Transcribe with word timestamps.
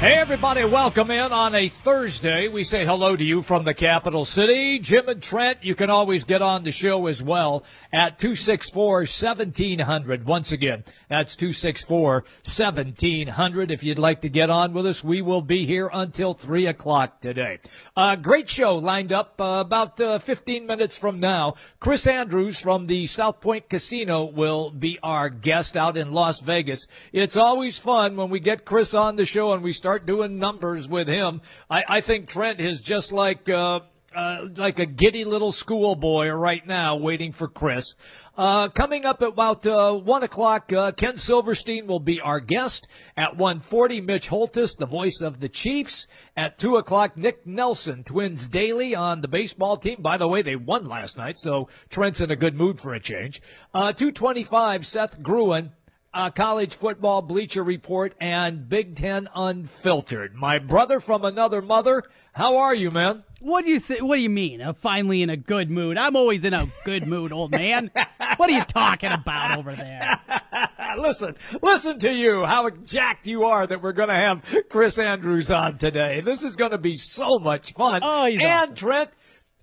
Hey, 0.00 0.14
everybody, 0.14 0.64
welcome 0.64 1.10
in 1.10 1.30
on 1.30 1.54
a 1.54 1.68
Thursday. 1.68 2.48
We 2.48 2.64
say 2.64 2.86
hello 2.86 3.16
to 3.16 3.22
you 3.22 3.42
from 3.42 3.64
the 3.64 3.74
capital 3.74 4.24
city. 4.24 4.78
Jim 4.78 5.10
and 5.10 5.22
Trent, 5.22 5.58
you 5.62 5.74
can 5.74 5.90
always 5.90 6.24
get 6.24 6.40
on 6.40 6.64
the 6.64 6.70
show 6.70 7.06
as 7.06 7.22
well 7.22 7.64
at 7.92 8.18
264 8.18 9.00
1700. 9.00 10.24
Once 10.24 10.52
again, 10.52 10.84
that's 11.10 11.36
264 11.36 12.24
1700. 12.44 13.70
If 13.70 13.84
you'd 13.84 13.98
like 13.98 14.22
to 14.22 14.30
get 14.30 14.48
on 14.48 14.72
with 14.72 14.86
us, 14.86 15.04
we 15.04 15.20
will 15.20 15.42
be 15.42 15.66
here 15.66 15.90
until 15.92 16.32
3 16.32 16.68
o'clock 16.68 17.20
today. 17.20 17.58
Uh, 17.94 18.16
great 18.16 18.48
show 18.48 18.76
lined 18.76 19.12
up 19.12 19.38
uh, 19.38 19.62
about 19.66 20.00
uh, 20.00 20.18
15 20.18 20.66
minutes 20.66 20.96
from 20.96 21.20
now. 21.20 21.56
Chris 21.78 22.06
Andrews 22.06 22.58
from 22.58 22.86
the 22.86 23.06
South 23.06 23.42
Point 23.42 23.68
Casino 23.68 24.24
will 24.24 24.70
be 24.70 24.98
our 25.02 25.28
guest 25.28 25.76
out 25.76 25.98
in 25.98 26.10
Las 26.10 26.40
Vegas. 26.40 26.86
It's 27.12 27.36
always 27.36 27.76
fun 27.76 28.16
when 28.16 28.30
we 28.30 28.40
get 28.40 28.64
Chris 28.64 28.94
on 28.94 29.16
the 29.16 29.26
show 29.26 29.52
and 29.52 29.62
we 29.62 29.72
start 29.72 29.89
start 29.90 30.06
doing 30.06 30.38
numbers 30.38 30.88
with 30.88 31.08
him. 31.08 31.40
I, 31.68 31.82
I 31.88 32.00
think 32.00 32.28
Trent 32.28 32.60
is 32.60 32.80
just 32.80 33.10
like 33.10 33.48
uh, 33.48 33.80
uh, 34.14 34.46
like 34.54 34.78
a 34.78 34.86
giddy 34.86 35.24
little 35.24 35.50
schoolboy 35.50 36.28
right 36.28 36.64
now, 36.64 36.94
waiting 36.94 37.32
for 37.32 37.48
Chris. 37.48 37.96
Uh, 38.36 38.68
coming 38.68 39.04
up 39.04 39.20
at 39.20 39.30
about 39.30 39.66
uh, 39.66 39.92
one 39.92 40.22
o'clock, 40.22 40.72
uh, 40.72 40.92
Ken 40.92 41.16
Silverstein 41.16 41.88
will 41.88 41.98
be 41.98 42.20
our 42.20 42.38
guest. 42.38 42.86
At 43.16 43.36
1.40, 43.36 44.04
Mitch 44.04 44.28
Holthus, 44.28 44.76
the 44.76 44.86
voice 44.86 45.20
of 45.20 45.40
the 45.40 45.48
Chiefs. 45.48 46.06
At 46.36 46.56
two 46.56 46.76
o'clock, 46.76 47.16
Nick 47.16 47.44
Nelson, 47.44 48.04
Twins 48.04 48.46
Daily 48.46 48.94
on 48.94 49.22
the 49.22 49.28
baseball 49.28 49.76
team. 49.76 50.02
By 50.02 50.18
the 50.18 50.28
way, 50.28 50.42
they 50.42 50.54
won 50.54 50.86
last 50.86 51.16
night, 51.16 51.36
so 51.36 51.68
Trent's 51.88 52.20
in 52.20 52.30
a 52.30 52.36
good 52.36 52.54
mood 52.54 52.78
for 52.78 52.94
a 52.94 53.00
change. 53.00 53.42
Uh, 53.74 53.92
225, 53.92 54.86
Seth 54.86 55.20
Gruen 55.20 55.72
uh, 56.12 56.30
college 56.30 56.74
football 56.74 57.22
bleacher 57.22 57.62
report 57.62 58.14
and 58.20 58.68
Big 58.68 58.96
Ten 58.96 59.28
unfiltered. 59.34 60.34
My 60.34 60.58
brother 60.58 61.00
from 61.00 61.24
another 61.24 61.62
mother, 61.62 62.02
how 62.32 62.58
are 62.58 62.74
you, 62.74 62.90
man? 62.90 63.22
What 63.40 63.64
do 63.64 63.70
you 63.70 63.80
say? 63.80 64.00
What 64.00 64.16
do 64.16 64.22
you 64.22 64.30
mean? 64.30 64.60
I'm 64.60 64.74
finally 64.74 65.22
in 65.22 65.30
a 65.30 65.36
good 65.36 65.70
mood. 65.70 65.96
I'm 65.96 66.16
always 66.16 66.44
in 66.44 66.52
a 66.52 66.68
good 66.84 67.06
mood, 67.06 67.32
old 67.32 67.52
man. 67.52 67.90
What 68.36 68.50
are 68.50 68.52
you 68.52 68.64
talking 68.64 69.10
about 69.10 69.58
over 69.58 69.74
there? 69.74 70.20
listen, 70.98 71.36
listen 71.62 71.98
to 72.00 72.12
you. 72.12 72.44
How 72.44 72.68
jacked 72.70 73.26
you 73.26 73.44
are 73.44 73.66
that 73.66 73.82
we're 73.82 73.92
going 73.92 74.08
to 74.08 74.14
have 74.14 74.44
Chris 74.68 74.98
Andrews 74.98 75.50
on 75.50 75.78
today. 75.78 76.20
This 76.20 76.42
is 76.42 76.56
going 76.56 76.72
to 76.72 76.78
be 76.78 76.98
so 76.98 77.38
much 77.38 77.72
fun. 77.72 78.02
Oh, 78.04 78.24
and 78.26 78.42
awesome. 78.42 78.74
Trent, 78.74 79.10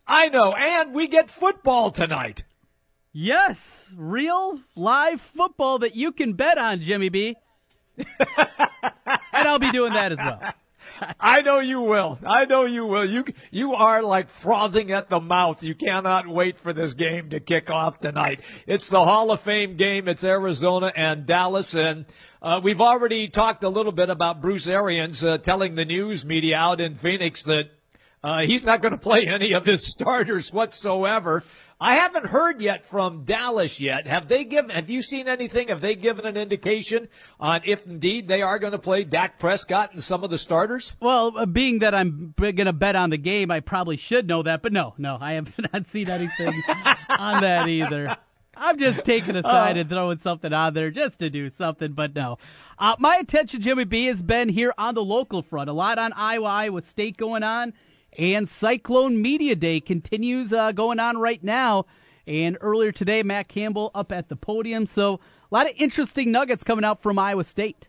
I 0.08 0.30
know, 0.30 0.54
and 0.54 0.94
we 0.94 1.08
get 1.08 1.30
football 1.30 1.92
tonight. 1.92 2.44
Yes, 3.20 3.92
real 3.98 4.60
live 4.76 5.20
football 5.22 5.80
that 5.80 5.96
you 5.96 6.12
can 6.12 6.34
bet 6.34 6.60
on, 6.60 6.84
Jimmy 6.84 7.10
B. 7.10 7.36
and 7.98 8.06
I'll 9.34 9.58
be 9.58 9.72
doing 9.72 9.94
that 9.94 10.12
as 10.12 10.20
well. 10.20 10.54
I 11.20 11.42
know 11.42 11.58
you 11.58 11.82
will. 11.82 12.20
I 12.23 12.45
know 12.45 12.66
you 12.66 12.86
will. 12.86 13.10
You 13.10 13.26
you 13.50 13.73
are 13.73 14.04
like 14.04 14.30
frothing 14.30 14.92
at 14.92 15.10
the 15.10 15.20
mouth. 15.20 15.64
You 15.64 15.73
cannot 15.73 16.28
wait 16.28 16.60
for 16.60 16.73
this 16.73 16.94
game 16.94 17.32
to 17.32 17.40
kick 17.40 17.72
off 17.72 18.00
tonight. 18.00 18.42
It's 18.68 18.88
the 18.88 19.04
Hall 19.04 19.32
of 19.32 19.42
Fame 19.42 19.78
game. 19.78 20.08
It's 20.08 20.23
Arizona 20.23 20.94
and 20.95 21.26
Dallas, 21.26 21.73
and 21.73 22.06
uh, 22.40 22.62
we've 22.64 22.82
already 22.82 23.30
talked 23.30 23.64
a 23.64 23.70
little 23.70 23.92
bit 23.92 24.12
about 24.12 24.44
Bruce 24.44 24.68
Arians 24.68 25.23
uh, 25.23 25.40
telling 25.40 25.73
the 25.73 25.86
news 25.86 26.23
media 26.23 26.58
out 26.58 26.80
in 26.80 26.94
Phoenix 26.94 27.42
that 27.45 27.72
uh, 28.23 28.42
he's 28.42 28.64
not 28.64 28.82
going 28.82 28.92
to 28.92 29.00
play 29.00 29.26
any 29.26 29.54
of 29.54 29.66
his 29.66 29.88
starters 29.92 30.54
whatsoever. 30.54 31.44
I 31.80 31.95
haven't 31.95 32.25
heard 32.25 32.59
yet 32.59 32.86
from 32.88 33.23
Dallas 33.23 33.80
yet. 33.80 34.08
Have 34.08 34.27
they 34.27 34.45
given? 34.45 34.71
Have 34.71 34.89
you 34.89 35.04
seen 35.04 35.27
anything? 35.27 35.67
Have 35.67 35.82
they 35.82 35.93
given 35.93 36.26
an 36.26 36.36
indication 36.36 37.08
on 37.39 37.61
if 37.65 37.86
indeed 37.86 38.27
they 38.27 38.42
are 38.42 38.58
going 38.58 38.71
to 38.71 38.80
play 38.80 39.04
Dak 39.04 39.38
Prescott 39.38 39.92
and 39.93 40.04
some 40.04 40.23
of 40.23 40.32
the 40.32 40.39
starters? 40.39 40.95
Well, 40.99 41.38
uh, 41.38 41.45
being 41.45 41.80
that 41.80 41.93
I'm 41.93 42.33
going 42.36 42.55
to 42.55 42.73
bet 42.73 42.95
on 42.95 43.11
the 43.11 43.17
game, 43.17 43.52
I 43.52 43.60
probably 43.60 43.98
should 43.98 44.27
know 44.27 44.42
that. 44.42 44.64
But 44.64 44.73
no, 44.73 44.95
no, 44.98 45.20
I 45.21 45.33
have 45.33 45.54
not 45.73 45.88
seen 45.89 46.10
anything 46.10 46.64
on 47.10 47.42
that 47.43 47.67
either. 47.67 48.17
I'm 48.59 48.80
just 48.80 49.05
taking 49.05 49.36
a 49.36 49.44
side 49.44 49.77
uh, 49.77 49.82
and 49.82 49.89
throwing 49.89 50.17
something 50.17 50.52
on 50.52 50.73
there 50.73 50.89
just 50.89 51.20
to 51.20 51.30
do 51.30 51.48
something, 51.49 51.94
but 51.94 52.15
no. 52.15 52.39
Uh, 52.80 52.95
my 52.98 53.17
attention, 53.17 53.61
Jimmy 53.61 53.83
B, 53.83 54.08
has 54.08 54.20
been 54.20 54.49
here 54.49 54.73
on 54.80 54.95
the 54.95 55.04
local 55.04 55.44
front. 55.44 55.70
A 55.70 55.73
lot 55.73 55.99
on 55.99 56.11
Iowa, 56.14 56.48
Iowa 56.48 56.82
State 56.82 57.17
going 57.17 57.44
on. 57.44 57.73
And 58.18 58.48
Cyclone 58.48 59.22
Media 59.22 59.56
Day 59.56 59.80
continues 59.80 60.52
uh, 60.54 60.72
going 60.72 61.00
on 61.00 61.18
right 61.18 61.44
now. 61.44 61.86
And 62.26 62.58
earlier 62.60 62.92
today, 62.92 63.23
Matt 63.23 63.48
Campbell 63.48 63.92
up 63.95 64.12
at 64.12 64.28
the 64.28 64.36
podium. 64.36 64.86
So 64.86 65.16
a 65.16 65.56
lot 65.56 65.66
of 65.66 65.73
interesting 65.78 66.32
nuggets 66.32 66.64
coming 66.64 66.84
out 66.84 67.02
from 67.02 67.18
Iowa 67.18 67.44
State. 67.44 67.88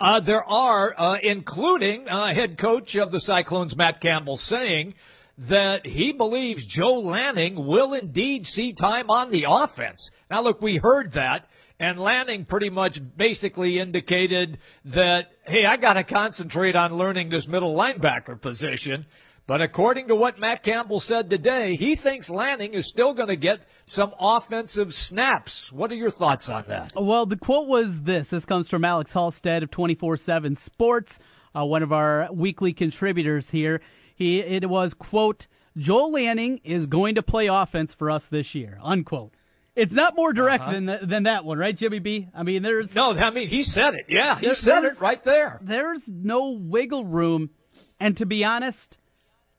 Uh, 0.00 0.20
there 0.20 0.44
are, 0.44 0.94
uh, 0.96 1.18
including 1.22 2.08
uh, 2.08 2.34
head 2.34 2.58
coach 2.58 2.96
of 2.96 3.12
the 3.12 3.20
Cyclones, 3.20 3.76
Matt 3.76 4.00
Campbell, 4.00 4.36
saying 4.36 4.94
that 5.36 5.86
he 5.86 6.12
believes 6.12 6.64
Joel 6.64 7.04
Lanning 7.04 7.66
will 7.66 7.92
indeed 7.92 8.46
see 8.46 8.72
time 8.72 9.10
on 9.10 9.30
the 9.30 9.46
offense. 9.48 10.10
Now, 10.30 10.42
look, 10.42 10.62
we 10.62 10.76
heard 10.76 11.12
that. 11.12 11.48
And 11.78 11.98
Lanning 11.98 12.44
pretty 12.44 12.70
much 12.70 13.00
basically 13.16 13.78
indicated 13.78 14.58
that, 14.84 15.32
hey, 15.44 15.66
I 15.66 15.76
got 15.76 15.94
to 15.94 16.04
concentrate 16.04 16.76
on 16.76 16.96
learning 16.96 17.30
this 17.30 17.48
middle 17.48 17.74
linebacker 17.74 18.40
position. 18.40 19.06
But 19.46 19.60
according 19.60 20.08
to 20.08 20.14
what 20.14 20.38
Matt 20.38 20.62
Campbell 20.62 21.00
said 21.00 21.28
today, 21.28 21.76
he 21.76 21.96
thinks 21.96 22.30
Lanning 22.30 22.72
is 22.72 22.86
still 22.86 23.12
going 23.12 23.28
to 23.28 23.36
get 23.36 23.60
some 23.84 24.14
offensive 24.18 24.94
snaps. 24.94 25.70
What 25.70 25.90
are 25.90 25.96
your 25.96 26.10
thoughts 26.10 26.48
on 26.48 26.64
that? 26.68 26.92
Well, 26.96 27.26
the 27.26 27.36
quote 27.36 27.68
was 27.68 28.02
this. 28.02 28.28
This 28.28 28.46
comes 28.46 28.70
from 28.70 28.86
Alex 28.86 29.12
Halsted 29.12 29.62
of 29.62 29.70
24-7 29.70 30.56
Sports, 30.56 31.18
uh, 31.54 31.64
one 31.64 31.82
of 31.82 31.92
our 31.92 32.28
weekly 32.32 32.72
contributors 32.72 33.50
here. 33.50 33.82
He, 34.14 34.38
it 34.40 34.70
was, 34.70 34.94
quote, 34.94 35.46
Joel 35.76 36.12
Lanning 36.12 36.60
is 36.64 36.86
going 36.86 37.16
to 37.16 37.22
play 37.22 37.48
offense 37.48 37.92
for 37.92 38.10
us 38.10 38.26
this 38.26 38.54
year, 38.54 38.78
unquote. 38.82 39.34
It's 39.76 39.92
not 39.92 40.14
more 40.14 40.32
direct 40.32 40.62
uh-huh. 40.62 40.72
than 40.72 41.08
than 41.08 41.22
that 41.24 41.44
one, 41.44 41.58
right, 41.58 41.76
Jimmy 41.76 41.98
B? 41.98 42.28
I 42.34 42.42
mean, 42.44 42.62
there's 42.62 42.94
no. 42.94 43.10
I 43.10 43.30
mean, 43.30 43.48
he 43.48 43.62
said 43.62 43.94
it. 43.94 44.06
Yeah, 44.08 44.38
he 44.38 44.46
there, 44.46 44.54
said 44.54 44.84
it 44.84 45.00
right 45.00 45.22
there. 45.24 45.58
There's 45.62 46.08
no 46.08 46.50
wiggle 46.50 47.04
room, 47.04 47.50
and 47.98 48.16
to 48.18 48.26
be 48.26 48.44
honest, 48.44 48.98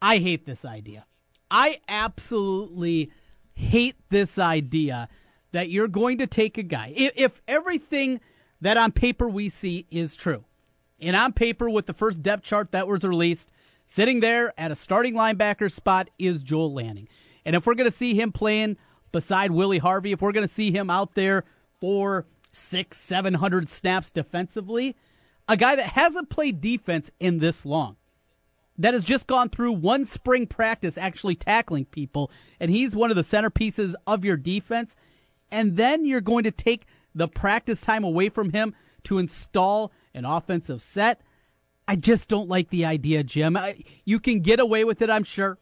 I 0.01 0.19
hate 0.19 0.45
this 0.45 0.63
idea. 0.63 1.05
I 1.51 1.79
absolutely 1.87 3.11
hate 3.53 3.95
this 4.09 4.39
idea 4.39 5.09
that 5.51 5.69
you're 5.69 5.87
going 5.87 6.17
to 6.19 6.27
take 6.27 6.57
a 6.57 6.63
guy. 6.63 6.93
If, 6.95 7.13
if 7.15 7.41
everything 7.47 8.19
that 8.61 8.77
on 8.77 8.91
paper 8.91 9.27
we 9.27 9.49
see 9.49 9.85
is 9.91 10.15
true, 10.15 10.45
and 10.99 11.15
on 11.15 11.33
paper 11.33 11.69
with 11.69 11.87
the 11.87 11.93
first 11.93 12.21
depth 12.21 12.43
chart 12.43 12.71
that 12.71 12.87
was 12.87 13.03
released, 13.03 13.51
sitting 13.85 14.21
there 14.21 14.53
at 14.57 14.71
a 14.71 14.75
starting 14.75 15.13
linebacker 15.13 15.71
spot 15.71 16.09
is 16.17 16.41
Joel 16.41 16.73
Lanning. 16.73 17.07
And 17.45 17.55
if 17.55 17.65
we're 17.65 17.75
going 17.75 17.89
to 17.89 17.95
see 17.95 18.19
him 18.19 18.31
playing 18.31 18.77
beside 19.15 19.49
Willie 19.49 19.77
Harvey, 19.77 20.11
if 20.11 20.21
we're 20.21 20.33
going 20.33 20.45
to 20.45 20.53
see 20.53 20.73
him 20.73 20.89
out 20.89 21.15
there 21.15 21.45
for 21.79 22.25
six, 22.51 22.99
seven 22.99 23.35
hundred 23.35 23.69
snaps 23.69 24.11
defensively, 24.11 24.93
a 25.47 25.55
guy 25.55 25.73
that 25.77 25.93
hasn't 25.93 26.29
played 26.29 26.59
defense 26.59 27.11
in 27.17 27.39
this 27.39 27.65
long 27.65 27.95
that 28.77 28.93
has 28.93 29.05
just 29.05 29.25
gone 29.25 29.47
through 29.47 29.71
one 29.71 30.03
spring 30.03 30.45
practice 30.45 30.97
actually 30.97 31.33
tackling 31.33 31.85
people, 31.85 32.29
and 32.59 32.69
he's 32.69 32.93
one 32.93 33.09
of 33.09 33.15
the 33.15 33.21
centerpieces 33.21 33.93
of 34.05 34.25
your 34.25 34.35
defense, 34.35 34.97
and 35.49 35.77
then 35.77 36.03
you're 36.03 36.19
going 36.19 36.43
to 36.43 36.51
take 36.51 36.85
the 37.13 37.29
practice 37.29 37.79
time 37.79 38.03
away 38.03 38.27
from 38.27 38.51
him 38.51 38.75
to 39.05 39.17
install 39.17 39.93
an 40.13 40.25
offensive 40.25 40.81
set. 40.81 41.21
I 41.87 41.95
just 41.95 42.27
don't 42.27 42.49
like 42.49 42.69
the 42.69 42.83
idea, 42.83 43.23
Jim. 43.23 43.55
I, 43.55 43.77
you 44.03 44.19
can 44.19 44.41
get 44.41 44.59
away 44.59 44.83
with 44.83 45.01
it, 45.01 45.09
I'm 45.09 45.23
sure. 45.23 45.57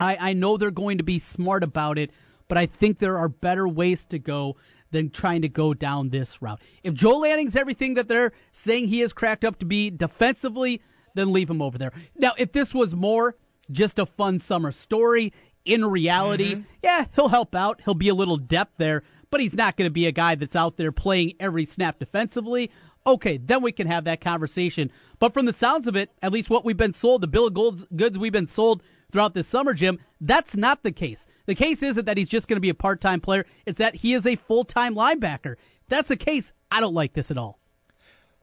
I, 0.00 0.30
I 0.30 0.32
know 0.32 0.56
they're 0.56 0.70
going 0.70 0.96
to 0.96 1.04
be 1.04 1.18
smart 1.18 1.62
about 1.62 1.98
it, 1.98 2.12
but 2.48 2.58
I 2.58 2.66
think 2.66 2.98
there 2.98 3.18
are 3.18 3.28
better 3.28 3.68
ways 3.68 4.04
to 4.06 4.18
go 4.18 4.56
than 4.90 5.10
trying 5.10 5.42
to 5.42 5.48
go 5.48 5.74
down 5.74 6.08
this 6.08 6.40
route. 6.40 6.60
If 6.82 6.94
Joel 6.94 7.20
Lanning's 7.20 7.56
everything 7.56 7.94
that 7.94 8.08
they're 8.08 8.32
saying 8.52 8.88
he 8.88 9.02
is 9.02 9.12
cracked 9.12 9.44
up 9.44 9.58
to 9.58 9.66
be 9.66 9.90
defensively, 9.90 10.80
then 11.14 11.32
leave 11.32 11.50
him 11.50 11.62
over 11.62 11.78
there. 11.78 11.92
Now, 12.16 12.32
if 12.38 12.52
this 12.52 12.72
was 12.72 12.94
more 12.94 13.36
just 13.70 13.98
a 13.98 14.06
fun 14.06 14.38
summer 14.38 14.72
story, 14.72 15.32
in 15.64 15.84
reality, 15.84 16.54
mm-hmm. 16.54 16.62
yeah, 16.82 17.06
he'll 17.14 17.28
help 17.28 17.54
out. 17.54 17.82
He'll 17.84 17.94
be 17.94 18.08
a 18.08 18.14
little 18.14 18.38
depth 18.38 18.74
there, 18.78 19.02
but 19.30 19.40
he's 19.40 19.54
not 19.54 19.76
going 19.76 19.88
to 19.88 19.92
be 19.92 20.06
a 20.06 20.12
guy 20.12 20.34
that's 20.34 20.56
out 20.56 20.78
there 20.78 20.92
playing 20.92 21.34
every 21.38 21.66
snap 21.66 21.98
defensively. 21.98 22.70
Okay, 23.06 23.36
then 23.38 23.62
we 23.62 23.72
can 23.72 23.86
have 23.86 24.04
that 24.04 24.20
conversation. 24.20 24.90
But 25.18 25.34
from 25.34 25.46
the 25.46 25.52
sounds 25.52 25.86
of 25.86 25.96
it, 25.96 26.10
at 26.22 26.32
least 26.32 26.50
what 26.50 26.64
we've 26.64 26.76
been 26.76 26.94
sold, 26.94 27.20
the 27.20 27.26
bill 27.26 27.46
of 27.46 27.96
goods 27.96 28.18
we've 28.18 28.32
been 28.32 28.46
sold 28.46 28.82
throughout 29.12 29.34
this 29.34 29.48
summer, 29.48 29.74
Jim, 29.74 29.98
that's 30.20 30.56
not 30.56 30.82
the 30.82 30.92
case. 30.92 31.26
The 31.46 31.54
case 31.54 31.82
isn't 31.82 32.04
that 32.04 32.16
he's 32.16 32.28
just 32.28 32.48
going 32.48 32.56
to 32.56 32.60
be 32.60 32.68
a 32.68 32.74
part 32.74 33.00
time 33.00 33.20
player, 33.20 33.46
it's 33.66 33.78
that 33.78 33.96
he 33.96 34.14
is 34.14 34.26
a 34.26 34.36
full 34.36 34.64
time 34.64 34.94
linebacker. 34.94 35.52
If 35.52 35.88
that's 35.88 36.08
the 36.08 36.16
case. 36.16 36.52
I 36.70 36.80
don't 36.80 36.94
like 36.94 37.14
this 37.14 37.30
at 37.30 37.38
all. 37.38 37.58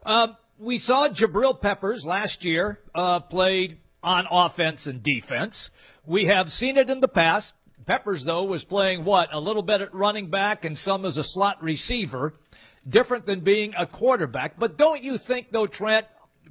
Um, 0.03 0.35
we 0.57 0.79
saw 0.79 1.07
Jabril 1.09 1.59
Peppers 1.59 2.06
last 2.06 2.44
year 2.45 2.79
uh, 2.94 3.19
play 3.19 3.77
on 4.01 4.27
offense 4.29 4.88
and 4.88 5.03
defense. 5.03 5.69
We 6.06 6.25
have 6.25 6.51
seen 6.51 6.77
it 6.77 6.89
in 6.89 7.01
the 7.01 7.07
past. 7.07 7.53
Peppers, 7.85 8.23
though, 8.23 8.44
was 8.44 8.63
playing 8.63 9.06
what? 9.06 9.29
A 9.31 9.39
little 9.39 9.62
bit 9.62 9.81
at 9.81 9.94
running 9.94 10.29
back 10.29 10.65
and 10.65 10.77
some 10.77 11.06
as 11.06 11.17
a 11.17 11.23
slot 11.23 11.62
receiver. 11.62 12.33
Different 12.88 13.25
than 13.25 13.39
being 13.39 13.73
a 13.75 13.85
quarterback. 13.85 14.59
But 14.59 14.77
don't 14.77 15.03
you 15.03 15.17
think, 15.17 15.51
though, 15.51 15.67
Trent, 15.67 16.06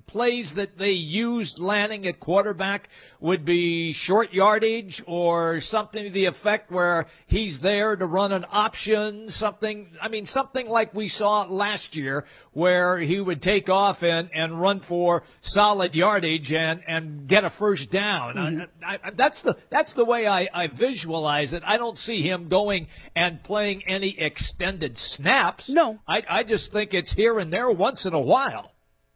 plays 0.06 0.54
that 0.54 0.78
they 0.78 0.92
used 0.92 1.58
Lanning 1.58 2.06
at 2.06 2.20
quarterback 2.20 2.88
would 3.20 3.44
be 3.44 3.92
short 3.92 4.32
yardage 4.32 5.02
or 5.06 5.60
something 5.60 6.04
to 6.04 6.10
the 6.10 6.26
effect 6.26 6.70
where 6.70 7.06
he's 7.26 7.60
there 7.60 7.96
to 7.96 8.06
run 8.06 8.32
an 8.32 8.44
option, 8.50 9.28
something, 9.28 9.88
I 10.00 10.08
mean, 10.08 10.26
something 10.26 10.68
like 10.68 10.94
we 10.94 11.08
saw 11.08 11.42
last 11.44 11.96
year 11.96 12.26
where 12.52 12.98
he 12.98 13.20
would 13.20 13.42
take 13.42 13.68
off 13.68 14.02
and, 14.02 14.30
and 14.32 14.60
run 14.60 14.80
for 14.80 15.24
solid 15.40 15.94
yardage 15.94 16.52
and, 16.52 16.82
and 16.86 17.26
get 17.26 17.44
a 17.44 17.50
first 17.50 17.90
down. 17.90 18.34
Mm-hmm. 18.34 18.84
I, 18.84 18.98
I, 19.02 19.10
that's 19.10 19.42
the, 19.42 19.56
that's 19.70 19.94
the 19.94 20.04
way 20.04 20.26
I, 20.26 20.48
I 20.52 20.66
visualize 20.68 21.52
it. 21.52 21.62
I 21.66 21.76
don't 21.76 21.98
see 21.98 22.22
him 22.22 22.48
going 22.48 22.88
and 23.16 23.42
playing 23.42 23.84
any 23.86 24.18
extended 24.18 24.98
snaps. 24.98 25.68
No. 25.68 25.98
I, 26.06 26.22
I 26.28 26.42
just 26.44 26.72
think 26.72 26.94
it's 26.94 27.12
here 27.12 27.38
and 27.38 27.52
there 27.52 27.70
once 27.70 28.06
in 28.06 28.14
a 28.14 28.20
while. 28.20 28.73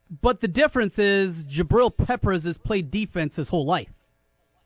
But 0.09 0.41
the 0.41 0.47
difference 0.47 0.97
is 0.97 1.45
Jabril 1.45 1.95
Peppers 1.95 2.43
has 2.45 2.57
played 2.57 2.89
defense 2.89 3.35
his 3.35 3.49
whole 3.49 3.65
life. 3.65 3.89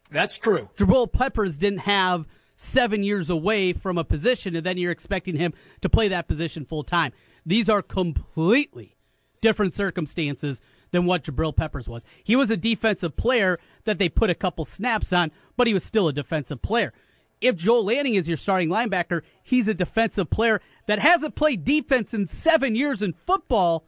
That's 0.10 0.38
true. 0.38 0.70
Jabril 0.78 1.12
Peppers 1.12 1.58
didn't 1.58 1.80
have 1.80 2.26
seven 2.56 3.04
years 3.04 3.30
away 3.30 3.74
from 3.74 3.98
a 3.98 4.04
position, 4.04 4.56
and 4.56 4.66
then 4.66 4.78
you're 4.78 4.92
expecting 4.92 5.36
him 5.36 5.54
to 5.82 5.90
play 5.90 6.08
that 6.10 6.28
position 6.28 6.66
full 6.66 6.84
time. 6.84 7.12
These 7.46 7.70
are 7.70 7.82
completely 7.82 8.96
different 9.42 9.74
circumstances 9.74 10.62
than 10.92 11.06
what 11.06 11.24
Jabril 11.24 11.56
Peppers 11.56 11.90
was. 11.90 12.06
He 12.24 12.36
was 12.36 12.50
a 12.50 12.58
defensive 12.58 13.18
player 13.18 13.60
that 13.84 13.98
they 13.98 14.08
put 14.08 14.30
a 14.30 14.36
couple 14.36 14.64
snaps 14.64 15.12
on, 15.12 15.32
but 15.58 15.68
he 15.68 15.74
was 15.74 15.84
still 15.84 16.08
a 16.08 16.14
defensive 16.14 16.62
player. 16.62 16.94
If 17.42 17.58
Joel 17.58 17.84
Lanning 17.84 18.16
is 18.16 18.28
your 18.28 18.38
starting 18.38 18.70
linebacker, 18.70 19.22
he's 19.42 19.68
a 19.68 19.74
defensive 19.74 20.30
player 20.30 20.62
that 20.88 21.00
hasn't 21.00 21.36
played 21.36 21.66
defense 21.66 22.14
in 22.14 22.28
seven 22.28 22.76
years 22.76 23.02
in 23.02 23.14
football 23.26 23.84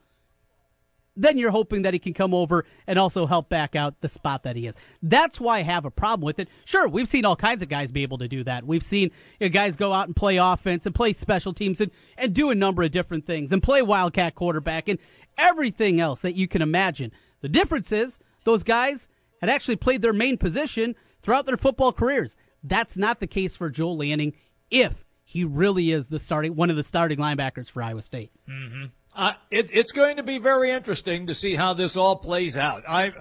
then 1.16 1.38
you're 1.38 1.52
hoping 1.52 1.84
that 1.84 1.94
he 1.94 2.00
can 2.00 2.14
come 2.14 2.34
over 2.34 2.66
and 2.88 3.00
also 3.00 3.26
help 3.26 3.50
back 3.50 3.76
out 3.76 4.02
the 4.02 4.10
spot 4.10 4.44
that 4.44 4.56
he 4.56 4.68
is. 4.68 4.76
That's 5.02 5.40
why 5.40 5.60
I 5.60 5.64
have 5.64 5.86
a 5.86 5.92
problem 5.92 6.26
with 6.26 6.40
it. 6.40 6.50
Sure, 6.66 6.88
we've 6.88 7.08
seen 7.08 7.26
all 7.26 7.36
kinds 7.36 7.64
of 7.64 7.70
guys 7.70 7.92
be 7.92 8.04
able 8.04 8.18
to 8.20 8.28
do 8.28 8.44
that. 8.44 8.66
We've 8.66 8.84
seen 8.84 9.12
you 9.40 9.48
know, 9.48 9.54
guys 9.54 9.76
go 9.76 9.94
out 9.94 10.08
and 10.08 10.16
play 10.16 10.38
offense 10.38 10.86
and 10.86 10.94
play 10.94 11.14
special 11.14 11.54
teams 11.54 11.82
and, 11.82 11.92
and 12.18 12.34
do 12.34 12.50
a 12.50 12.56
number 12.56 12.84
of 12.84 12.92
different 12.92 13.26
things 13.26 13.52
and 13.52 13.64
play 13.64 13.82
wildcat 13.82 14.36
quarterback 14.36 14.88
and 14.88 15.00
everything 15.38 16.00
else 16.00 16.22
that 16.22 16.36
you 16.36 16.48
can 16.48 16.62
imagine. 16.62 17.12
The 17.42 17.50
difference 17.50 17.92
is 17.92 18.20
those 18.44 18.64
guys 18.64 19.08
had 19.42 19.50
actually 19.50 19.76
played 19.76 20.02
their 20.02 20.14
main 20.14 20.38
position 20.38 20.96
throughout 21.22 21.46
their 21.46 21.58
football 21.58 21.94
careers. 21.94 22.36
That's 22.64 22.98
not 22.98 23.20
the 23.20 23.28
case 23.28 23.56
for 23.56 23.70
Joel 23.70 23.98
Lanning 23.98 24.34
if 24.72 25.06
he 25.24 25.44
really 25.44 25.92
is 25.92 26.08
the 26.08 26.20
starting 26.20 26.56
one 26.56 26.70
of 26.70 26.76
the 26.76 26.84
starting 26.84 27.18
linebackers 27.18 27.70
for 27.70 27.82
Iowa 27.82 28.02
State. 28.02 28.32
Mm-hmm. 28.50 28.86
Uh, 29.16 29.32
it, 29.50 29.70
it's 29.72 29.94
going 29.94 30.18
to 30.18 30.24
be 30.24 30.40
very 30.40 30.72
interesting 30.72 31.28
to 31.28 31.34
see 31.34 31.56
how 31.56 31.74
this 31.74 31.96
all 31.96 32.18
plays 32.18 32.58
out. 32.58 32.84
I, 32.86 33.14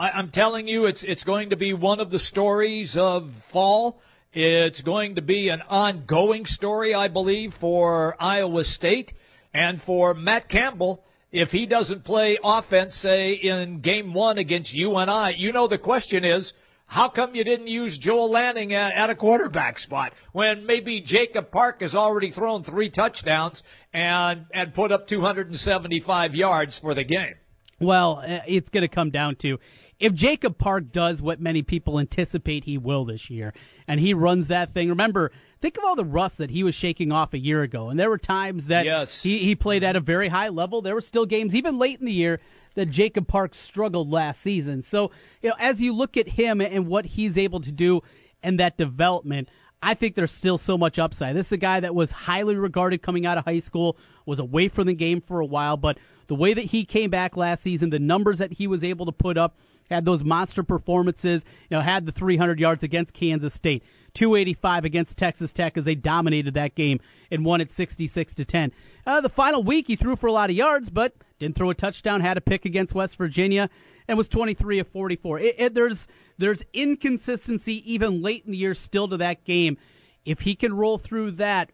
I, 0.00 0.18
am 0.18 0.30
telling 0.30 0.66
you, 0.66 0.86
it's 0.86 1.02
it's 1.02 1.22
going 1.22 1.50
to 1.50 1.56
be 1.56 1.74
one 1.74 2.00
of 2.00 2.08
the 2.08 2.18
stories 2.18 2.96
of 2.96 3.30
fall. 3.30 4.00
It's 4.32 4.80
going 4.80 5.16
to 5.16 5.22
be 5.22 5.50
an 5.50 5.60
ongoing 5.68 6.46
story, 6.46 6.94
I 6.94 7.08
believe, 7.08 7.52
for 7.52 8.16
Iowa 8.18 8.64
State 8.64 9.12
and 9.52 9.82
for 9.82 10.14
Matt 10.14 10.48
Campbell. 10.48 11.04
If 11.30 11.52
he 11.52 11.66
doesn't 11.66 12.04
play 12.04 12.38
offense, 12.42 12.94
say 12.94 13.32
in 13.32 13.80
game 13.80 14.14
one 14.14 14.38
against 14.38 14.72
UNI, 14.72 15.34
you 15.36 15.52
know 15.52 15.66
the 15.66 15.76
question 15.76 16.24
is 16.24 16.54
how 16.86 17.08
come 17.08 17.34
you 17.34 17.44
didn't 17.44 17.66
use 17.66 17.98
Joel 17.98 18.30
Lanning 18.30 18.72
at, 18.72 18.92
at, 18.94 19.10
a 19.10 19.14
quarterback 19.14 19.78
spot 19.78 20.12
when 20.32 20.66
maybe 20.66 21.00
Jacob 21.00 21.50
Park 21.50 21.80
has 21.80 21.94
already 21.94 22.30
thrown 22.30 22.62
three 22.62 22.90
touchdowns 22.90 23.62
and 23.92 24.46
and 24.52 24.74
put 24.74 24.92
up 24.92 25.06
275 25.06 26.34
yards 26.34 26.78
for 26.78 26.94
the 26.94 27.04
game? 27.04 27.34
Well, 27.80 28.22
uh, 28.26 28.40
it's 28.46 28.68
going 28.68 28.82
to 28.82 28.88
come 28.88 29.10
down 29.10 29.36
to 29.36 29.58
if 29.98 30.12
Jacob 30.12 30.58
Park 30.58 30.92
does 30.92 31.22
what 31.22 31.40
many 31.40 31.62
people 31.62 31.98
anticipate 31.98 32.64
he 32.64 32.78
will 32.78 33.04
this 33.04 33.30
year, 33.30 33.52
and 33.86 34.00
he 34.00 34.12
runs 34.12 34.48
that 34.48 34.74
thing. 34.74 34.88
Remember, 34.88 35.30
think 35.64 35.78
of 35.78 35.84
all 35.84 35.96
the 35.96 36.04
rust 36.04 36.36
that 36.36 36.50
he 36.50 36.62
was 36.62 36.74
shaking 36.74 37.10
off 37.10 37.32
a 37.32 37.38
year 37.38 37.62
ago, 37.62 37.88
and 37.88 37.98
there 37.98 38.10
were 38.10 38.18
times 38.18 38.66
that 38.66 38.84
yes. 38.84 39.22
he, 39.22 39.38
he 39.38 39.54
played 39.54 39.82
at 39.82 39.96
a 39.96 40.00
very 40.00 40.28
high 40.28 40.50
level. 40.50 40.82
There 40.82 40.94
were 40.94 41.00
still 41.00 41.24
games, 41.24 41.54
even 41.54 41.78
late 41.78 41.98
in 41.98 42.04
the 42.04 42.12
year, 42.12 42.38
that 42.74 42.90
Jacob 42.90 43.26
Park 43.26 43.54
struggled 43.54 44.10
last 44.10 44.42
season. 44.42 44.82
So, 44.82 45.10
you 45.40 45.48
know, 45.48 45.54
as 45.58 45.80
you 45.80 45.94
look 45.94 46.18
at 46.18 46.28
him 46.28 46.60
and 46.60 46.86
what 46.86 47.06
he's 47.06 47.38
able 47.38 47.60
to 47.62 47.72
do 47.72 48.02
and 48.42 48.60
that 48.60 48.76
development, 48.76 49.48
I 49.82 49.94
think 49.94 50.16
there's 50.16 50.32
still 50.32 50.58
so 50.58 50.76
much 50.76 50.98
upside. 50.98 51.34
This 51.34 51.46
is 51.46 51.52
a 51.52 51.56
guy 51.56 51.80
that 51.80 51.94
was 51.94 52.10
highly 52.10 52.56
regarded 52.56 53.00
coming 53.00 53.24
out 53.24 53.38
of 53.38 53.46
high 53.46 53.60
school, 53.60 53.96
was 54.26 54.40
away 54.40 54.68
from 54.68 54.86
the 54.86 54.92
game 54.92 55.22
for 55.22 55.40
a 55.40 55.46
while, 55.46 55.78
but 55.78 55.96
the 56.26 56.34
way 56.34 56.52
that 56.52 56.66
he 56.66 56.84
came 56.84 57.08
back 57.08 57.38
last 57.38 57.62
season, 57.62 57.88
the 57.88 57.98
numbers 57.98 58.36
that 58.36 58.52
he 58.52 58.66
was 58.66 58.84
able 58.84 59.06
to 59.06 59.12
put 59.12 59.38
up, 59.38 59.56
had 59.90 60.04
those 60.04 60.24
monster 60.24 60.62
performances, 60.62 61.44
you 61.70 61.76
know, 61.76 61.82
had 61.82 62.06
the 62.06 62.12
300 62.12 62.58
yards 62.58 62.82
against 62.82 63.12
Kansas 63.12 63.54
State, 63.54 63.82
285 64.14 64.84
against 64.84 65.18
Texas 65.18 65.52
Tech 65.52 65.76
as 65.76 65.84
they 65.84 65.94
dominated 65.94 66.54
that 66.54 66.74
game 66.74 67.00
and 67.30 67.44
won 67.44 67.60
it 67.60 67.70
66 67.70 68.34
to 68.34 68.44
10. 68.44 68.72
Uh, 69.06 69.20
the 69.20 69.28
final 69.28 69.62
week 69.62 69.86
he 69.88 69.96
threw 69.96 70.16
for 70.16 70.26
a 70.26 70.32
lot 70.32 70.50
of 70.50 70.56
yards, 70.56 70.88
but 70.88 71.14
didn't 71.38 71.56
throw 71.56 71.70
a 71.70 71.74
touchdown, 71.74 72.20
had 72.20 72.36
a 72.36 72.40
pick 72.40 72.64
against 72.64 72.94
West 72.94 73.16
Virginia, 73.16 73.68
and 74.08 74.16
was 74.16 74.28
23 74.28 74.78
of 74.78 74.88
44. 74.88 75.40
It, 75.40 75.54
it, 75.58 75.74
there's 75.74 76.06
there's 76.38 76.62
inconsistency 76.72 77.92
even 77.92 78.22
late 78.22 78.44
in 78.44 78.52
the 78.52 78.58
year 78.58 78.74
still 78.74 79.08
to 79.08 79.16
that 79.18 79.44
game. 79.44 79.76
If 80.24 80.40
he 80.40 80.54
can 80.56 80.74
roll 80.74 80.98
through 80.98 81.32
that, 81.32 81.70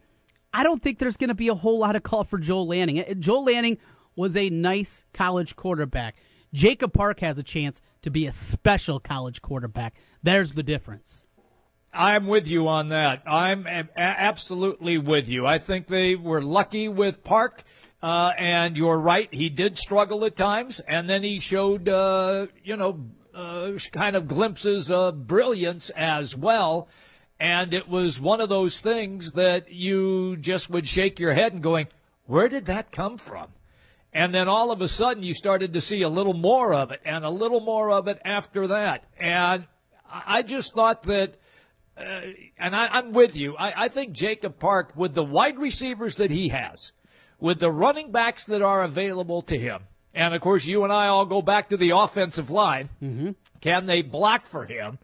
I 0.52 0.64
don't 0.64 0.82
think 0.82 0.98
there's 0.98 1.16
going 1.16 1.28
to 1.28 1.34
be 1.34 1.48
a 1.48 1.54
whole 1.54 1.78
lot 1.78 1.96
of 1.96 2.02
call 2.02 2.24
for 2.24 2.38
Joel 2.38 2.66
Lanning. 2.66 3.04
Joel 3.20 3.44
Lanning 3.44 3.78
was 4.16 4.36
a 4.36 4.50
nice 4.50 5.04
college 5.14 5.56
quarterback. 5.56 6.16
Jacob 6.52 6.92
Park 6.92 7.20
has 7.20 7.38
a 7.38 7.42
chance 7.42 7.80
to 8.02 8.10
be 8.10 8.26
a 8.26 8.32
special 8.32 9.00
college 9.00 9.40
quarterback. 9.42 9.94
There's 10.22 10.52
the 10.52 10.62
difference. 10.62 11.24
I'm 11.92 12.26
with 12.26 12.46
you 12.46 12.68
on 12.68 12.90
that. 12.90 13.22
I'm 13.26 13.66
absolutely 13.96 14.98
with 14.98 15.28
you. 15.28 15.46
I 15.46 15.58
think 15.58 15.88
they 15.88 16.14
were 16.14 16.42
lucky 16.42 16.88
with 16.88 17.24
Park. 17.24 17.64
Uh, 18.02 18.32
and 18.38 18.78
you're 18.78 18.98
right, 18.98 19.28
he 19.30 19.50
did 19.50 19.76
struggle 19.76 20.24
at 20.24 20.34
times, 20.34 20.80
and 20.88 21.10
then 21.10 21.22
he 21.22 21.38
showed, 21.38 21.86
uh, 21.86 22.46
you 22.64 22.74
know, 22.74 22.98
uh, 23.34 23.72
kind 23.92 24.16
of 24.16 24.26
glimpses 24.26 24.90
of 24.90 25.26
brilliance 25.26 25.90
as 25.90 26.34
well. 26.34 26.88
And 27.38 27.74
it 27.74 27.88
was 27.88 28.18
one 28.18 28.40
of 28.40 28.48
those 28.48 28.80
things 28.80 29.32
that 29.32 29.70
you 29.70 30.38
just 30.38 30.70
would 30.70 30.88
shake 30.88 31.20
your 31.20 31.34
head 31.34 31.52
and 31.52 31.62
going, 31.62 31.88
where 32.24 32.48
did 32.48 32.66
that 32.66 32.90
come 32.90 33.18
from? 33.18 33.48
And 34.12 34.34
then 34.34 34.48
all 34.48 34.72
of 34.72 34.80
a 34.80 34.88
sudden 34.88 35.22
you 35.22 35.34
started 35.34 35.74
to 35.74 35.80
see 35.80 36.02
a 36.02 36.08
little 36.08 36.34
more 36.34 36.74
of 36.74 36.90
it 36.90 37.00
and 37.04 37.24
a 37.24 37.30
little 37.30 37.60
more 37.60 37.90
of 37.90 38.08
it 38.08 38.20
after 38.24 38.66
that. 38.68 39.04
And 39.18 39.66
I 40.12 40.42
just 40.42 40.74
thought 40.74 41.04
that, 41.04 41.36
uh, 41.96 42.20
and 42.58 42.74
I, 42.74 42.98
am 42.98 43.12
with 43.12 43.36
you. 43.36 43.56
I, 43.56 43.84
I 43.84 43.88
think 43.88 44.12
Jacob 44.12 44.58
Park, 44.58 44.92
with 44.96 45.14
the 45.14 45.22
wide 45.22 45.58
receivers 45.58 46.16
that 46.16 46.30
he 46.30 46.48
has, 46.48 46.92
with 47.38 47.60
the 47.60 47.70
running 47.70 48.10
backs 48.10 48.44
that 48.46 48.62
are 48.62 48.82
available 48.82 49.42
to 49.42 49.58
him, 49.58 49.82
and 50.12 50.34
of 50.34 50.40
course 50.40 50.66
you 50.66 50.82
and 50.82 50.92
I 50.92 51.06
all 51.06 51.26
go 51.26 51.40
back 51.42 51.68
to 51.68 51.76
the 51.76 51.90
offensive 51.90 52.50
line, 52.50 52.88
mm-hmm. 53.00 53.30
can 53.60 53.86
they 53.86 54.02
block 54.02 54.46
for 54.46 54.64
him 54.64 54.98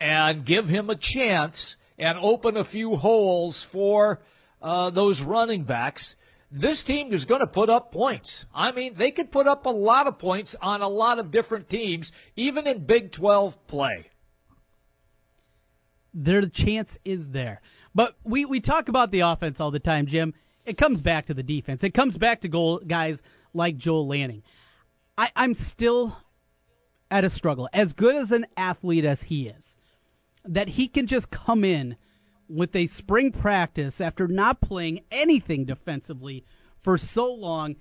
and 0.00 0.44
give 0.44 0.68
him 0.68 0.88
a 0.88 0.96
chance 0.96 1.76
and 1.98 2.18
open 2.18 2.56
a 2.56 2.64
few 2.64 2.96
holes 2.96 3.62
for 3.62 4.20
uh, 4.62 4.90
those 4.90 5.20
running 5.20 5.64
backs? 5.64 6.16
This 6.50 6.82
team 6.82 7.12
is 7.12 7.26
going 7.26 7.40
to 7.40 7.46
put 7.46 7.68
up 7.68 7.92
points. 7.92 8.46
I 8.54 8.72
mean, 8.72 8.94
they 8.94 9.10
could 9.10 9.30
put 9.30 9.46
up 9.46 9.66
a 9.66 9.70
lot 9.70 10.06
of 10.06 10.18
points 10.18 10.56
on 10.62 10.80
a 10.80 10.88
lot 10.88 11.18
of 11.18 11.30
different 11.30 11.68
teams, 11.68 12.12
even 12.36 12.66
in 12.66 12.86
Big 12.86 13.12
12 13.12 13.66
play. 13.66 14.10
Their 16.14 16.46
chance 16.46 16.98
is 17.04 17.30
there. 17.30 17.60
But 17.94 18.16
we, 18.24 18.44
we 18.44 18.60
talk 18.60 18.88
about 18.88 19.10
the 19.10 19.20
offense 19.20 19.60
all 19.60 19.70
the 19.70 19.78
time, 19.78 20.06
Jim. 20.06 20.32
It 20.64 20.78
comes 20.78 21.00
back 21.00 21.26
to 21.26 21.34
the 21.34 21.42
defense. 21.42 21.84
It 21.84 21.94
comes 21.94 22.16
back 22.16 22.40
to 22.40 22.48
goal 22.48 22.80
guys 22.86 23.22
like 23.52 23.76
Joel 23.76 24.06
Lanning. 24.06 24.42
I, 25.16 25.30
I'm 25.36 25.54
still 25.54 26.16
at 27.10 27.24
a 27.24 27.30
struggle. 27.30 27.68
As 27.72 27.92
good 27.92 28.16
as 28.16 28.32
an 28.32 28.46
athlete 28.56 29.04
as 29.04 29.24
he 29.24 29.48
is, 29.48 29.76
that 30.44 30.68
he 30.70 30.88
can 30.88 31.06
just 31.06 31.30
come 31.30 31.62
in– 31.62 31.96
with 32.48 32.74
a 32.74 32.86
spring 32.86 33.32
practice 33.32 34.00
after 34.00 34.26
not 34.26 34.60
playing 34.60 35.00
anything 35.10 35.64
defensively 35.64 36.44
for 36.80 36.96
so 36.96 37.32
long 37.32 37.76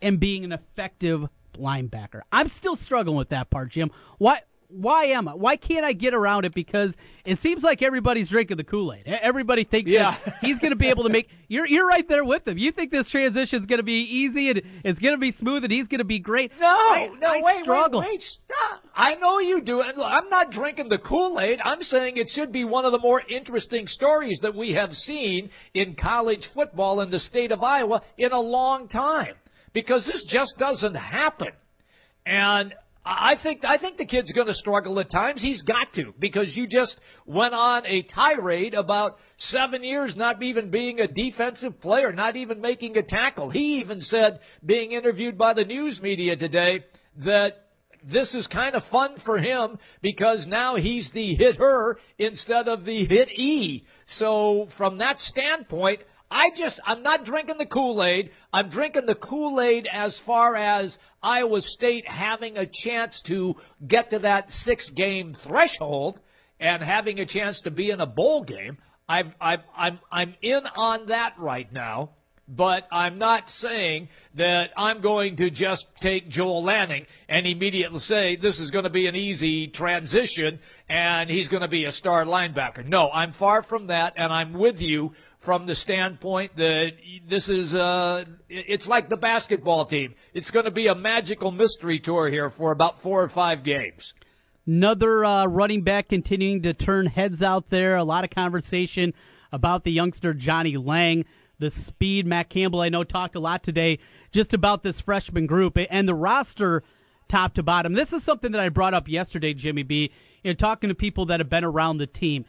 and 0.00 0.20
being 0.20 0.44
an 0.44 0.52
effective 0.52 1.28
linebacker. 1.54 2.22
I'm 2.30 2.50
still 2.50 2.76
struggling 2.76 3.16
with 3.16 3.28
that 3.30 3.50
part, 3.50 3.70
Jim. 3.70 3.90
Why 4.18 4.42
why 4.72 5.04
am 5.06 5.28
I? 5.28 5.34
Why 5.34 5.56
can't 5.56 5.84
I 5.84 5.92
get 5.92 6.14
around 6.14 6.44
it? 6.44 6.54
Because 6.54 6.96
it 7.24 7.40
seems 7.40 7.62
like 7.62 7.82
everybody's 7.82 8.28
drinking 8.28 8.56
the 8.56 8.64
Kool 8.64 8.92
Aid. 8.92 9.06
Everybody 9.06 9.64
thinks 9.64 9.90
yeah. 9.90 10.16
that 10.24 10.38
he's 10.40 10.58
going 10.58 10.70
to 10.70 10.76
be 10.76 10.88
able 10.88 11.04
to 11.04 11.10
make. 11.10 11.28
You're 11.48 11.66
you're 11.66 11.86
right 11.86 12.06
there 12.08 12.24
with 12.24 12.46
him. 12.46 12.58
You 12.58 12.72
think 12.72 12.90
this 12.90 13.08
transition 13.08 13.60
is 13.60 13.66
going 13.66 13.78
to 13.78 13.84
be 13.84 14.00
easy 14.02 14.50
and 14.50 14.62
it's 14.84 14.98
going 14.98 15.14
to 15.14 15.18
be 15.18 15.32
smooth 15.32 15.64
and 15.64 15.72
he's 15.72 15.88
going 15.88 15.98
to 15.98 16.04
be 16.04 16.18
great. 16.18 16.52
No, 16.58 16.66
I, 16.66 17.10
no, 17.20 17.28
I 17.28 17.40
wait, 17.42 17.62
struggle. 17.62 18.00
wait, 18.00 18.08
wait, 18.10 18.22
stop. 18.22 18.84
I 18.94 19.14
know 19.16 19.38
you 19.38 19.60
do. 19.60 19.80
And 19.82 19.96
look, 19.96 20.10
I'm 20.10 20.28
not 20.28 20.50
drinking 20.50 20.88
the 20.88 20.98
Kool 20.98 21.38
Aid. 21.40 21.60
I'm 21.64 21.82
saying 21.82 22.16
it 22.16 22.28
should 22.28 22.52
be 22.52 22.64
one 22.64 22.84
of 22.84 22.92
the 22.92 22.98
more 22.98 23.22
interesting 23.28 23.86
stories 23.86 24.40
that 24.40 24.54
we 24.54 24.72
have 24.72 24.96
seen 24.96 25.50
in 25.74 25.94
college 25.94 26.46
football 26.46 27.00
in 27.00 27.10
the 27.10 27.18
state 27.18 27.52
of 27.52 27.62
Iowa 27.62 28.02
in 28.16 28.32
a 28.32 28.40
long 28.40 28.88
time 28.88 29.34
because 29.72 30.06
this 30.06 30.22
just 30.22 30.58
doesn't 30.58 30.94
happen. 30.94 31.52
And 32.24 32.74
I 33.04 33.34
think 33.34 33.64
I 33.64 33.78
think 33.78 33.96
the 33.96 34.04
kid's 34.04 34.30
going 34.32 34.46
to 34.46 34.54
struggle 34.54 35.00
at 35.00 35.10
times. 35.10 35.42
He's 35.42 35.62
got 35.62 35.92
to 35.94 36.14
because 36.18 36.56
you 36.56 36.68
just 36.68 37.00
went 37.26 37.52
on 37.52 37.84
a 37.84 38.02
tirade 38.02 38.74
about 38.74 39.18
seven 39.36 39.82
years 39.82 40.14
not 40.14 40.40
even 40.42 40.70
being 40.70 41.00
a 41.00 41.08
defensive 41.08 41.80
player, 41.80 42.12
not 42.12 42.36
even 42.36 42.60
making 42.60 42.96
a 42.96 43.02
tackle. 43.02 43.50
He 43.50 43.80
even 43.80 44.00
said, 44.00 44.38
being 44.64 44.92
interviewed 44.92 45.36
by 45.36 45.52
the 45.52 45.64
news 45.64 46.00
media 46.00 46.36
today, 46.36 46.84
that 47.16 47.66
this 48.04 48.34
is 48.34 48.46
kind 48.46 48.74
of 48.76 48.84
fun 48.84 49.18
for 49.18 49.38
him 49.38 49.78
because 50.00 50.46
now 50.46 50.76
he's 50.76 51.10
the 51.10 51.34
hitter 51.34 51.98
instead 52.18 52.68
of 52.68 52.84
the 52.84 53.04
hit 53.04 53.30
E. 53.32 53.84
So 54.06 54.66
from 54.66 54.98
that 54.98 55.18
standpoint, 55.18 56.02
I 56.32 56.48
just, 56.50 56.80
I'm 56.86 57.02
not 57.02 57.26
drinking 57.26 57.58
the 57.58 57.66
Kool 57.66 58.02
Aid. 58.02 58.30
I'm 58.54 58.70
drinking 58.70 59.04
the 59.04 59.14
Kool 59.14 59.60
Aid 59.60 59.86
as 59.92 60.16
far 60.16 60.56
as 60.56 60.98
Iowa 61.22 61.60
State 61.60 62.08
having 62.08 62.56
a 62.56 62.64
chance 62.64 63.20
to 63.22 63.56
get 63.86 64.10
to 64.10 64.20
that 64.20 64.50
six 64.50 64.88
game 64.88 65.34
threshold 65.34 66.20
and 66.58 66.82
having 66.82 67.20
a 67.20 67.26
chance 67.26 67.60
to 67.60 67.70
be 67.70 67.90
in 67.90 68.00
a 68.00 68.06
bowl 68.06 68.44
game. 68.44 68.78
I've, 69.06 69.34
I've, 69.42 69.60
I'm, 69.76 69.98
I'm 70.10 70.34
in 70.40 70.62
on 70.74 71.06
that 71.08 71.34
right 71.38 71.70
now, 71.70 72.12
but 72.48 72.88
I'm 72.90 73.18
not 73.18 73.50
saying 73.50 74.08
that 74.34 74.70
I'm 74.74 75.02
going 75.02 75.36
to 75.36 75.50
just 75.50 75.94
take 75.96 76.30
Joel 76.30 76.64
Lanning 76.64 77.04
and 77.28 77.46
immediately 77.46 78.00
say 78.00 78.36
this 78.36 78.58
is 78.58 78.70
going 78.70 78.84
to 78.84 78.90
be 78.90 79.06
an 79.06 79.16
easy 79.16 79.66
transition 79.66 80.60
and 80.88 81.28
he's 81.28 81.48
going 81.48 81.60
to 81.60 81.68
be 81.68 81.84
a 81.84 81.92
star 81.92 82.24
linebacker. 82.24 82.86
No, 82.86 83.10
I'm 83.12 83.32
far 83.32 83.62
from 83.62 83.88
that, 83.88 84.14
and 84.16 84.32
I'm 84.32 84.54
with 84.54 84.80
you 84.80 85.12
from 85.42 85.66
the 85.66 85.74
standpoint 85.74 86.56
that 86.56 86.92
this 87.28 87.48
is 87.48 87.74
uh, 87.74 88.24
it's 88.48 88.86
like 88.86 89.08
the 89.08 89.16
basketball 89.16 89.84
team. 89.84 90.14
It's 90.32 90.52
going 90.52 90.64
to 90.64 90.70
be 90.70 90.86
a 90.86 90.94
magical 90.94 91.50
mystery 91.50 91.98
tour 91.98 92.30
here 92.30 92.48
for 92.48 92.70
about 92.70 93.02
four 93.02 93.22
or 93.22 93.28
five 93.28 93.64
games. 93.64 94.14
Another 94.66 95.24
uh, 95.24 95.46
running 95.46 95.82
back 95.82 96.08
continuing 96.08 96.62
to 96.62 96.72
turn 96.72 97.06
heads 97.06 97.42
out 97.42 97.70
there. 97.70 97.96
A 97.96 98.04
lot 98.04 98.22
of 98.22 98.30
conversation 98.30 99.12
about 99.50 99.82
the 99.82 99.90
youngster 99.90 100.32
Johnnie 100.32 100.76
Lang, 100.76 101.24
the 101.58 101.72
speed. 101.72 102.24
Matt 102.24 102.48
Campbell, 102.48 102.80
I 102.80 102.88
know, 102.88 103.02
talked 103.02 103.34
a 103.34 103.40
lot 103.40 103.64
today 103.64 103.98
just 104.30 104.54
about 104.54 104.84
this 104.84 105.00
freshman 105.00 105.46
group 105.46 105.76
and 105.90 106.08
the 106.08 106.14
roster 106.14 106.84
top 107.26 107.54
to 107.54 107.64
bottom. 107.64 107.94
This 107.94 108.12
is 108.12 108.22
something 108.22 108.52
that 108.52 108.60
I 108.60 108.68
brought 108.68 108.94
up 108.94 109.08
yesterday, 109.08 109.54
Jimmy 109.54 109.82
B. 109.82 110.12
You 110.44 110.52
know, 110.52 110.54
talking 110.54 110.88
to 110.88 110.94
people 110.94 111.26
that 111.26 111.40
have 111.40 111.50
been 111.50 111.64
around 111.64 111.98
the 111.98 112.06
team. 112.06 112.44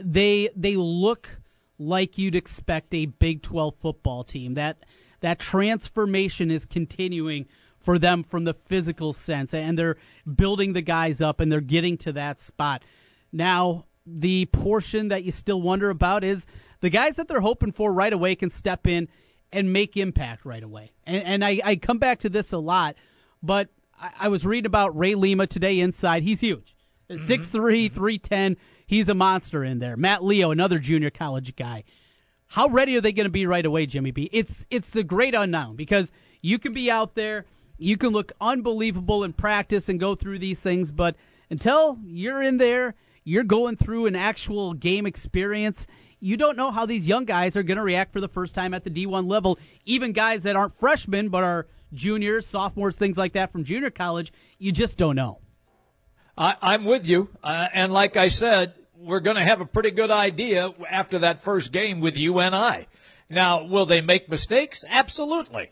They 0.00 0.50
they 0.54 0.76
look 0.76 1.28
like 1.78 2.18
you'd 2.18 2.34
expect 2.34 2.94
a 2.94 3.06
Big 3.06 3.42
12 3.42 3.74
football 3.80 4.24
team. 4.24 4.54
That 4.54 4.78
that 5.20 5.38
transformation 5.38 6.50
is 6.50 6.64
continuing 6.64 7.46
for 7.78 7.98
them 7.98 8.24
from 8.24 8.44
the 8.44 8.54
physical 8.54 9.12
sense, 9.12 9.54
and 9.54 9.78
they're 9.78 9.96
building 10.34 10.72
the 10.72 10.82
guys 10.82 11.22
up 11.22 11.40
and 11.40 11.50
they're 11.50 11.60
getting 11.60 11.96
to 11.98 12.12
that 12.12 12.40
spot. 12.40 12.82
Now, 13.32 13.84
the 14.06 14.46
portion 14.46 15.08
that 15.08 15.24
you 15.24 15.32
still 15.32 15.60
wonder 15.60 15.90
about 15.90 16.24
is 16.24 16.46
the 16.80 16.90
guys 16.90 17.16
that 17.16 17.28
they're 17.28 17.40
hoping 17.40 17.72
for 17.72 17.92
right 17.92 18.12
away 18.12 18.34
can 18.34 18.50
step 18.50 18.86
in 18.86 19.08
and 19.52 19.72
make 19.72 19.96
impact 19.96 20.44
right 20.44 20.62
away. 20.62 20.92
And, 21.04 21.22
and 21.22 21.44
I, 21.44 21.60
I 21.64 21.76
come 21.76 21.98
back 21.98 22.20
to 22.20 22.28
this 22.28 22.52
a 22.52 22.58
lot, 22.58 22.96
but 23.42 23.68
I, 24.00 24.10
I 24.20 24.28
was 24.28 24.44
reading 24.44 24.66
about 24.66 24.96
Ray 24.96 25.14
Lima 25.14 25.46
today 25.46 25.80
inside. 25.80 26.22
He's 26.22 26.40
huge. 26.40 26.74
6'3, 27.10 27.18
mm-hmm. 27.18 27.94
310 27.94 28.56
He's 28.86 29.08
a 29.08 29.14
monster 29.14 29.64
in 29.64 29.80
there. 29.80 29.96
Matt 29.96 30.24
Leo, 30.24 30.52
another 30.52 30.78
junior 30.78 31.10
college 31.10 31.56
guy. 31.56 31.84
How 32.46 32.68
ready 32.68 32.96
are 32.96 33.00
they 33.00 33.12
going 33.12 33.24
to 33.26 33.30
be 33.30 33.46
right 33.46 33.66
away, 33.66 33.86
Jimmy 33.86 34.12
B? 34.12 34.30
It's 34.32 34.64
it's 34.70 34.90
the 34.90 35.02
great 35.02 35.34
unknown 35.34 35.74
because 35.74 36.12
you 36.40 36.60
can 36.60 36.72
be 36.72 36.88
out 36.90 37.16
there, 37.16 37.46
you 37.78 37.96
can 37.96 38.10
look 38.10 38.32
unbelievable 38.40 39.24
in 39.24 39.32
practice 39.32 39.88
and 39.88 39.98
go 39.98 40.14
through 40.14 40.38
these 40.38 40.60
things, 40.60 40.92
but 40.92 41.16
until 41.50 41.98
you're 42.04 42.42
in 42.42 42.58
there, 42.58 42.94
you're 43.24 43.42
going 43.42 43.76
through 43.76 44.06
an 44.06 44.14
actual 44.14 44.72
game 44.72 45.06
experience. 45.06 45.86
You 46.20 46.36
don't 46.36 46.56
know 46.56 46.70
how 46.70 46.86
these 46.86 47.08
young 47.08 47.24
guys 47.24 47.56
are 47.56 47.64
going 47.64 47.76
to 47.76 47.82
react 47.82 48.12
for 48.12 48.20
the 48.20 48.28
first 48.28 48.54
time 48.54 48.72
at 48.72 48.84
the 48.84 48.90
D1 48.90 49.28
level. 49.28 49.58
Even 49.84 50.12
guys 50.12 50.44
that 50.44 50.56
aren't 50.56 50.78
freshmen 50.78 51.28
but 51.28 51.42
are 51.42 51.66
juniors, 51.92 52.46
sophomores, 52.46 52.96
things 52.96 53.18
like 53.18 53.32
that 53.32 53.50
from 53.50 53.64
junior 53.64 53.90
college, 53.90 54.32
you 54.58 54.70
just 54.70 54.96
don't 54.96 55.16
know. 55.16 55.40
I, 56.36 56.74
am 56.74 56.84
with 56.84 57.06
you. 57.06 57.28
Uh, 57.42 57.68
and 57.72 57.92
like 57.92 58.16
I 58.16 58.28
said, 58.28 58.74
we're 58.98 59.20
going 59.20 59.36
to 59.36 59.44
have 59.44 59.60
a 59.60 59.66
pretty 59.66 59.90
good 59.90 60.10
idea 60.10 60.70
after 60.90 61.20
that 61.20 61.42
first 61.42 61.72
game 61.72 62.00
with 62.00 62.16
UNI. 62.16 62.88
Now, 63.30 63.64
will 63.64 63.86
they 63.86 64.00
make 64.00 64.28
mistakes? 64.28 64.84
Absolutely. 64.88 65.70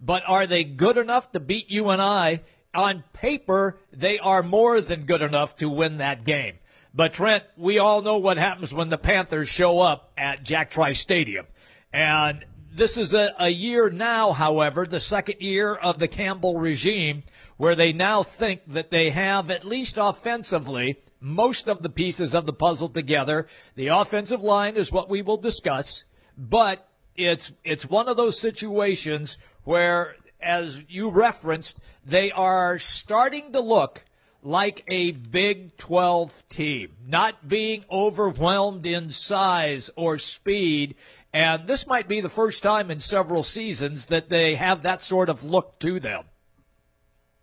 But 0.00 0.22
are 0.26 0.46
they 0.46 0.64
good 0.64 0.96
enough 0.96 1.32
to 1.32 1.40
beat 1.40 1.70
UNI? 1.70 2.40
On 2.74 3.04
paper, 3.12 3.78
they 3.92 4.18
are 4.18 4.42
more 4.42 4.80
than 4.80 5.06
good 5.06 5.22
enough 5.22 5.56
to 5.56 5.68
win 5.68 5.98
that 5.98 6.24
game. 6.24 6.54
But 6.92 7.12
Trent, 7.12 7.44
we 7.56 7.78
all 7.78 8.02
know 8.02 8.18
what 8.18 8.36
happens 8.36 8.72
when 8.72 8.88
the 8.88 8.98
Panthers 8.98 9.48
show 9.48 9.80
up 9.80 10.12
at 10.16 10.42
Jack 10.42 10.70
Trice 10.70 11.00
Stadium. 11.00 11.46
And 11.92 12.44
this 12.72 12.96
is 12.96 13.14
a, 13.14 13.32
a 13.38 13.48
year 13.48 13.90
now, 13.90 14.32
however, 14.32 14.86
the 14.86 15.00
second 15.00 15.40
year 15.40 15.74
of 15.74 15.98
the 15.98 16.08
Campbell 16.08 16.58
regime, 16.58 17.22
where 17.56 17.74
they 17.74 17.92
now 17.92 18.22
think 18.22 18.60
that 18.66 18.90
they 18.90 19.10
have, 19.10 19.50
at 19.50 19.64
least 19.64 19.96
offensively, 19.98 20.98
most 21.20 21.68
of 21.68 21.82
the 21.82 21.88
pieces 21.88 22.34
of 22.34 22.46
the 22.46 22.52
puzzle 22.52 22.88
together. 22.88 23.46
The 23.76 23.88
offensive 23.88 24.42
line 24.42 24.76
is 24.76 24.92
what 24.92 25.08
we 25.08 25.22
will 25.22 25.36
discuss, 25.36 26.04
but 26.36 26.88
it's, 27.16 27.52
it's 27.64 27.88
one 27.88 28.08
of 28.08 28.16
those 28.16 28.38
situations 28.38 29.38
where, 29.62 30.16
as 30.42 30.84
you 30.88 31.10
referenced, 31.10 31.80
they 32.04 32.30
are 32.32 32.78
starting 32.78 33.52
to 33.52 33.60
look 33.60 34.04
like 34.42 34.84
a 34.88 35.12
Big 35.12 35.76
12 35.78 36.48
team, 36.48 36.92
not 37.06 37.48
being 37.48 37.84
overwhelmed 37.90 38.84
in 38.84 39.08
size 39.08 39.90
or 39.96 40.18
speed. 40.18 40.94
And 41.32 41.66
this 41.66 41.86
might 41.86 42.08
be 42.08 42.20
the 42.20 42.28
first 42.28 42.62
time 42.62 42.90
in 42.90 43.00
several 43.00 43.42
seasons 43.42 44.06
that 44.06 44.28
they 44.28 44.54
have 44.56 44.82
that 44.82 45.00
sort 45.00 45.30
of 45.30 45.42
look 45.42 45.78
to 45.80 45.98
them. 45.98 46.24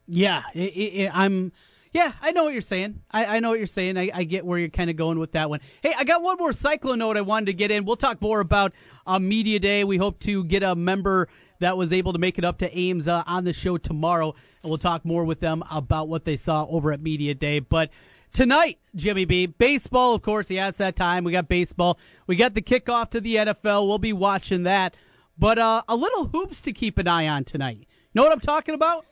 Yeah, 0.08 0.44
it, 0.54 0.60
it, 0.60 1.12
I'm. 1.14 1.52
Yeah, 1.94 2.14
I 2.22 2.32
know 2.32 2.46
what 2.46 2.54
you're 2.54 2.62
saying. 2.62 3.02
I, 3.12 3.26
I 3.26 3.40
know 3.42 3.50
what 3.50 3.58
you're 3.58 3.68
saying. 3.68 3.98
I, 3.98 4.10
I 4.14 4.24
get 4.24 4.46
where 4.46 4.58
you're 4.58 4.70
kind 4.70 4.90
of 4.90 4.96
going 4.96 5.20
with 5.20 5.34
that 5.34 5.50
one. 5.50 5.60
Hey, 5.82 5.94
I 5.98 6.06
got 6.06 6.22
one 6.22 6.38
more 6.38 6.54
cyclone 6.54 7.00
note 7.00 7.18
I 7.18 7.22
wanted 7.22 7.48
to 7.48 7.54
get 7.54 7.70
in. 7.70 7.84
We'll 7.84 7.98
talk 7.98 8.22
more 8.22 8.40
about 8.40 8.72
uh, 9.06 9.20
Media 9.20 9.60
Day. 9.60 9.84
We 9.84 9.98
hope 9.98 10.20
to 10.22 10.46
get 10.46 10.64
a 10.64 10.74
member 10.74 11.28
that 11.60 11.76
was 11.76 11.92
able 11.92 12.14
to 12.14 12.20
make 12.20 12.38
it 12.38 12.46
up 12.46 12.60
to 12.60 12.78
Ames 12.78 13.10
uh, 13.10 13.24
on 13.28 13.44
the 13.44 13.52
show 13.52 13.78
tomorrow, 13.78 14.34
and 14.64 14.70
we'll 14.70 14.78
talk 14.78 15.04
more 15.04 15.26
with 15.26 15.42
them 15.42 15.66
about 15.70 16.08
what 16.08 16.24
they 16.24 16.38
saw 16.38 16.66
over 16.70 16.94
at 16.94 17.02
Media 17.02 17.34
Day. 17.34 17.60
But 17.60 17.90
tonight, 18.32 18.80
Jimmy 18.96 19.26
B, 19.26 19.46
baseball, 19.46 20.14
of 20.16 20.22
course. 20.22 20.50
Yeah, 20.50 20.70
it's 20.70 20.78
that 20.78 20.96
time. 20.96 21.26
We 21.26 21.34
got 21.34 21.50
baseball. 21.50 22.00
We 22.26 22.38
got 22.38 22.54
the 22.54 22.62
kickoff 22.62 23.12
to 23.12 23.20
the 23.20 23.36
NFL. 23.36 23.86
We'll 23.86 24.00
be 24.00 24.14
watching 24.14 24.64
that. 24.64 24.96
But 25.38 25.60
uh, 25.60 25.84
a 25.90 25.96
little 25.96 26.28
hoops 26.28 26.62
to 26.62 26.72
keep 26.72 26.98
an 26.98 27.08
eye 27.08 27.28
on 27.28 27.44
tonight. 27.44 27.86
Know 28.14 28.24
what 28.24 28.32
I'm 28.32 28.40
talking 28.40 28.76
about? 28.76 29.06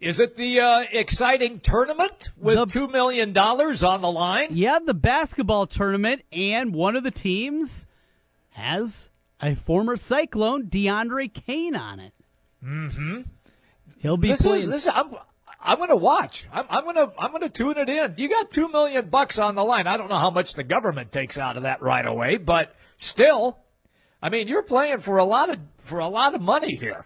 Is 0.00 0.18
it 0.18 0.36
the 0.36 0.60
uh, 0.60 0.84
exciting 0.90 1.60
tournament 1.60 2.30
with 2.38 2.56
the, 2.56 2.64
$2 2.64 2.90
million 2.90 3.36
on 3.36 4.00
the 4.00 4.10
line? 4.10 4.48
Yeah, 4.52 4.78
the 4.84 4.94
basketball 4.94 5.66
tournament, 5.66 6.22
and 6.32 6.74
one 6.74 6.96
of 6.96 7.04
the 7.04 7.10
teams 7.10 7.86
has 8.50 9.10
a 9.42 9.54
former 9.54 9.98
Cyclone, 9.98 10.68
DeAndre 10.68 11.32
Kane, 11.32 11.76
on 11.76 12.00
it. 12.00 12.14
Mm-hmm. 12.64 13.20
He'll 13.98 14.16
be 14.16 14.28
this 14.28 14.40
playing. 14.40 14.62
Is, 14.62 14.68
this, 14.68 14.88
I'm, 14.88 15.14
I'm 15.60 15.76
going 15.76 15.90
to 15.90 15.96
watch. 15.96 16.46
I'm, 16.50 16.64
I'm 16.70 16.84
going 16.84 16.96
to 16.96 17.12
I'm 17.18 17.30
going 17.30 17.42
to 17.42 17.50
tune 17.50 17.76
it 17.76 17.88
in. 17.90 18.14
You 18.16 18.30
got 18.30 18.50
two 18.50 18.68
million 18.70 19.10
bucks 19.10 19.38
on 19.38 19.54
the 19.54 19.64
line. 19.64 19.86
I 19.86 19.98
don't 19.98 20.08
know 20.08 20.18
how 20.18 20.30
much 20.30 20.54
the 20.54 20.62
government 20.62 21.12
takes 21.12 21.36
out 21.36 21.58
of 21.58 21.64
that 21.64 21.82
right 21.82 22.06
away, 22.06 22.38
but 22.38 22.74
still, 22.96 23.58
I 24.22 24.30
mean, 24.30 24.48
you're 24.48 24.62
playing 24.62 25.00
for 25.00 25.18
a 25.18 25.24
lot 25.24 25.50
of 25.50 25.58
for 25.84 25.98
a 25.98 26.08
lot 26.08 26.34
of 26.34 26.40
money 26.40 26.76
here. 26.76 27.04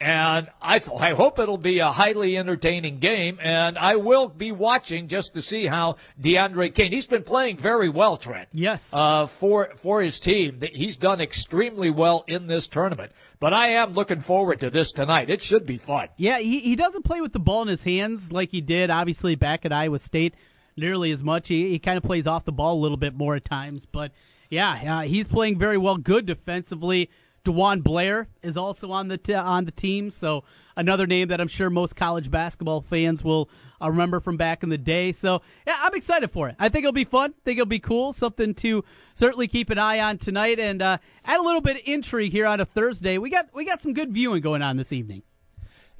And 0.00 0.48
I, 0.60 0.80
th- 0.80 0.98
I 0.98 1.14
hope 1.14 1.38
it'll 1.38 1.56
be 1.56 1.78
a 1.78 1.92
highly 1.92 2.36
entertaining 2.36 2.98
game, 2.98 3.38
and 3.40 3.78
I 3.78 3.94
will 3.94 4.28
be 4.28 4.50
watching 4.50 5.06
just 5.06 5.34
to 5.34 5.42
see 5.42 5.66
how 5.66 5.96
DeAndre 6.20 6.74
Kane. 6.74 6.90
He's 6.90 7.06
been 7.06 7.22
playing 7.22 7.58
very 7.58 7.88
well, 7.88 8.16
Trent. 8.16 8.48
Yes. 8.52 8.86
Uh, 8.92 9.28
for 9.28 9.70
for 9.76 10.02
his 10.02 10.18
team, 10.18 10.60
he's 10.72 10.96
done 10.96 11.20
extremely 11.20 11.90
well 11.90 12.24
in 12.26 12.48
this 12.48 12.66
tournament. 12.66 13.12
But 13.38 13.52
I 13.52 13.68
am 13.74 13.94
looking 13.94 14.20
forward 14.20 14.60
to 14.60 14.70
this 14.70 14.90
tonight. 14.90 15.30
It 15.30 15.42
should 15.42 15.64
be 15.64 15.78
fun. 15.78 16.08
Yeah, 16.16 16.40
he 16.40 16.58
he 16.58 16.74
doesn't 16.74 17.04
play 17.04 17.20
with 17.20 17.32
the 17.32 17.38
ball 17.38 17.62
in 17.62 17.68
his 17.68 17.82
hands 17.82 18.32
like 18.32 18.50
he 18.50 18.60
did, 18.60 18.90
obviously 18.90 19.36
back 19.36 19.64
at 19.64 19.72
Iowa 19.72 20.00
State, 20.00 20.34
nearly 20.76 21.12
as 21.12 21.22
much. 21.22 21.46
He 21.46 21.70
he 21.70 21.78
kind 21.78 21.96
of 21.96 22.02
plays 22.02 22.26
off 22.26 22.44
the 22.44 22.52
ball 22.52 22.78
a 22.78 22.82
little 22.82 22.96
bit 22.96 23.14
more 23.14 23.36
at 23.36 23.44
times, 23.44 23.86
but 23.86 24.10
yeah, 24.50 24.98
uh, 24.98 25.02
he's 25.02 25.26
playing 25.26 25.58
very 25.58 25.78
well, 25.78 25.96
good 25.96 26.26
defensively 26.26 27.10
DeJuan 27.44 27.82
Blair 27.82 28.28
is 28.42 28.56
also 28.56 28.90
on 28.90 29.08
the 29.08 29.18
t- 29.18 29.34
on 29.34 29.64
the 29.64 29.70
team, 29.70 30.10
so 30.10 30.44
another 30.76 31.06
name 31.06 31.28
that 31.28 31.40
I'm 31.40 31.48
sure 31.48 31.68
most 31.68 31.94
college 31.94 32.30
basketball 32.30 32.80
fans 32.80 33.22
will 33.22 33.50
uh, 33.82 33.90
remember 33.90 34.20
from 34.20 34.36
back 34.36 34.62
in 34.62 34.70
the 34.70 34.78
day. 34.78 35.12
So 35.12 35.42
yeah, 35.66 35.76
I'm 35.80 35.94
excited 35.94 36.30
for 36.30 36.48
it. 36.48 36.56
I 36.58 36.68
think 36.70 36.84
it'll 36.84 36.92
be 36.92 37.04
fun. 37.04 37.34
I 37.36 37.40
think 37.44 37.58
it'll 37.58 37.66
be 37.66 37.78
cool. 37.80 38.12
Something 38.12 38.54
to 38.54 38.84
certainly 39.14 39.46
keep 39.46 39.70
an 39.70 39.78
eye 39.78 40.00
on 40.00 40.18
tonight, 40.18 40.58
and 40.58 40.80
uh, 40.80 40.98
add 41.24 41.38
a 41.38 41.42
little 41.42 41.60
bit 41.60 41.76
of 41.76 41.82
intrigue 41.84 42.32
here 42.32 42.46
on 42.46 42.60
a 42.60 42.64
Thursday. 42.64 43.18
We 43.18 43.30
got 43.30 43.54
we 43.54 43.64
got 43.64 43.82
some 43.82 43.92
good 43.92 44.12
viewing 44.12 44.40
going 44.40 44.62
on 44.62 44.76
this 44.76 44.92
evening. 44.92 45.22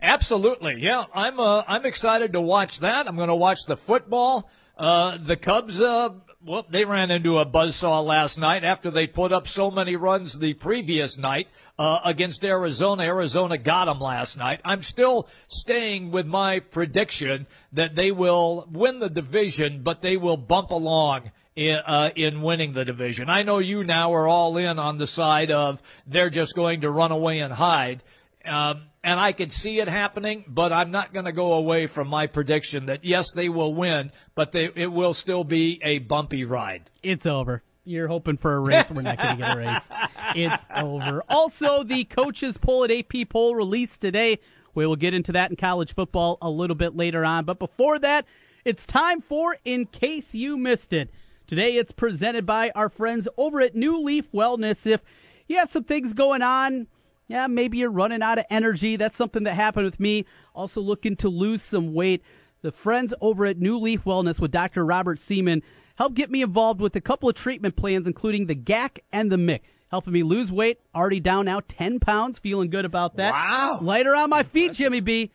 Absolutely, 0.00 0.80
yeah. 0.80 1.04
I'm 1.14 1.38
uh, 1.38 1.62
I'm 1.68 1.84
excited 1.84 2.32
to 2.32 2.40
watch 2.40 2.80
that. 2.80 3.06
I'm 3.06 3.16
going 3.16 3.28
to 3.28 3.34
watch 3.34 3.66
the 3.66 3.76
football. 3.76 4.50
Uh, 4.76 5.18
the 5.18 5.36
Cubs 5.36 5.80
uh, 5.80 6.10
well, 6.46 6.66
they 6.68 6.84
ran 6.84 7.10
into 7.10 7.38
a 7.38 7.46
buzzsaw 7.46 8.04
last 8.04 8.36
night 8.36 8.64
after 8.64 8.90
they 8.90 9.06
put 9.06 9.32
up 9.32 9.48
so 9.48 9.70
many 9.70 9.96
runs 9.96 10.38
the 10.38 10.52
previous 10.54 11.16
night 11.16 11.48
uh, 11.78 12.00
against 12.04 12.44
Arizona. 12.44 13.04
Arizona 13.04 13.56
got 13.56 13.86
them 13.86 13.98
last 13.98 14.36
night. 14.36 14.60
I'm 14.64 14.82
still 14.82 15.26
staying 15.48 16.10
with 16.10 16.26
my 16.26 16.60
prediction 16.60 17.46
that 17.72 17.94
they 17.94 18.12
will 18.12 18.68
win 18.70 18.98
the 18.98 19.08
division, 19.08 19.82
but 19.82 20.02
they 20.02 20.18
will 20.18 20.36
bump 20.36 20.70
along 20.70 21.30
in, 21.56 21.76
uh, 21.86 22.10
in 22.14 22.42
winning 22.42 22.74
the 22.74 22.84
division. 22.84 23.30
I 23.30 23.42
know 23.42 23.58
you 23.58 23.82
now 23.82 24.12
are 24.12 24.28
all 24.28 24.58
in 24.58 24.78
on 24.78 24.98
the 24.98 25.06
side 25.06 25.50
of 25.50 25.80
they're 26.06 26.30
just 26.30 26.54
going 26.54 26.82
to 26.82 26.90
run 26.90 27.10
away 27.10 27.38
and 27.38 27.54
hide. 27.54 28.02
Um, 28.44 28.82
and 29.04 29.20
I 29.20 29.32
could 29.32 29.52
see 29.52 29.78
it 29.80 29.88
happening, 29.88 30.44
but 30.48 30.72
I'm 30.72 30.90
not 30.90 31.12
going 31.12 31.26
to 31.26 31.32
go 31.32 31.52
away 31.52 31.86
from 31.86 32.08
my 32.08 32.26
prediction 32.26 32.86
that 32.86 33.04
yes, 33.04 33.32
they 33.32 33.50
will 33.50 33.74
win, 33.74 34.10
but 34.34 34.50
they, 34.50 34.70
it 34.74 34.90
will 34.90 35.12
still 35.12 35.44
be 35.44 35.78
a 35.84 35.98
bumpy 35.98 36.44
ride. 36.44 36.90
It's 37.02 37.26
over. 37.26 37.62
You're 37.84 38.08
hoping 38.08 38.38
for 38.38 38.54
a 38.54 38.58
race. 38.58 38.90
We're 38.90 39.02
not 39.02 39.18
going 39.18 39.36
to 39.36 39.42
get 39.42 39.56
a 39.56 39.60
race. 39.60 39.88
It's 40.36 40.64
over. 40.74 41.22
Also, 41.28 41.84
the 41.84 42.02
coaches 42.04 42.58
poll 42.58 42.82
at 42.82 42.90
AP 42.90 43.28
poll 43.28 43.54
released 43.54 44.00
today. 44.00 44.40
We 44.74 44.84
will 44.84 44.96
get 44.96 45.14
into 45.14 45.30
that 45.32 45.50
in 45.50 45.56
college 45.56 45.94
football 45.94 46.38
a 46.42 46.50
little 46.50 46.74
bit 46.74 46.96
later 46.96 47.24
on. 47.24 47.44
But 47.44 47.60
before 47.60 48.00
that, 48.00 48.24
it's 48.64 48.84
time 48.84 49.20
for 49.20 49.58
In 49.64 49.86
Case 49.86 50.34
You 50.34 50.56
Missed 50.56 50.92
It. 50.92 51.10
Today, 51.46 51.76
it's 51.76 51.92
presented 51.92 52.46
by 52.46 52.70
our 52.70 52.88
friends 52.88 53.28
over 53.36 53.60
at 53.60 53.76
New 53.76 54.02
Leaf 54.02 54.24
Wellness. 54.32 54.86
If 54.86 55.02
you 55.46 55.58
have 55.58 55.70
some 55.70 55.84
things 55.84 56.14
going 56.14 56.42
on, 56.42 56.88
yeah, 57.26 57.46
maybe 57.46 57.78
you're 57.78 57.90
running 57.90 58.22
out 58.22 58.38
of 58.38 58.44
energy. 58.50 58.96
That's 58.96 59.16
something 59.16 59.44
that 59.44 59.54
happened 59.54 59.86
with 59.86 60.00
me. 60.00 60.26
Also 60.54 60.80
looking 60.80 61.16
to 61.16 61.28
lose 61.28 61.62
some 61.62 61.94
weight. 61.94 62.22
The 62.62 62.72
friends 62.72 63.14
over 63.20 63.46
at 63.46 63.58
New 63.58 63.78
Leaf 63.78 64.04
Wellness 64.04 64.40
with 64.40 64.50
Dr. 64.50 64.84
Robert 64.84 65.18
Seaman 65.18 65.62
helped 65.96 66.14
get 66.14 66.30
me 66.30 66.42
involved 66.42 66.80
with 66.80 66.96
a 66.96 67.00
couple 67.00 67.28
of 67.28 67.34
treatment 67.34 67.76
plans, 67.76 68.06
including 68.06 68.46
the 68.46 68.54
GAC 68.54 68.98
and 69.12 69.30
the 69.30 69.38
MIC. 69.38 69.62
Helping 69.90 70.12
me 70.12 70.24
lose 70.24 70.50
weight, 70.50 70.80
already 70.94 71.20
down 71.20 71.44
now 71.44 71.60
10 71.68 72.00
pounds, 72.00 72.38
feeling 72.38 72.68
good 72.68 72.84
about 72.84 73.16
that. 73.16 73.32
Wow. 73.32 73.78
Lighter 73.80 74.14
on 74.14 74.28
my 74.28 74.42
feet, 74.42 74.62
impressive. 74.62 74.76
Jimmy 74.78 75.00
B. 75.00 75.30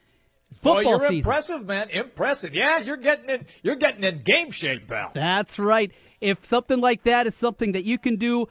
Football 0.52 0.78
oh, 0.78 0.82
you're 0.82 1.00
season. 1.02 1.16
impressive, 1.18 1.66
man. 1.66 1.90
Impressive. 1.92 2.54
Yeah, 2.54 2.80
you're 2.80 2.98
getting 2.98 3.30
in. 3.30 3.46
You're 3.62 3.76
getting 3.76 4.04
in 4.04 4.24
game 4.24 4.52
shape, 4.52 4.88
pal. 4.88 5.12
That's 5.14 5.60
right. 5.60 5.92
If 6.20 6.44
something 6.44 6.82
like 6.82 7.04
that 7.04 7.28
is 7.28 7.36
something 7.36 7.74
that 7.74 7.86
you 7.86 7.98
can 7.98 8.18
do 8.18 8.48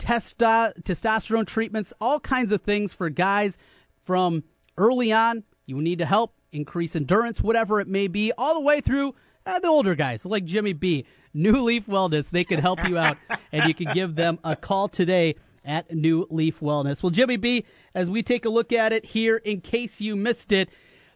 testo- 0.00 0.72
testosterone 0.82 1.46
treatments, 1.46 1.92
all 2.00 2.18
kinds 2.18 2.50
of 2.50 2.62
things 2.62 2.92
for 2.92 3.08
guys 3.10 3.56
from 4.04 4.42
early 4.76 5.12
on. 5.12 5.44
You 5.66 5.80
need 5.80 5.98
to 5.98 6.06
help 6.06 6.34
increase 6.52 6.96
endurance, 6.96 7.40
whatever 7.40 7.80
it 7.80 7.86
may 7.86 8.08
be, 8.08 8.32
all 8.36 8.54
the 8.54 8.60
way 8.60 8.80
through 8.80 9.14
uh, 9.46 9.58
the 9.60 9.68
older 9.68 9.94
guys 9.94 10.24
like 10.24 10.44
Jimmy 10.44 10.72
B. 10.72 11.06
New 11.32 11.62
Leaf 11.62 11.86
Wellness, 11.86 12.28
they 12.30 12.42
can 12.42 12.60
help 12.60 12.86
you 12.88 12.98
out, 12.98 13.16
and 13.52 13.68
you 13.68 13.74
can 13.74 13.94
give 13.94 14.16
them 14.16 14.38
a 14.42 14.56
call 14.56 14.88
today 14.88 15.36
at 15.64 15.94
New 15.94 16.26
Leaf 16.30 16.58
Wellness. 16.60 17.02
Well, 17.02 17.10
Jimmy 17.10 17.36
B, 17.36 17.64
as 17.94 18.10
we 18.10 18.22
take 18.22 18.44
a 18.44 18.48
look 18.48 18.72
at 18.72 18.92
it 18.92 19.04
here, 19.04 19.36
in 19.36 19.60
case 19.60 20.00
you 20.00 20.16
missed 20.16 20.50
it, 20.50 20.70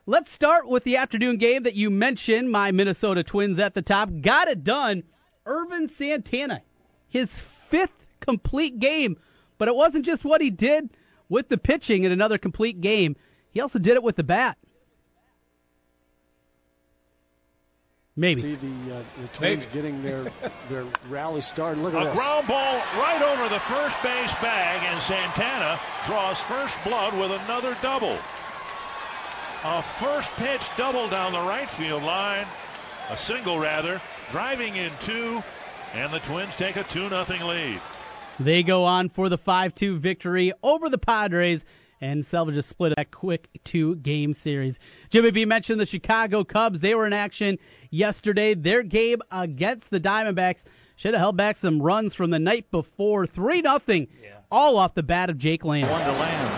let's 0.06 0.30
start 0.30 0.68
with 0.68 0.84
the 0.84 0.96
afternoon 0.96 1.38
game 1.38 1.64
that 1.64 1.74
you 1.74 1.90
mentioned. 1.90 2.50
My 2.52 2.70
Minnesota 2.70 3.24
Twins 3.24 3.58
at 3.58 3.74
the 3.74 3.82
top 3.82 4.10
got 4.20 4.46
it 4.46 4.62
done. 4.62 5.02
Ervin 5.46 5.88
Santana, 5.88 6.62
his 7.08 7.40
fifth 7.40 8.03
complete 8.24 8.78
game. 8.78 9.16
But 9.58 9.68
it 9.68 9.74
wasn't 9.74 10.04
just 10.04 10.24
what 10.24 10.40
he 10.40 10.50
did 10.50 10.90
with 11.28 11.48
the 11.48 11.58
pitching 11.58 12.04
in 12.04 12.12
another 12.12 12.38
complete 12.38 12.80
game. 12.80 13.16
He 13.50 13.60
also 13.60 13.78
did 13.78 13.94
it 13.94 14.02
with 14.02 14.16
the 14.16 14.24
bat. 14.24 14.58
Maybe. 18.16 18.40
See 18.40 18.54
the, 18.54 18.96
uh, 18.96 19.02
the 19.20 19.28
Twins 19.28 19.66
Maybe. 19.66 19.74
getting 19.74 20.02
their 20.02 20.30
their 20.68 20.86
rally 21.08 21.40
started. 21.40 21.82
Look 21.82 21.94
at 21.94 22.02
a 22.02 22.06
this. 22.06 22.16
ground 22.16 22.46
ball 22.46 22.76
right 22.96 23.20
over 23.22 23.48
the 23.48 23.58
first 23.60 24.00
base 24.04 24.32
bag, 24.34 24.80
and 24.84 25.02
Santana 25.02 25.80
draws 26.06 26.38
first 26.40 26.82
blood 26.84 27.12
with 27.18 27.32
another 27.44 27.76
double. 27.82 28.16
A 29.64 29.82
first 29.82 30.30
pitch 30.32 30.62
double 30.76 31.08
down 31.08 31.32
the 31.32 31.40
right 31.40 31.68
field 31.68 32.04
line, 32.04 32.46
a 33.10 33.16
single 33.16 33.58
rather, 33.58 34.00
driving 34.30 34.76
in 34.76 34.92
two, 35.00 35.42
and 35.94 36.12
the 36.12 36.20
Twins 36.20 36.54
take 36.54 36.76
a 36.76 36.84
2 36.84 37.08
0 37.08 37.24
lead. 37.48 37.80
They 38.40 38.62
go 38.62 38.84
on 38.84 39.08
for 39.08 39.28
the 39.28 39.38
5 39.38 39.74
2 39.74 39.98
victory 39.98 40.52
over 40.62 40.88
the 40.88 40.98
Padres 40.98 41.64
and 42.00 42.24
salvage 42.24 42.56
a 42.56 42.62
split 42.62 42.92
of 42.92 42.96
that 42.96 43.10
quick 43.10 43.48
two 43.64 43.96
game 43.96 44.34
series. 44.34 44.78
Jimmy 45.08 45.30
B 45.30 45.44
mentioned 45.44 45.80
the 45.80 45.86
Chicago 45.86 46.44
Cubs. 46.44 46.80
They 46.80 46.94
were 46.94 47.06
in 47.06 47.12
action 47.12 47.58
yesterday. 47.90 48.54
Their 48.54 48.82
game 48.82 49.22
against 49.30 49.90
the 49.90 50.00
Diamondbacks 50.00 50.64
should 50.96 51.14
have 51.14 51.20
held 51.20 51.36
back 51.36 51.56
some 51.56 51.80
runs 51.80 52.14
from 52.14 52.30
the 52.30 52.38
night 52.38 52.70
before. 52.70 53.26
3 53.26 53.62
0, 53.62 53.80
yeah. 53.86 54.06
all 54.50 54.76
off 54.76 54.94
the 54.94 55.02
bat 55.02 55.30
of 55.30 55.38
Jake 55.38 55.64
Lamb. 55.64 55.88
Wonderland. 55.88 56.50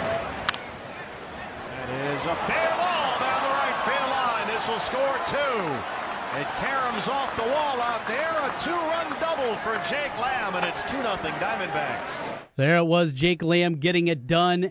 That 1.69 1.91
is 2.15 2.23
a 2.27 2.37
fair 2.47 2.71
ball 2.71 3.19
down 3.21 3.43
the 3.43 3.53
right 3.55 3.79
field 3.85 4.11
line. 4.11 4.49
This 4.49 4.69
will 4.69 4.81
score 4.81 5.17
two. 5.27 6.06
It 6.37 6.47
caroms 6.59 7.09
off 7.09 7.35
the 7.35 7.45
wall 7.45 7.81
out 7.81 8.07
there. 8.07 8.31
A 8.31 8.55
two-run 8.63 9.21
double 9.21 9.57
for 9.57 9.75
Jake 9.89 10.15
Lamb, 10.19 10.55
and 10.55 10.67
it's 10.67 10.83
2 10.83 10.99
nothing 10.99 11.33
Diamondbacks. 11.35 12.39
There 12.57 12.77
it 12.77 12.85
was, 12.85 13.15
Jake 13.15 13.43
Lamb 13.43 13.77
getting 13.77 14.09
it 14.09 14.27
done 14.27 14.71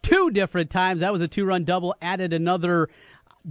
two 0.00 0.30
different 0.30 0.70
times. 0.70 1.00
That 1.00 1.12
was 1.12 1.20
a 1.20 1.28
two-run 1.28 1.64
double, 1.64 1.94
added 2.00 2.32
another 2.32 2.88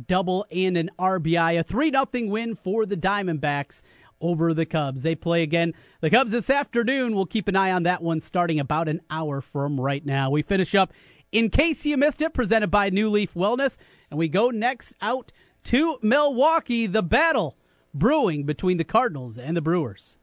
double 0.08 0.48
and 0.52 0.76
an 0.76 0.90
RBI. 0.98 1.60
A 1.60 1.64
3 1.64 1.92
nothing 1.92 2.32
win 2.32 2.56
for 2.56 2.88
the 2.88 2.98
Diamondbacks 2.98 3.84
over 4.22 4.56
the 4.56 4.66
Cubs. 4.66 5.04
They 5.04 5.14
play 5.14 5.44
again. 5.44 5.74
The 6.00 6.10
Cubs 6.10 6.32
this 6.32 6.50
afternoon. 6.50 7.14
We'll 7.16 7.28
keep 7.28 7.48
an 7.48 7.56
eye 7.56 7.74
on 7.74 7.84
that 7.84 8.02
one 8.02 8.22
starting 8.22 8.60
about 8.60 8.90
an 8.90 9.02
hour 9.12 9.40
from 9.40 9.80
right 9.80 10.04
now. 10.04 10.32
We 10.32 10.42
finish 10.42 10.74
up 10.74 10.94
in 11.32 11.52
case 11.52 11.86
you 11.86 11.96
missed 11.96 12.24
it, 12.24 12.34
presented 12.34 12.72
by 12.72 12.90
New 12.90 13.12
Leaf 13.12 13.36
Wellness, 13.36 13.78
and 14.10 14.18
we 14.18 14.28
go 14.28 14.50
next 14.50 14.94
out 15.00 15.32
to 15.66 15.98
Milwaukee, 16.02 16.88
the 16.88 17.04
battle 17.04 17.56
brewing 17.94 18.44
between 18.44 18.78
the 18.78 18.84
Cardinals 18.84 19.38
and 19.38 19.56
the 19.56 19.62
Brewers. 19.62 20.18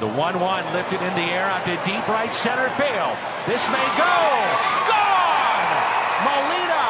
The 0.00 0.08
1 0.08 0.40
1 0.40 0.72
lifted 0.72 1.00
in 1.00 1.14
the 1.14 1.30
air 1.30 1.46
out 1.46 1.64
to 1.64 1.76
deep 1.84 2.08
right 2.08 2.34
center 2.34 2.68
field. 2.70 3.16
This 3.46 3.68
may 3.68 3.86
go. 3.94 4.18
Gone! 4.90 5.70
Molina 6.26 6.86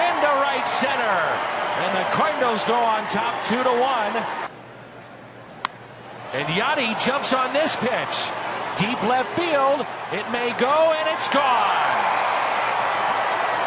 into 0.00 0.30
right 0.40 0.64
center. 0.66 1.18
And 1.84 1.96
the 1.96 2.04
Cardinals 2.16 2.64
go 2.64 2.74
on 2.74 3.06
top 3.08 3.44
2 3.44 3.62
to 3.62 3.68
1. 3.68 4.38
And 6.32 6.48
Yadi 6.48 6.98
jumps 7.04 7.32
on 7.32 7.52
this 7.52 7.76
pitch. 7.76 8.30
Deep 8.78 9.02
left 9.04 9.28
field. 9.36 9.86
It 10.12 10.30
may 10.30 10.54
go, 10.58 10.92
and 10.96 11.08
it's 11.16 11.28
gone. 11.28 12.07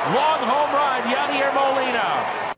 Long 0.08 0.40
home 0.40 0.74
run, 0.74 1.04
Yadier 1.04 1.54
Molina. 1.54 2.56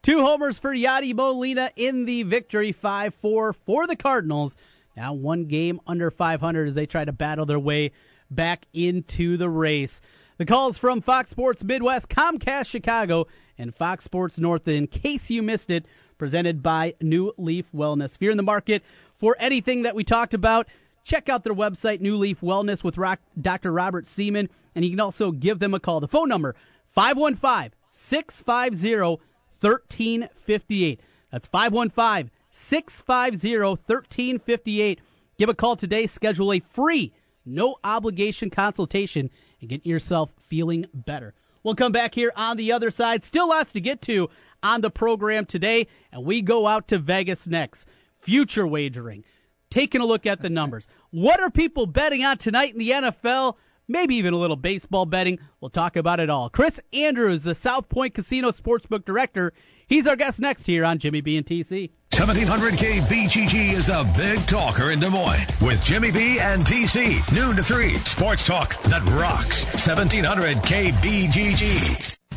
Two 0.00 0.22
homers 0.22 0.58
for 0.58 0.74
Yadi 0.74 1.14
Molina 1.14 1.70
in 1.76 2.06
the 2.06 2.22
victory, 2.22 2.72
5 2.72 3.14
4 3.14 3.52
for 3.52 3.86
the 3.86 3.94
Cardinals. 3.94 4.56
Now 4.96 5.12
one 5.12 5.44
game 5.44 5.80
under 5.86 6.10
500 6.10 6.66
as 6.66 6.74
they 6.74 6.86
try 6.86 7.04
to 7.04 7.12
battle 7.12 7.44
their 7.44 7.58
way 7.58 7.92
back 8.30 8.64
into 8.72 9.36
the 9.36 9.50
race. 9.50 10.00
The 10.38 10.46
calls 10.46 10.78
from 10.78 11.02
Fox 11.02 11.28
Sports 11.28 11.62
Midwest, 11.62 12.08
Comcast 12.08 12.68
Chicago, 12.68 13.26
and 13.58 13.74
Fox 13.74 14.04
Sports 14.04 14.38
North. 14.38 14.66
In 14.66 14.86
case 14.86 15.28
you 15.28 15.42
missed 15.42 15.70
it, 15.70 15.84
presented 16.16 16.62
by 16.62 16.94
New 17.02 17.34
Leaf 17.36 17.66
Wellness. 17.74 18.14
If 18.14 18.22
you're 18.22 18.30
in 18.30 18.38
the 18.38 18.42
market 18.42 18.82
for 19.18 19.36
anything 19.38 19.82
that 19.82 19.94
we 19.94 20.04
talked 20.04 20.32
about, 20.32 20.68
check 21.04 21.28
out 21.28 21.44
their 21.44 21.54
website, 21.54 22.00
New 22.00 22.16
Leaf 22.16 22.40
Wellness 22.40 22.82
with 22.82 22.98
Dr. 23.40 23.72
Robert 23.72 24.06
Seaman, 24.06 24.48
and 24.74 24.84
you 24.84 24.90
can 24.90 25.00
also 25.00 25.32
give 25.32 25.58
them 25.58 25.74
a 25.74 25.80
call. 25.80 26.00
The 26.00 26.08
phone 26.08 26.28
number, 26.28 26.54
515 26.98 27.78
650 27.92 29.22
1358. 29.60 31.00
That's 31.30 31.46
515 31.46 32.30
650 32.50 33.56
1358. 33.56 35.00
Give 35.38 35.48
a 35.48 35.54
call 35.54 35.76
today. 35.76 36.08
Schedule 36.08 36.54
a 36.54 36.58
free, 36.58 37.12
no 37.46 37.76
obligation 37.84 38.50
consultation 38.50 39.30
and 39.60 39.70
get 39.70 39.86
yourself 39.86 40.32
feeling 40.40 40.86
better. 40.92 41.34
We'll 41.62 41.76
come 41.76 41.92
back 41.92 42.16
here 42.16 42.32
on 42.34 42.56
the 42.56 42.72
other 42.72 42.90
side. 42.90 43.24
Still 43.24 43.50
lots 43.50 43.72
to 43.74 43.80
get 43.80 44.02
to 44.02 44.28
on 44.64 44.80
the 44.80 44.90
program 44.90 45.46
today, 45.46 45.86
and 46.10 46.24
we 46.24 46.42
go 46.42 46.66
out 46.66 46.88
to 46.88 46.98
Vegas 46.98 47.46
next. 47.46 47.86
Future 48.18 48.66
wagering. 48.66 49.22
Taking 49.70 50.00
a 50.00 50.06
look 50.06 50.26
at 50.26 50.40
the 50.40 50.50
numbers. 50.50 50.88
What 51.10 51.38
are 51.38 51.50
people 51.50 51.86
betting 51.86 52.24
on 52.24 52.38
tonight 52.38 52.72
in 52.72 52.80
the 52.80 52.90
NFL? 52.90 53.54
Maybe 53.88 54.16
even 54.16 54.34
a 54.34 54.36
little 54.36 54.56
baseball 54.56 55.06
betting. 55.06 55.38
We'll 55.60 55.70
talk 55.70 55.96
about 55.96 56.20
it 56.20 56.28
all. 56.28 56.50
Chris 56.50 56.78
Andrews, 56.92 57.42
the 57.42 57.54
South 57.54 57.88
Point 57.88 58.12
Casino 58.14 58.50
Sportsbook 58.50 59.06
Director, 59.06 59.54
he's 59.86 60.06
our 60.06 60.14
guest 60.14 60.40
next 60.40 60.66
here 60.66 60.84
on 60.84 60.98
Jimmy 60.98 61.22
B 61.22 61.38
and 61.38 61.46
TC. 61.46 61.90
1700 62.12 62.74
KBGG 62.74 63.72
is 63.72 63.86
the 63.86 64.10
big 64.16 64.40
talker 64.46 64.90
in 64.90 65.00
Des 65.00 65.08
Moines 65.08 65.46
with 65.62 65.82
Jimmy 65.84 66.10
B 66.10 66.38
and 66.40 66.64
TC. 66.64 67.32
Noon 67.32 67.56
to 67.56 67.62
3. 67.62 67.94
Sports 67.94 68.44
talk 68.44 68.76
that 68.84 69.02
rocks. 69.10 69.64
1700 69.86 70.56
KBGG. 70.56 72.17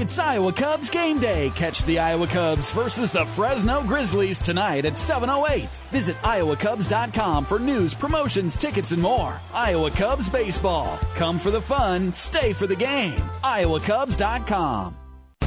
It's 0.00 0.18
Iowa 0.18 0.50
Cubs 0.50 0.88
game 0.88 1.20
day. 1.20 1.50
Catch 1.50 1.84
the 1.84 1.98
Iowa 1.98 2.26
Cubs 2.26 2.70
versus 2.70 3.12
the 3.12 3.26
Fresno 3.26 3.82
Grizzlies 3.82 4.38
tonight 4.38 4.86
at 4.86 4.94
7:08. 4.94 5.76
Visit 5.90 6.16
iowacubs.com 6.22 7.44
for 7.44 7.58
news, 7.58 7.92
promotions, 7.92 8.56
tickets 8.56 8.92
and 8.92 9.02
more. 9.02 9.38
Iowa 9.52 9.90
Cubs 9.90 10.30
baseball. 10.30 10.98
Come 11.16 11.38
for 11.38 11.50
the 11.50 11.60
fun, 11.60 12.14
stay 12.14 12.54
for 12.54 12.66
the 12.66 12.76
game. 12.76 13.20
iowacubs.com. 13.44 14.99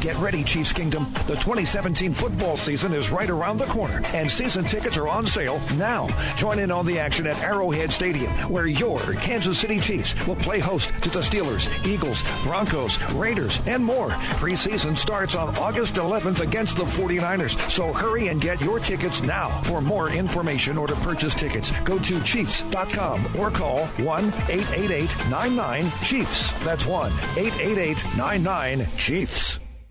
Get 0.03 0.17
ready, 0.17 0.43
Chiefs 0.43 0.73
Kingdom. 0.73 1.05
The 1.27 1.35
2017 1.35 2.13
football 2.13 2.57
season 2.57 2.91
is 2.91 3.09
right 3.09 3.29
around 3.29 3.55
the 3.55 3.67
corner, 3.67 4.01
and 4.13 4.29
season 4.29 4.65
tickets 4.65 4.97
are 4.97 5.07
on 5.07 5.25
sale 5.25 5.61
now. 5.77 6.09
Join 6.35 6.59
in 6.59 6.71
on 6.71 6.85
the 6.85 6.99
action 6.99 7.25
at 7.25 7.41
Arrowhead 7.41 7.93
Stadium, 7.93 8.33
where 8.49 8.65
your 8.65 8.99
Kansas 9.21 9.57
City 9.57 9.79
Chiefs 9.79 10.13
will 10.27 10.35
play 10.35 10.59
host 10.59 10.89
to 11.03 11.09
the 11.09 11.21
Steelers, 11.21 11.69
Eagles, 11.87 12.21
Broncos, 12.43 13.01
Raiders, 13.13 13.61
and 13.65 13.81
more. 13.81 14.09
Preseason 14.41 14.97
starts 14.97 15.35
on 15.35 15.55
August 15.55 15.93
11th 15.93 16.41
against 16.41 16.75
the 16.75 16.83
49ers, 16.83 17.57
so 17.71 17.93
hurry 17.93 18.27
and 18.27 18.41
get 18.41 18.59
your 18.59 18.79
tickets 18.79 19.23
now. 19.23 19.61
For 19.61 19.79
more 19.79 20.09
information 20.09 20.77
or 20.77 20.85
to 20.85 20.95
purchase 20.95 21.33
tickets, 21.33 21.71
go 21.85 21.97
to 21.99 22.21
Chiefs.com 22.23 23.39
or 23.39 23.49
call 23.49 23.85
1 23.85 24.25
888 24.49 25.15
99 25.29 25.89
Chiefs. 26.03 26.51
That's 26.65 26.85
1 26.85 27.09
888 27.37 28.17
99 28.17 28.85
Chiefs. 28.97 29.61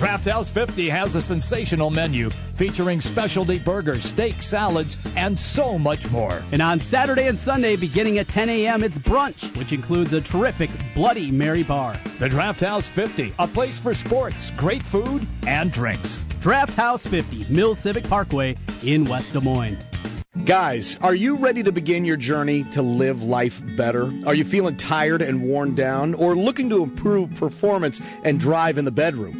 Draft 0.00 0.24
House 0.24 0.48
50 0.48 0.88
has 0.88 1.14
a 1.14 1.20
sensational 1.20 1.90
menu 1.90 2.30
featuring 2.54 3.02
specialty 3.02 3.58
burgers, 3.58 4.02
steak, 4.02 4.40
salads, 4.40 4.96
and 5.14 5.38
so 5.38 5.78
much 5.78 6.10
more. 6.10 6.42
And 6.52 6.62
on 6.62 6.80
Saturday 6.80 7.28
and 7.28 7.38
Sunday, 7.38 7.76
beginning 7.76 8.16
at 8.16 8.26
10 8.28 8.48
a.m., 8.48 8.82
it's 8.82 8.96
brunch, 8.96 9.54
which 9.58 9.72
includes 9.72 10.14
a 10.14 10.22
terrific 10.22 10.70
Bloody 10.94 11.30
Mary 11.30 11.62
bar. 11.62 12.00
The 12.18 12.30
Draft 12.30 12.62
House 12.62 12.88
50, 12.88 13.34
a 13.38 13.46
place 13.46 13.78
for 13.78 13.92
sports, 13.92 14.50
great 14.52 14.82
food, 14.82 15.26
and 15.46 15.70
drinks. 15.70 16.22
Draft 16.40 16.72
House 16.72 17.06
50, 17.06 17.52
Mill 17.52 17.74
Civic 17.74 18.04
Parkway 18.04 18.56
in 18.82 19.04
West 19.04 19.34
Des 19.34 19.40
Moines. 19.40 19.76
Guys, 20.46 20.96
are 21.02 21.14
you 21.14 21.36
ready 21.36 21.62
to 21.62 21.72
begin 21.72 22.06
your 22.06 22.16
journey 22.16 22.64
to 22.70 22.80
live 22.80 23.22
life 23.22 23.60
better? 23.76 24.10
Are 24.24 24.34
you 24.34 24.44
feeling 24.44 24.78
tired 24.78 25.20
and 25.20 25.42
worn 25.42 25.74
down 25.74 26.14
or 26.14 26.34
looking 26.34 26.70
to 26.70 26.82
improve 26.82 27.34
performance 27.34 28.00
and 28.24 28.40
drive 28.40 28.78
in 28.78 28.86
the 28.86 28.90
bedroom? 28.90 29.39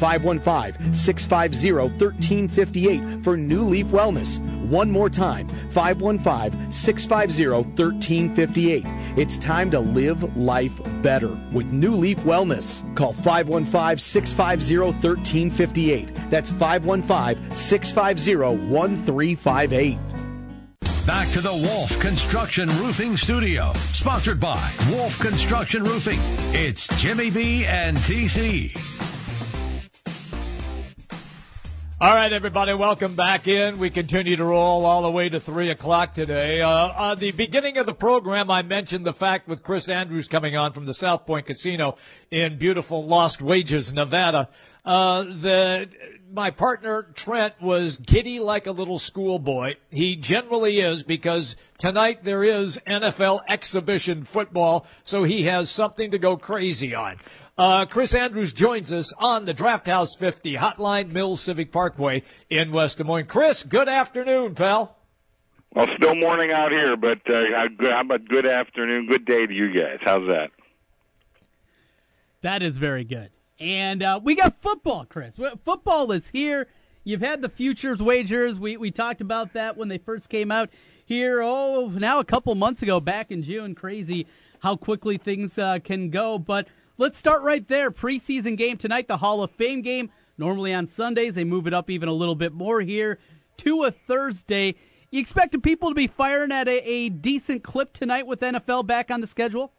515 0.00 0.94
650 0.94 1.72
1358 1.72 3.22
for 3.22 3.36
New 3.36 3.62
Leaf 3.62 3.86
Wellness. 3.88 4.38
One 4.66 4.90
more 4.90 5.10
time 5.10 5.46
515 5.72 6.72
650 6.72 7.48
1358. 7.48 8.84
It's 9.18 9.36
time 9.36 9.70
to 9.72 9.80
live 9.80 10.36
life 10.36 10.80
better 11.02 11.38
with 11.52 11.72
New 11.72 11.94
Leaf 11.94 12.18
Wellness. 12.20 12.82
Call 12.96 13.12
515 13.12 13.98
650 13.98 14.78
1358. 14.78 16.30
That's 16.30 16.50
515 16.50 17.54
650 17.54 18.36
1358. 18.72 19.98
Back 21.06 21.28
to 21.30 21.40
the 21.40 21.52
Wolf 21.52 21.98
Construction 21.98 22.68
Roofing 22.78 23.16
Studio, 23.16 23.72
sponsored 23.74 24.38
by 24.38 24.72
Wolf 24.90 25.18
Construction 25.18 25.82
Roofing. 25.82 26.20
It's 26.54 26.86
Jimmy 27.00 27.30
B 27.30 27.66
and 27.66 27.96
TC. 27.96 28.99
All 32.02 32.14
right, 32.14 32.32
everybody, 32.32 32.72
welcome 32.72 33.14
back 33.14 33.46
in. 33.46 33.78
We 33.78 33.90
continue 33.90 34.34
to 34.34 34.44
roll 34.46 34.86
all 34.86 35.02
the 35.02 35.10
way 35.10 35.28
to 35.28 35.38
3 35.38 35.68
o'clock 35.68 36.14
today. 36.14 36.62
Uh, 36.62 37.12
at 37.12 37.18
the 37.18 37.30
beginning 37.32 37.76
of 37.76 37.84
the 37.84 37.92
program, 37.92 38.50
I 38.50 38.62
mentioned 38.62 39.04
the 39.04 39.12
fact 39.12 39.46
with 39.46 39.62
Chris 39.62 39.86
Andrews 39.86 40.26
coming 40.26 40.56
on 40.56 40.72
from 40.72 40.86
the 40.86 40.94
South 40.94 41.26
Point 41.26 41.44
Casino 41.44 41.98
in 42.30 42.56
beautiful 42.56 43.04
Lost 43.04 43.42
Wages, 43.42 43.92
Nevada, 43.92 44.48
uh, 44.82 45.26
that 45.28 45.90
my 46.32 46.50
partner 46.50 47.02
Trent 47.14 47.60
was 47.60 47.98
giddy 47.98 48.38
like 48.38 48.66
a 48.66 48.72
little 48.72 48.98
schoolboy. 48.98 49.74
He 49.90 50.16
generally 50.16 50.80
is 50.80 51.02
because 51.02 51.54
tonight 51.76 52.24
there 52.24 52.42
is 52.42 52.80
NFL 52.86 53.42
exhibition 53.46 54.24
football, 54.24 54.86
so 55.04 55.24
he 55.24 55.42
has 55.44 55.68
something 55.70 56.12
to 56.12 56.18
go 56.18 56.38
crazy 56.38 56.94
on. 56.94 57.18
Uh, 57.60 57.84
Chris 57.84 58.14
Andrews 58.14 58.54
joins 58.54 58.90
us 58.90 59.12
on 59.18 59.44
the 59.44 59.52
Draft 59.52 59.86
House 59.86 60.14
50 60.14 60.56
Hotline 60.56 61.12
Mill 61.12 61.36
Civic 61.36 61.70
Parkway 61.70 62.22
in 62.48 62.72
West 62.72 62.96
Des 62.96 63.04
Moines. 63.04 63.26
Chris, 63.26 63.64
good 63.64 63.86
afternoon, 63.86 64.54
pal. 64.54 64.96
Well, 65.74 65.86
still 65.98 66.14
morning 66.14 66.52
out 66.52 66.72
here, 66.72 66.96
but 66.96 67.18
uh, 67.30 67.44
how 67.82 68.00
about 68.00 68.26
good 68.26 68.46
afternoon, 68.46 69.08
good 69.08 69.26
day 69.26 69.44
to 69.44 69.52
you 69.52 69.78
guys? 69.78 69.98
How's 70.00 70.26
that? 70.28 70.52
That 72.40 72.62
is 72.62 72.78
very 72.78 73.04
good. 73.04 73.28
And 73.60 74.02
uh, 74.02 74.20
we 74.24 74.36
got 74.36 74.62
football, 74.62 75.04
Chris. 75.06 75.38
Football 75.62 76.12
is 76.12 76.28
here. 76.28 76.66
You've 77.04 77.20
had 77.20 77.42
the 77.42 77.50
futures 77.50 78.02
wagers. 78.02 78.58
We 78.58 78.78
we 78.78 78.90
talked 78.90 79.20
about 79.20 79.52
that 79.52 79.76
when 79.76 79.88
they 79.88 79.98
first 79.98 80.30
came 80.30 80.50
out 80.50 80.70
here. 81.04 81.42
Oh, 81.42 81.88
now 81.88 82.20
a 82.20 82.24
couple 82.24 82.54
months 82.54 82.80
ago, 82.80 83.00
back 83.00 83.30
in 83.30 83.42
June. 83.42 83.74
Crazy 83.74 84.26
how 84.60 84.76
quickly 84.76 85.18
things 85.18 85.58
uh, 85.58 85.78
can 85.84 86.08
go, 86.08 86.38
but 86.38 86.66
Let's 87.00 87.16
start 87.16 87.42
right 87.42 87.66
there. 87.66 87.90
Preseason 87.90 88.58
game 88.58 88.76
tonight, 88.76 89.08
the 89.08 89.16
Hall 89.16 89.42
of 89.42 89.50
Fame 89.52 89.80
game. 89.80 90.10
Normally 90.36 90.74
on 90.74 90.86
Sundays, 90.86 91.34
they 91.34 91.44
move 91.44 91.66
it 91.66 91.72
up 91.72 91.88
even 91.88 92.10
a 92.10 92.12
little 92.12 92.34
bit 92.34 92.52
more 92.52 92.82
here 92.82 93.18
to 93.56 93.84
a 93.84 93.90
Thursday. 93.90 94.74
You 95.10 95.18
expecting 95.18 95.62
people 95.62 95.88
to 95.88 95.94
be 95.94 96.08
firing 96.08 96.52
at 96.52 96.68
a, 96.68 96.86
a 96.86 97.08
decent 97.08 97.64
clip 97.64 97.94
tonight 97.94 98.26
with 98.26 98.40
NFL 98.40 98.86
back 98.86 99.10
on 99.10 99.22
the 99.22 99.26
schedule? 99.26 99.72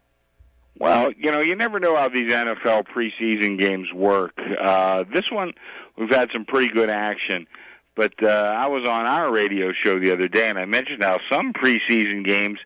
Well, 0.80 1.12
you 1.16 1.32
know, 1.32 1.42
you 1.42 1.56
never 1.56 1.80
know 1.80 1.96
how 1.96 2.10
these 2.10 2.32
NFL 2.32 2.88
preseason 2.88 3.60
games 3.60 3.94
work. 3.94 4.36
Uh, 4.60 5.04
this 5.14 5.26
one, 5.32 5.54
we've 6.00 6.10
had 6.10 6.32
some 6.34 6.44
pretty 6.44 6.74
good 6.74 6.90
action. 6.90 7.46
But 7.96 8.14
uh, 8.24 8.56
I 8.58 8.66
was 8.66 8.90
on 8.90 9.06
our 9.06 9.32
radio 9.32 9.74
show 9.84 10.00
the 10.00 10.12
other 10.12 10.28
day, 10.28 10.50
and 10.50 10.58
I 10.58 10.66
mentioned 10.66 11.04
how 11.04 11.20
some 11.32 11.54
preseason 11.54 12.26
games 12.26 12.58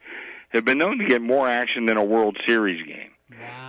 have 0.51 0.63
been 0.63 0.77
known 0.77 0.97
to 0.99 1.05
get 1.05 1.21
more 1.21 1.45
action 1.45 1.87
than 1.87 1.97
a 1.97 2.05
World 2.05 2.37
Series 2.47 2.81
game. 2.87 3.09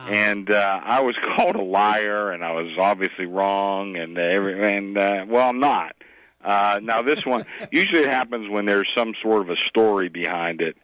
And 0.08 0.50
uh, 0.50 0.80
I 0.82 1.00
was 1.00 1.16
called 1.36 1.56
a 1.56 1.62
liar, 1.62 2.30
and 2.30 2.44
I 2.44 2.52
was 2.52 2.72
obviously 2.78 3.26
wrong, 3.26 3.96
and 3.96 4.16
uh, 4.18 4.22
every 4.22 4.76
and 4.76 4.96
uh, 4.96 5.24
well, 5.28 5.48
I'm 5.48 5.60
not. 5.60 5.96
Uh, 6.44 6.78
now 6.82 7.02
this 7.02 7.26
one 7.26 7.44
usually 7.72 8.02
it 8.02 8.08
happens 8.08 8.48
when 8.48 8.66
there's 8.66 8.88
some 8.96 9.14
sort 9.22 9.42
of 9.42 9.50
a 9.50 9.56
story 9.68 10.08
behind 10.08 10.60
it. 10.60 10.76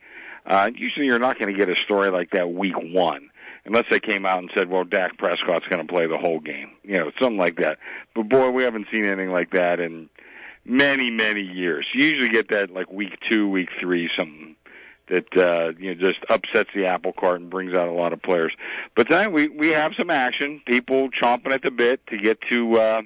Uh, 0.45 0.71
usually 0.75 1.07
you're 1.07 1.21
not 1.21 1.39
going 1.39 1.53
to 1.53 1.59
get 1.59 1.69
a 1.69 1.81
story 1.85 2.11
like 2.11 2.31
that 2.31 2.53
week 2.53 2.75
one, 2.77 3.31
unless 3.65 3.85
they 3.91 4.01
came 4.01 4.27
out 4.27 4.41
and 4.41 4.51
said, 4.57 4.69
"Well, 4.69 4.85
Dak 4.85 5.17
Prescott's 5.19 5.67
going 5.69 5.87
to 5.87 5.93
play 5.93 6.07
the 6.07 6.19
whole 6.19 6.41
game," 6.41 6.73
you 6.83 6.97
know, 6.97 7.13
something 7.21 7.39
like 7.39 7.57
that. 7.57 7.79
But 8.15 8.29
boy, 8.29 8.51
we 8.51 8.65
haven't 8.65 8.89
seen 8.93 9.05
anything 9.05 9.31
like 9.31 9.53
that 9.53 9.79
in 9.79 10.09
many, 10.65 11.11
many 11.11 11.43
years. 11.43 11.87
You 11.95 12.07
usually 12.07 12.31
get 12.31 12.49
that 12.51 12.73
like 12.73 12.91
week 12.91 13.17
two, 13.31 13.49
week 13.49 13.69
three, 13.81 14.11
something 14.17 14.57
that 15.09 15.37
uh, 15.37 15.73
you 15.79 15.95
know 15.95 16.01
just 16.01 16.21
upsets 16.29 16.71
the 16.75 16.87
apple 16.87 17.13
cart 17.13 17.41
and 17.41 17.51
brings 17.51 17.75
out 17.75 17.89
a 17.89 17.93
lot 17.93 18.13
of 18.13 18.23
players. 18.23 18.53
But 18.95 19.09
tonight 19.09 19.29
we 19.29 19.49
we 19.49 19.69
have 19.69 19.93
some 19.99 20.11
action. 20.11 20.61
People 20.67 21.11
chomping 21.11 21.53
at 21.53 21.63
the 21.63 21.71
bit 21.71 22.07
to 22.09 22.19
get 22.19 22.39
to 22.51 22.79
uh, 22.79 23.03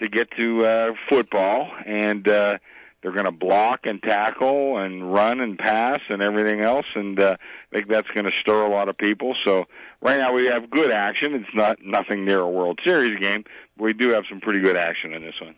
to 0.00 0.08
get 0.08 0.30
to 0.38 0.64
uh, 0.64 0.92
football, 1.08 1.70
and 1.86 2.26
uh, 2.26 2.58
they're 3.02 3.12
going 3.12 3.26
to 3.26 3.32
block 3.32 3.80
and 3.84 4.02
tackle 4.02 4.78
and 4.78 5.12
run 5.12 5.40
and 5.40 5.58
pass 5.58 6.00
and 6.08 6.22
everything 6.22 6.60
else. 6.60 6.86
And 6.94 7.18
uh, 7.18 7.36
I 7.72 7.76
think 7.76 7.88
that's 7.88 8.08
going 8.08 8.26
to 8.26 8.32
stir 8.40 8.64
a 8.64 8.70
lot 8.70 8.88
of 8.88 8.96
people. 8.96 9.34
So 9.44 9.66
right 10.00 10.18
now 10.18 10.32
we 10.32 10.46
have 10.46 10.70
good 10.70 10.90
action. 10.90 11.34
It's 11.34 11.54
not 11.54 11.78
nothing 11.84 12.24
near 12.24 12.40
a 12.40 12.48
World 12.48 12.80
Series 12.84 13.18
game, 13.18 13.44
we 13.78 13.92
do 13.92 14.10
have 14.10 14.24
some 14.28 14.40
pretty 14.40 14.60
good 14.60 14.76
action 14.76 15.12
in 15.12 15.22
this 15.22 15.40
one. 15.40 15.54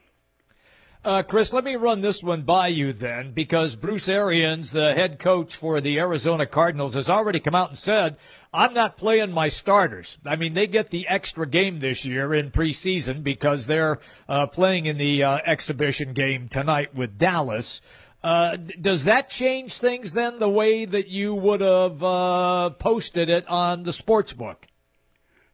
Uh, 1.05 1.23
Chris, 1.23 1.53
let 1.53 1.64
me 1.64 1.77
run 1.77 2.01
this 2.01 2.23
one 2.23 2.40
by 2.43 2.67
you 2.67 2.90
then, 2.95 3.33
because 3.33 3.77
Bruce 3.77 4.09
Arians, 4.09 4.71
the 4.71 4.95
head 4.95 5.19
coach 5.19 5.55
for 5.55 5.79
the 5.83 5.99
Arizona 5.99 6.47
Cardinals, 6.47 6.95
has 6.95 7.11
already 7.11 7.40
come 7.40 7.55
out 7.55 7.69
and 7.69 7.77
said, 7.77 8.17
I'm 8.55 8.73
not 8.73 8.97
playing 8.97 9.31
my 9.31 9.49
starters. 9.49 10.17
I 10.25 10.37
mean, 10.37 10.55
they 10.55 10.67
get 10.67 10.88
the 10.88 11.07
extra 11.07 11.47
game 11.47 11.79
this 11.81 12.07
year 12.07 12.33
in 12.33 12.51
preseason 12.51 13.23
because 13.23 13.67
they're 13.67 14.01
uh, 14.31 14.47
playing 14.47 14.87
in 14.87 14.97
the 14.97 15.25
uh, 15.25 15.38
exhibition 15.45 16.14
game 16.14 16.49
tonight 16.49 16.95
with 16.95 17.19
Dallas. 17.19 17.83
Uh, 18.23 18.57
does 18.57 19.05
that 19.05 19.29
change 19.29 19.77
things 19.77 20.14
then, 20.14 20.38
the 20.38 20.49
way 20.49 20.87
that 20.87 21.09
you 21.09 21.35
would 21.35 21.61
have 21.61 22.03
uh, 22.03 22.71
posted 22.71 23.29
it 23.29 23.47
on 23.47 23.83
the 23.83 23.93
sports 23.93 24.33
book? 24.33 24.67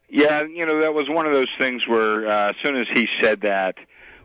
Yeah, 0.08 0.44
you 0.44 0.64
know, 0.64 0.80
that 0.80 0.94
was 0.94 1.08
one 1.08 1.26
of 1.26 1.32
those 1.32 1.50
things 1.58 1.88
where 1.88 2.28
uh, 2.28 2.50
as 2.50 2.54
soon 2.62 2.76
as 2.76 2.86
he 2.94 3.08
said 3.20 3.40
that, 3.40 3.74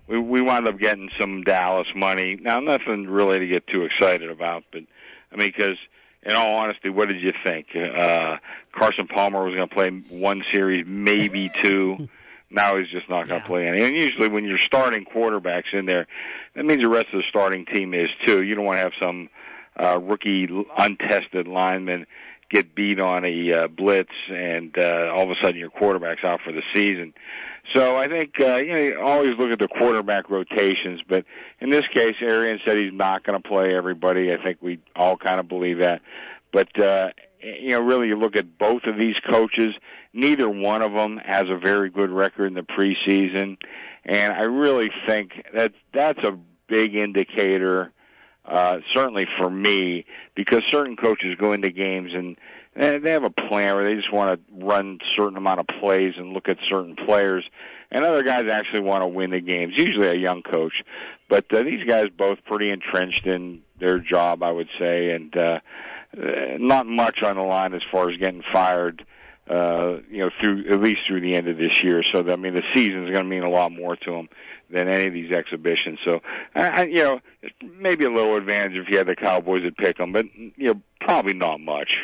we 0.07 0.19
we 0.19 0.41
wound 0.41 0.67
up 0.67 0.77
getting 0.77 1.09
some 1.19 1.43
Dallas 1.43 1.87
money. 1.95 2.37
Now, 2.39 2.59
nothing 2.59 3.07
really 3.07 3.39
to 3.39 3.47
get 3.47 3.67
too 3.67 3.83
excited 3.83 4.29
about, 4.29 4.63
but 4.71 4.83
I 5.31 5.35
mean, 5.35 5.51
because 5.55 5.77
in 6.23 6.33
all 6.33 6.55
honesty, 6.55 6.89
what 6.89 7.07
did 7.09 7.21
you 7.21 7.31
think? 7.43 7.67
Uh, 7.75 8.37
Carson 8.71 9.07
Palmer 9.07 9.43
was 9.43 9.55
going 9.55 9.69
to 9.69 9.75
play 9.75 9.89
one 10.09 10.43
series, 10.51 10.85
maybe 10.87 11.51
two. 11.63 12.09
now 12.49 12.77
he's 12.77 12.89
just 12.89 13.09
not 13.09 13.27
going 13.27 13.41
to 13.41 13.45
yeah. 13.45 13.47
play 13.47 13.67
any. 13.67 13.83
And 13.83 13.95
usually, 13.95 14.27
when 14.27 14.45
you're 14.45 14.57
starting 14.57 15.05
quarterbacks 15.05 15.73
in 15.73 15.85
there, 15.85 16.07
that 16.55 16.65
means 16.65 16.81
the 16.81 16.89
rest 16.89 17.07
of 17.07 17.19
the 17.19 17.25
starting 17.29 17.65
team 17.65 17.93
is 17.93 18.09
too. 18.25 18.43
You 18.43 18.55
don't 18.55 18.65
want 18.65 18.77
to 18.77 18.83
have 18.83 18.93
some 19.01 19.29
uh, 19.81 19.99
rookie, 19.99 20.47
untested 20.77 21.47
lineman 21.47 22.05
get 22.49 22.75
beat 22.75 22.99
on 22.99 23.25
a 23.25 23.53
uh, 23.53 23.67
blitz, 23.67 24.13
and 24.29 24.77
uh, 24.77 25.11
all 25.13 25.23
of 25.23 25.29
a 25.31 25.35
sudden 25.41 25.59
your 25.59 25.69
quarterback's 25.69 26.23
out 26.23 26.41
for 26.41 26.51
the 26.51 26.61
season. 26.73 27.13
So 27.73 27.95
I 27.97 28.07
think 28.07 28.39
uh, 28.39 28.57
you 28.57 28.73
know 28.73 28.79
you 28.79 29.01
always 29.01 29.37
look 29.37 29.51
at 29.51 29.59
the 29.59 29.67
quarterback 29.67 30.29
rotations, 30.29 31.01
but 31.07 31.25
in 31.59 31.69
this 31.69 31.83
case, 31.93 32.15
Arians 32.21 32.61
said 32.65 32.77
he's 32.77 32.93
not 32.93 33.23
going 33.23 33.41
to 33.41 33.47
play 33.47 33.75
everybody. 33.75 34.31
I 34.31 34.43
think 34.43 34.59
we 34.61 34.79
all 34.95 35.17
kind 35.17 35.39
of 35.39 35.47
believe 35.47 35.79
that, 35.79 36.01
but 36.51 36.79
uh, 36.79 37.09
you 37.41 37.69
know, 37.69 37.81
really, 37.81 38.07
you 38.07 38.17
look 38.17 38.35
at 38.35 38.57
both 38.57 38.83
of 38.85 38.97
these 38.97 39.15
coaches. 39.29 39.73
Neither 40.13 40.49
one 40.49 40.81
of 40.81 40.93
them 40.93 41.17
has 41.17 41.45
a 41.49 41.57
very 41.57 41.89
good 41.89 42.09
record 42.09 42.47
in 42.47 42.53
the 42.53 42.61
preseason, 42.61 43.57
and 44.05 44.33
I 44.33 44.43
really 44.43 44.89
think 45.07 45.31
that 45.53 45.73
that's 45.93 46.23
a 46.23 46.37
big 46.67 46.95
indicator. 46.95 47.91
Uh, 48.45 48.77
certainly 48.93 49.25
for 49.39 49.49
me, 49.49 50.05
because 50.35 50.61
certain 50.69 50.95
coaches 50.95 51.35
go 51.39 51.51
into 51.51 51.71
games 51.71 52.11
and 52.13 52.37
they 52.75 53.11
have 53.11 53.23
a 53.23 53.29
plan 53.29 53.75
where 53.75 53.83
they 53.83 53.95
just 53.95 54.11
want 54.11 54.39
to 54.39 54.65
run 54.65 54.99
certain 55.15 55.37
amount 55.37 55.59
of 55.59 55.67
plays 55.79 56.13
and 56.17 56.33
look 56.33 56.49
at 56.49 56.57
certain 56.69 56.95
players, 56.95 57.45
and 57.91 58.03
other 58.03 58.23
guys 58.23 58.49
actually 58.49 58.81
want 58.81 59.01
to 59.01 59.07
win 59.07 59.31
the 59.31 59.39
games. 59.39 59.73
Usually 59.77 60.07
a 60.07 60.15
young 60.15 60.41
coach, 60.41 60.83
but 61.29 61.51
uh, 61.53 61.63
these 61.63 61.85
guys 61.87 62.07
both 62.15 62.43
pretty 62.45 62.69
entrenched 62.69 63.25
in 63.25 63.61
their 63.79 63.99
job, 63.99 64.43
I 64.43 64.51
would 64.51 64.69
say, 64.79 65.11
and 65.11 65.35
uh, 65.37 65.59
uh 66.17 66.57
not 66.59 66.85
much 66.87 67.23
on 67.23 67.35
the 67.35 67.43
line 67.43 67.73
as 67.73 67.81
far 67.91 68.09
as 68.09 68.17
getting 68.17 68.43
fired 68.51 69.05
uh, 69.49 69.97
you 70.09 70.19
know, 70.19 70.29
through 70.41 70.65
at 70.71 70.81
least 70.81 71.01
through 71.05 71.21
the 71.21 71.35
end 71.35 71.47
of 71.47 71.57
this 71.57 71.83
year. 71.83 72.03
So 72.03 72.19
I 72.31 72.35
mean, 72.35 72.55
the 72.55 72.63
season 72.73 73.05
is 73.05 73.11
going 73.11 73.25
to 73.25 73.29
mean 73.29 73.43
a 73.43 73.49
lot 73.49 73.71
more 73.71 73.95
to 73.95 74.11
them 74.11 74.29
than 74.69 74.87
any 74.87 75.05
of 75.05 75.13
these 75.13 75.31
exhibitions. 75.31 75.99
So, 76.03 76.21
I, 76.55 76.85
you 76.85 77.03
know, 77.03 77.19
maybe 77.63 78.05
a 78.05 78.09
little 78.09 78.35
advantage 78.35 78.75
if 78.75 78.89
you 78.89 78.97
had 78.97 79.07
the 79.07 79.15
Cowboys 79.15 79.61
that 79.63 79.77
pick 79.77 79.97
them, 79.97 80.11
but 80.11 80.25
you 80.35 80.73
know, 80.73 80.81
probably 80.99 81.33
not 81.33 81.59
much. 81.59 81.97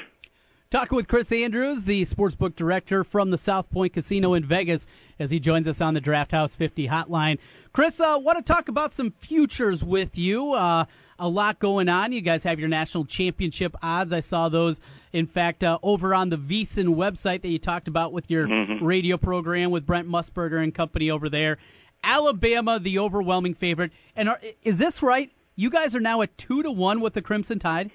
Talking 0.71 0.95
with 0.95 1.09
Chris 1.09 1.33
Andrews, 1.33 1.83
the 1.83 2.05
sportsbook 2.05 2.55
director 2.55 3.03
from 3.03 3.29
the 3.29 3.37
South 3.37 3.69
Point 3.71 3.91
Casino 3.91 4.33
in 4.33 4.45
Vegas, 4.45 4.87
as 5.19 5.29
he 5.29 5.37
joins 5.37 5.67
us 5.67 5.81
on 5.81 5.95
the 5.95 5.99
Draft 5.99 6.31
House 6.31 6.55
50 6.55 6.87
hotline. 6.87 7.39
Chris, 7.73 7.99
I 7.99 8.13
uh, 8.13 8.19
want 8.19 8.37
to 8.37 8.41
talk 8.41 8.69
about 8.69 8.95
some 8.95 9.11
futures 9.11 9.83
with 9.83 10.17
you. 10.17 10.53
Uh, 10.53 10.85
a 11.19 11.27
lot 11.27 11.59
going 11.59 11.89
on. 11.89 12.13
You 12.13 12.21
guys 12.21 12.43
have 12.43 12.57
your 12.57 12.69
national 12.69 13.03
championship 13.03 13.75
odds. 13.83 14.13
I 14.13 14.21
saw 14.21 14.47
those, 14.47 14.79
in 15.11 15.27
fact, 15.27 15.61
uh, 15.61 15.77
over 15.83 16.15
on 16.15 16.29
the 16.29 16.37
VSiN 16.37 16.95
website 16.95 17.41
that 17.41 17.49
you 17.49 17.59
talked 17.59 17.89
about 17.89 18.13
with 18.13 18.31
your 18.31 18.47
mm-hmm. 18.47 18.85
radio 18.85 19.17
program 19.17 19.71
with 19.71 19.85
Brent 19.85 20.07
Musburger 20.07 20.63
and 20.63 20.73
company 20.73 21.11
over 21.11 21.27
there. 21.27 21.57
Alabama, 22.01 22.79
the 22.79 22.97
overwhelming 22.97 23.55
favorite. 23.55 23.91
And 24.15 24.29
are, 24.29 24.39
is 24.63 24.77
this 24.77 25.03
right? 25.03 25.33
You 25.57 25.69
guys 25.69 25.93
are 25.95 25.99
now 25.99 26.21
at 26.21 26.37
two 26.37 26.63
to 26.63 26.71
one 26.71 27.01
with 27.01 27.13
the 27.13 27.21
Crimson 27.21 27.59
Tide. 27.59 27.91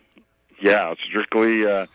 Yeah, 0.60 0.94
strictly 1.08 1.66
uh, 1.66 1.86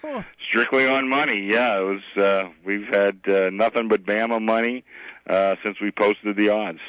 strictly 0.49 0.87
on 0.87 1.09
money. 1.09 1.47
Yeah, 1.49 1.79
it 1.79 1.83
was. 1.83 2.23
Uh, 2.23 2.49
we've 2.63 2.87
had 2.87 3.19
uh, 3.27 3.49
nothing 3.49 3.87
but 3.87 4.05
Bama 4.05 4.41
money 4.41 4.83
uh, 5.27 5.55
since 5.63 5.79
we 5.81 5.91
posted 5.91 6.35
the 6.35 6.49
odds. 6.49 6.79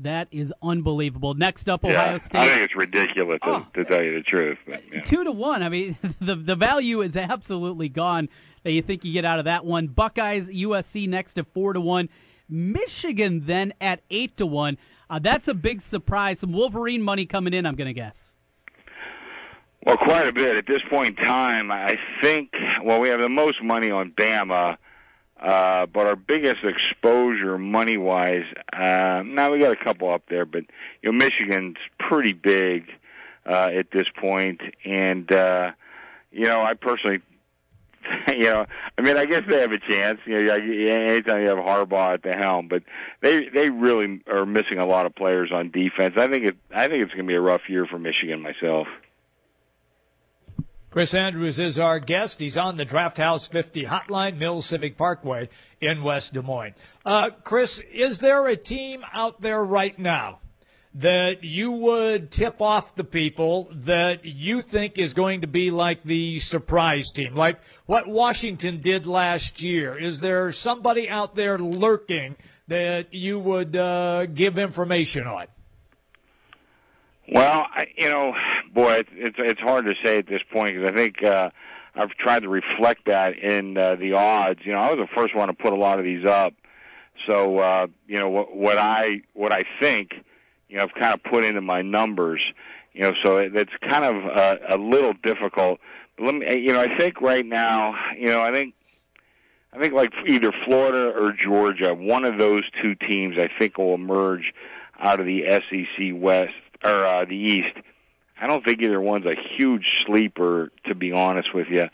That 0.00 0.28
is 0.30 0.54
unbelievable. 0.62 1.34
Next 1.34 1.68
up, 1.68 1.84
Ohio 1.84 2.12
yeah, 2.12 2.18
State. 2.18 2.38
I 2.38 2.48
think 2.48 2.62
it's 2.62 2.76
ridiculous 2.76 3.40
to, 3.42 3.50
oh. 3.50 3.66
to 3.74 3.84
tell 3.84 4.02
you 4.02 4.14
the 4.14 4.22
truth. 4.22 4.58
But, 4.64 4.82
yeah. 4.92 5.02
Two 5.02 5.24
to 5.24 5.32
one. 5.32 5.62
I 5.62 5.68
mean, 5.68 5.98
the 6.20 6.36
the 6.36 6.54
value 6.54 7.02
is 7.02 7.16
absolutely 7.16 7.88
gone 7.88 8.28
that 8.62 8.72
you 8.72 8.82
think 8.82 9.04
you 9.04 9.12
get 9.12 9.24
out 9.24 9.38
of 9.38 9.44
that 9.46 9.64
one. 9.64 9.88
Buckeyes, 9.88 10.46
USC 10.46 11.08
next 11.08 11.34
to 11.34 11.44
four 11.44 11.72
to 11.72 11.80
one. 11.80 12.08
Michigan 12.48 13.44
then 13.46 13.74
at 13.80 14.00
eight 14.10 14.36
to 14.38 14.46
one. 14.46 14.78
Uh, 15.10 15.18
that's 15.18 15.48
a 15.48 15.54
big 15.54 15.82
surprise. 15.82 16.40
Some 16.40 16.52
Wolverine 16.52 17.02
money 17.02 17.26
coming 17.26 17.52
in, 17.52 17.66
I'm 17.66 17.74
going 17.74 17.88
to 17.88 17.94
guess. 17.94 18.34
Well, 19.84 19.96
quite 19.96 20.26
a 20.26 20.32
bit 20.32 20.56
at 20.56 20.66
this 20.66 20.82
point 20.90 21.18
in 21.18 21.24
time. 21.24 21.70
I 21.70 21.98
think. 22.20 22.52
Well, 22.82 23.00
we 23.00 23.08
have 23.08 23.20
the 23.20 23.28
most 23.28 23.62
money 23.62 23.90
on 23.90 24.10
Bama, 24.10 24.76
uh, 25.40 25.86
but 25.86 26.06
our 26.06 26.16
biggest 26.16 26.64
exposure 26.64 27.58
money 27.58 27.96
wise. 27.96 28.44
Uh, 28.72 29.22
now 29.24 29.52
we 29.52 29.60
got 29.60 29.72
a 29.72 29.84
couple 29.84 30.10
up 30.12 30.22
there, 30.28 30.44
but 30.44 30.64
you 31.02 31.10
know, 31.10 31.12
Michigan's 31.12 31.76
pretty 31.98 32.32
big 32.32 32.90
uh, 33.46 33.70
at 33.72 33.90
this 33.92 34.06
point, 34.20 34.60
and 34.84 35.30
uh, 35.32 35.72
you 36.32 36.44
know, 36.44 36.60
I 36.62 36.74
personally 36.74 37.22
you 38.28 38.44
know, 38.44 38.66
I 38.96 39.02
mean, 39.02 39.16
I 39.16 39.24
guess 39.24 39.42
they 39.48 39.60
have 39.60 39.72
a 39.72 39.78
chance. 39.78 40.20
You 40.26 40.42
know, 40.44 40.54
anytime 40.54 41.42
you 41.42 41.48
have 41.48 41.58
Harbaugh 41.58 42.14
at 42.14 42.22
the 42.22 42.36
helm, 42.36 42.68
but 42.68 42.82
they 43.20 43.48
they 43.48 43.70
really 43.70 44.22
are 44.26 44.46
missing 44.46 44.78
a 44.78 44.86
lot 44.86 45.06
of 45.06 45.14
players 45.14 45.50
on 45.52 45.70
defense. 45.70 46.14
I 46.16 46.28
think 46.28 46.44
it 46.44 46.56
I 46.74 46.88
think 46.88 47.02
it's 47.02 47.12
going 47.12 47.26
to 47.26 47.28
be 47.28 47.34
a 47.34 47.40
rough 47.40 47.62
year 47.68 47.86
for 47.86 47.98
Michigan 47.98 48.42
myself. 48.42 48.86
Chris 50.90 51.12
Andrews 51.12 51.58
is 51.58 51.78
our 51.78 52.00
guest. 52.00 52.38
He's 52.38 52.56
on 52.56 52.78
the 52.78 52.84
Draft 52.84 53.18
House 53.18 53.46
50 53.46 53.84
hotline, 53.84 54.38
Mill 54.38 54.62
Civic 54.62 54.96
Parkway 54.96 55.50
in 55.82 56.02
West 56.02 56.32
Des 56.32 56.40
Moines. 56.40 56.74
Uh, 57.04 57.28
Chris, 57.44 57.78
is 57.92 58.20
there 58.20 58.46
a 58.46 58.56
team 58.56 59.04
out 59.12 59.42
there 59.42 59.62
right 59.62 59.98
now 59.98 60.38
that 60.94 61.44
you 61.44 61.70
would 61.70 62.30
tip 62.30 62.62
off 62.62 62.94
the 62.94 63.04
people 63.04 63.68
that 63.70 64.24
you 64.24 64.62
think 64.62 64.96
is 64.96 65.12
going 65.12 65.42
to 65.42 65.46
be 65.46 65.70
like 65.70 66.02
the 66.04 66.38
surprise 66.38 67.10
team, 67.10 67.34
like 67.34 67.60
what 67.84 68.08
Washington 68.08 68.80
did 68.80 69.06
last 69.06 69.60
year? 69.60 69.96
Is 69.96 70.20
there 70.20 70.50
somebody 70.52 71.06
out 71.06 71.36
there 71.36 71.58
lurking 71.58 72.34
that 72.66 73.12
you 73.12 73.38
would 73.38 73.76
uh, 73.76 74.24
give 74.24 74.58
information 74.58 75.26
on? 75.26 75.46
Well, 77.30 77.66
I, 77.70 77.88
you 77.96 78.08
know, 78.08 78.32
boy, 78.72 78.94
it's, 78.94 79.10
it's 79.14 79.36
it's 79.38 79.60
hard 79.60 79.84
to 79.86 79.94
say 80.02 80.18
at 80.18 80.26
this 80.26 80.42
point 80.52 80.74
because 80.74 80.90
I 80.90 80.94
think 80.94 81.22
uh, 81.22 81.50
I've 81.94 82.10
tried 82.10 82.42
to 82.42 82.48
reflect 82.48 83.06
that 83.06 83.38
in 83.38 83.76
uh, 83.76 83.96
the 83.96 84.12
odds. 84.14 84.60
You 84.64 84.72
know, 84.72 84.78
I 84.78 84.92
was 84.92 84.98
the 84.98 85.14
first 85.14 85.34
one 85.34 85.48
to 85.48 85.54
put 85.54 85.72
a 85.72 85.76
lot 85.76 85.98
of 85.98 86.04
these 86.04 86.24
up, 86.24 86.54
so 87.26 87.58
uh, 87.58 87.86
you 88.06 88.16
know 88.16 88.28
what, 88.28 88.56
what 88.56 88.78
I 88.78 89.22
what 89.34 89.52
I 89.52 89.62
think 89.80 90.12
you 90.68 90.76
know, 90.76 90.84
I've 90.84 90.94
kind 90.94 91.14
of 91.14 91.22
put 91.22 91.44
into 91.44 91.60
my 91.60 91.82
numbers, 91.82 92.40
you 92.92 93.02
know, 93.02 93.12
so 93.22 93.38
it, 93.38 93.56
it's 93.56 93.72
kind 93.80 94.04
of 94.04 94.16
a, 94.16 94.58
a 94.70 94.76
little 94.76 95.14
difficult. 95.22 95.80
But 96.16 96.26
let 96.26 96.34
me, 96.34 96.56
you 96.58 96.72
know, 96.72 96.80
I 96.80 96.96
think 96.96 97.20
right 97.20 97.44
now, 97.44 97.94
you 98.16 98.26
know, 98.26 98.42
I 98.42 98.52
think, 98.52 98.74
I 99.72 99.78
think 99.78 99.94
like 99.94 100.12
either 100.26 100.52
Florida 100.64 101.12
or 101.16 101.32
Georgia, 101.32 101.94
one 101.94 102.24
of 102.24 102.38
those 102.38 102.62
two 102.82 102.94
teams, 102.94 103.36
I 103.38 103.48
think 103.58 103.78
will 103.78 103.94
emerge 103.94 104.52
out 104.98 105.20
of 105.20 105.26
the 105.26 105.44
SEC 105.46 106.12
West 106.14 106.54
or 106.84 106.90
uh, 106.90 107.24
the 107.24 107.36
East. 107.36 107.76
I 108.40 108.46
don't 108.46 108.64
think 108.64 108.82
either 108.82 109.00
one's 109.00 109.26
a 109.26 109.34
huge 109.56 110.04
sleeper, 110.06 110.70
to 110.86 110.94
be 110.94 111.12
honest 111.12 111.54
with 111.54 111.68
you. 111.68 111.88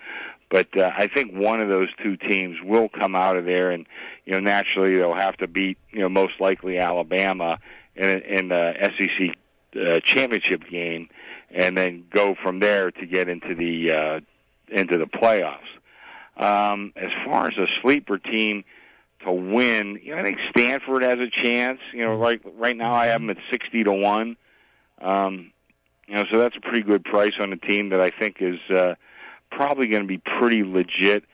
But 0.51 0.79
uh, 0.79 0.91
I 0.97 1.09
think 1.09 1.35
one 1.35 1.61
of 1.61 1.69
those 1.69 1.89
two 2.03 2.17
teams 2.17 2.59
will 2.63 2.89
come 2.89 3.17
out 3.17 3.37
of 3.37 3.45
there, 3.45 3.71
and 3.71 3.87
you 4.25 4.33
know, 4.33 4.41
naturally 4.41 4.97
they'll 4.97 5.15
have 5.15 5.37
to 5.39 5.49
beat, 5.49 5.79
you 5.91 6.01
know, 6.01 6.09
most 6.09 6.35
likely 6.39 6.79
Alabama 6.79 7.59
in, 7.97 8.21
in 8.23 8.49
the 8.49 8.75
SEC 8.81 9.37
uh, 9.77 10.01
championship 10.05 10.63
game, 10.71 11.09
and 11.51 11.77
then 11.77 12.05
go 12.11 12.37
from 12.41 12.61
there 12.61 12.91
to 12.91 13.07
get 13.07 13.29
into 13.29 13.55
the 13.55 13.93
uh, 13.93 14.21
into 14.69 14.99
the 14.99 15.07
playoffs. 15.07 15.59
Um, 16.37 16.93
as 16.97 17.11
far 17.25 17.49
as 17.49 17.57
a 17.57 17.67
sleeper 17.83 18.19
team 18.19 18.65
to 19.25 19.33
win, 19.33 19.99
you 20.03 20.15
know, 20.15 20.21
I 20.21 20.25
think 20.25 20.39
Stanford 20.51 21.03
has 21.03 21.19
a 21.19 21.31
chance. 21.43 21.81
You 21.93 22.03
know, 22.03 22.15
right 22.15 22.41
right 22.57 22.77
now 22.77 22.95
I 22.95 23.07
have 23.07 23.21
them 23.21 23.31
at 23.31 23.39
sixty 23.51 23.83
to 23.83 23.93
one. 23.93 24.37
Um, 25.01 25.53
you 26.07 26.15
know, 26.15 26.25
so 26.31 26.39
that's 26.39 26.57
a 26.57 26.61
pretty 26.61 26.83
good 26.83 27.05
price 27.05 27.33
on 27.41 27.53
a 27.53 27.57
team 27.57 27.91
that 27.91 28.01
I 28.01 28.11
think 28.11 28.37
is 28.41 28.59
uh, 28.71 28.95
probably 29.51 29.87
going 29.87 30.03
to 30.03 30.09
be 30.09 30.19
pretty 30.19 30.63
legit. 30.63 31.25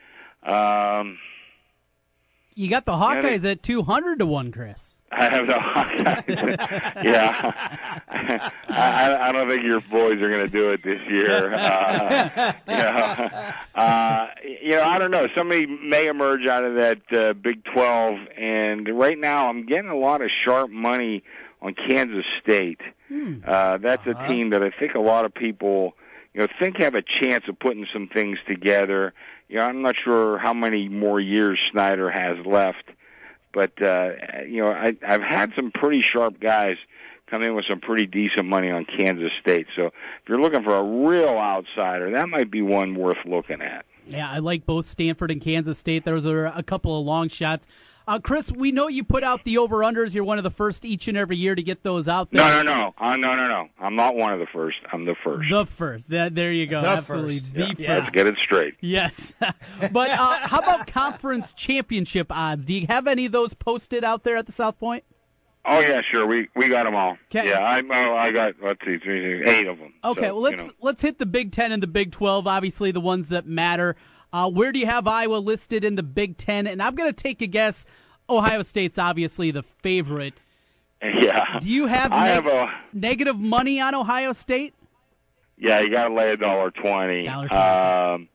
Um, 0.43 1.17
you 2.55 2.69
got 2.69 2.85
the 2.85 2.93
Hawkeyes 2.93 3.49
at 3.49 3.63
two 3.63 3.83
hundred 3.83 4.19
to 4.19 4.25
one, 4.25 4.51
Chris. 4.51 4.95
I 5.11 5.29
have 5.29 5.47
the 5.47 5.53
Hawkeyes. 5.53 7.03
yeah, 7.03 7.51
I, 8.69 9.29
I 9.29 9.31
don't 9.31 9.49
think 9.49 9.63
your 9.63 9.81
boys 9.81 10.21
are 10.21 10.29
going 10.29 10.45
to 10.45 10.47
do 10.47 10.69
it 10.69 10.83
this 10.83 11.01
year. 11.09 11.53
Uh, 11.53 12.53
you 12.67 12.75
know, 12.75 13.51
uh, 13.75 14.27
you 14.61 14.69
know, 14.71 14.83
I 14.83 14.99
don't 14.99 15.11
know. 15.11 15.27
Somebody 15.35 15.65
may 15.65 16.07
emerge 16.07 16.47
out 16.47 16.63
of 16.63 16.75
that 16.75 17.13
uh, 17.13 17.33
Big 17.33 17.63
Twelve, 17.65 18.19
and 18.37 18.87
right 18.87 19.17
now 19.17 19.49
I'm 19.49 19.65
getting 19.65 19.89
a 19.89 19.97
lot 19.97 20.21
of 20.21 20.29
sharp 20.45 20.69
money 20.71 21.23
on 21.61 21.73
Kansas 21.73 22.25
State. 22.41 22.79
Hmm. 23.11 23.39
Uh, 23.45 23.77
that's 23.77 24.07
uh-huh. 24.07 24.23
a 24.23 24.27
team 24.27 24.51
that 24.51 24.63
I 24.63 24.69
think 24.69 24.95
a 24.95 24.99
lot 24.99 25.25
of 25.25 25.33
people, 25.33 25.93
you 26.33 26.41
know, 26.41 26.47
think 26.59 26.77
have 26.77 26.95
a 26.95 27.01
chance 27.01 27.45
of 27.49 27.59
putting 27.59 27.85
some 27.91 28.07
things 28.07 28.39
together. 28.47 29.13
You 29.49 29.57
know, 29.57 29.65
I'm 29.65 29.81
not 29.81 29.95
sure 30.01 30.37
how 30.37 30.53
many 30.53 30.87
more 30.87 31.19
years 31.19 31.59
Snyder 31.71 32.09
has 32.09 32.37
left 32.45 32.91
but 33.53 33.81
uh, 33.81 34.11
you 34.47 34.61
know, 34.61 34.71
I, 34.71 34.95
I've 35.05 35.21
had 35.21 35.51
some 35.55 35.71
pretty 35.71 36.01
sharp 36.01 36.39
guys 36.39 36.77
come 37.27 37.43
in 37.43 37.55
with 37.55 37.65
some 37.69 37.79
pretty 37.79 38.05
decent 38.05 38.47
money 38.47 38.69
on 38.69 38.85
Kansas 38.85 39.31
State. 39.39 39.67
So 39.75 39.87
if 39.87 39.93
you're 40.27 40.41
looking 40.41 40.63
for 40.63 40.75
a 40.75 40.83
real 40.83 41.37
outsider, 41.37 42.11
that 42.11 42.29
might 42.29 42.51
be 42.51 42.61
one 42.61 42.95
worth 42.95 43.17
looking 43.25 43.61
at. 43.61 43.85
Yeah, 44.07 44.29
I 44.29 44.39
like 44.39 44.65
both 44.65 44.89
Stanford 44.89 45.31
and 45.31 45.41
Kansas 45.41 45.77
State. 45.77 46.03
Those 46.03 46.25
are 46.25 46.47
a 46.47 46.63
couple 46.63 46.99
of 46.99 47.05
long 47.05 47.29
shots. 47.29 47.65
Uh, 48.07 48.19
Chris, 48.19 48.51
we 48.51 48.71
know 48.71 48.87
you 48.87 49.03
put 49.03 49.23
out 49.23 49.43
the 49.43 49.57
over 49.57 49.77
unders. 49.77 50.13
You're 50.13 50.23
one 50.23 50.37
of 50.37 50.43
the 50.43 50.49
first 50.49 50.83
each 50.85 51.07
and 51.07 51.17
every 51.17 51.37
year 51.37 51.55
to 51.55 51.61
get 51.61 51.83
those 51.83 52.07
out 52.07 52.31
there. 52.31 52.39
No, 52.39 52.63
no, 52.63 52.63
no, 52.63 52.93
uh, 52.97 53.15
no, 53.15 53.35
no, 53.35 53.47
no. 53.47 53.67
I'm 53.79 53.95
not 53.95 54.15
one 54.15 54.33
of 54.33 54.39
the 54.39 54.47
first. 54.47 54.77
I'm 54.91 55.05
the 55.05 55.15
first. 55.23 55.49
The 55.49 55.65
first. 55.77 56.09
That, 56.09 56.33
there 56.33 56.51
you 56.51 56.67
go. 56.67 56.81
The 56.81 56.87
Absolutely, 56.87 57.39
first. 57.39 57.53
the 57.53 57.75
yeah. 57.77 57.99
Let's 57.99 58.11
get 58.11 58.27
it 58.27 58.37
straight. 58.41 58.75
Yes, 58.81 59.33
but 59.91 60.11
uh, 60.11 60.47
how 60.47 60.59
about 60.59 60.87
conference 60.87 61.53
championship 61.53 62.27
odds? 62.31 62.65
Do 62.65 62.73
you 62.73 62.87
have 62.87 63.07
any 63.07 63.27
of 63.27 63.31
those 63.31 63.53
posted 63.53 64.03
out 64.03 64.23
there 64.23 64.37
at 64.37 64.45
the 64.45 64.51
South 64.51 64.79
Point? 64.79 65.03
Oh 65.63 65.79
yeah, 65.79 66.01
sure. 66.01 66.25
We 66.25 66.49
we 66.55 66.69
got 66.69 66.85
them 66.85 66.95
all. 66.95 67.17
Okay. 67.33 67.49
Yeah, 67.49 67.59
I 67.59 67.81
oh, 67.81 68.15
I 68.15 68.31
got 68.31 68.55
let's 68.63 68.83
see, 68.83 68.97
three, 68.97 69.47
eight 69.47 69.67
of 69.67 69.77
them. 69.77 69.93
Okay, 70.03 70.21
so, 70.21 70.33
well 70.33 70.41
let's 70.41 70.57
you 70.57 70.67
know. 70.67 70.73
let's 70.81 71.01
hit 71.01 71.19
the 71.19 71.25
Big 71.27 71.51
Ten 71.51 71.71
and 71.71 71.83
the 71.83 71.87
Big 71.87 72.11
Twelve. 72.11 72.47
Obviously, 72.47 72.91
the 72.91 72.99
ones 72.99 73.27
that 73.27 73.45
matter. 73.45 73.95
Uh, 74.33 74.49
where 74.49 74.71
do 74.71 74.79
you 74.79 74.85
have 74.85 75.07
Iowa 75.07 75.37
listed 75.37 75.83
in 75.83 75.95
the 75.95 76.03
Big 76.03 76.37
Ten? 76.37 76.67
And 76.67 76.81
I'm 76.81 76.95
going 76.95 77.13
to 77.13 77.23
take 77.23 77.41
a 77.41 77.47
guess. 77.47 77.85
Ohio 78.29 78.63
State's 78.63 78.97
obviously 78.97 79.51
the 79.51 79.63
favorite. 79.81 80.35
Yeah. 81.03 81.59
Do 81.59 81.69
you 81.69 81.87
have, 81.87 82.11
I 82.13 82.27
neg- 82.27 82.35
have 82.35 82.47
a, 82.47 82.73
negative 82.93 83.37
money 83.37 83.81
on 83.81 83.93
Ohio 83.93 84.31
State? 84.33 84.73
Yeah, 85.57 85.81
you 85.81 85.89
got 85.91 86.07
to 86.07 86.13
lay 86.13 86.31
a 86.31 86.37
dollar 86.37 86.71
twenty. 86.71 87.27
Um, 87.27 88.29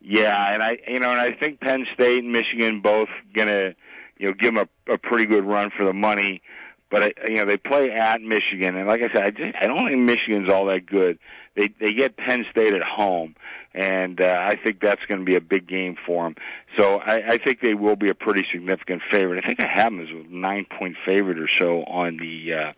yeah, 0.00 0.52
and 0.52 0.62
I, 0.62 0.78
you 0.86 1.00
know, 1.00 1.10
and 1.10 1.20
I 1.20 1.32
think 1.32 1.60
Penn 1.60 1.86
State 1.94 2.24
and 2.24 2.32
Michigan 2.32 2.80
both 2.80 3.08
gonna, 3.34 3.74
you 4.18 4.26
know, 4.26 4.32
give 4.32 4.54
them 4.54 4.68
a, 4.88 4.92
a 4.92 4.98
pretty 4.98 5.26
good 5.26 5.44
run 5.44 5.70
for 5.76 5.84
the 5.84 5.92
money. 5.92 6.42
But 6.90 7.02
I, 7.02 7.12
you 7.28 7.36
know, 7.36 7.44
they 7.44 7.56
play 7.56 7.90
at 7.90 8.20
Michigan, 8.20 8.76
and 8.76 8.86
like 8.86 9.02
I 9.02 9.12
said, 9.12 9.24
I 9.24 9.30
just 9.30 9.50
I 9.60 9.66
don't 9.66 9.86
think 9.88 10.00
Michigan's 10.00 10.50
all 10.50 10.66
that 10.66 10.86
good. 10.86 11.18
they 11.54 11.68
they 11.80 11.92
get 11.92 12.16
Penn 12.16 12.44
State 12.50 12.74
at 12.74 12.82
home, 12.82 13.34
and 13.74 14.20
uh, 14.20 14.38
I 14.40 14.56
think 14.56 14.80
that's 14.80 15.04
going 15.06 15.20
to 15.20 15.24
be 15.24 15.36
a 15.36 15.40
big 15.40 15.66
game 15.66 15.96
for 16.06 16.24
them. 16.24 16.36
So 16.76 16.98
I, 16.98 17.34
I 17.34 17.38
think 17.38 17.60
they 17.60 17.74
will 17.74 17.96
be 17.96 18.08
a 18.08 18.14
pretty 18.14 18.46
significant 18.50 19.02
favorite. 19.10 19.44
I 19.44 19.46
think 19.46 19.62
I 19.62 19.66
have 19.66 19.92
them 19.92 20.00
as 20.00 20.08
a 20.08 20.24
nine 20.28 20.66
point 20.78 20.96
favorite 21.04 21.38
or 21.38 21.48
so 21.48 21.84
on 21.84 22.16
the 22.16 22.54
uh, 22.54 22.72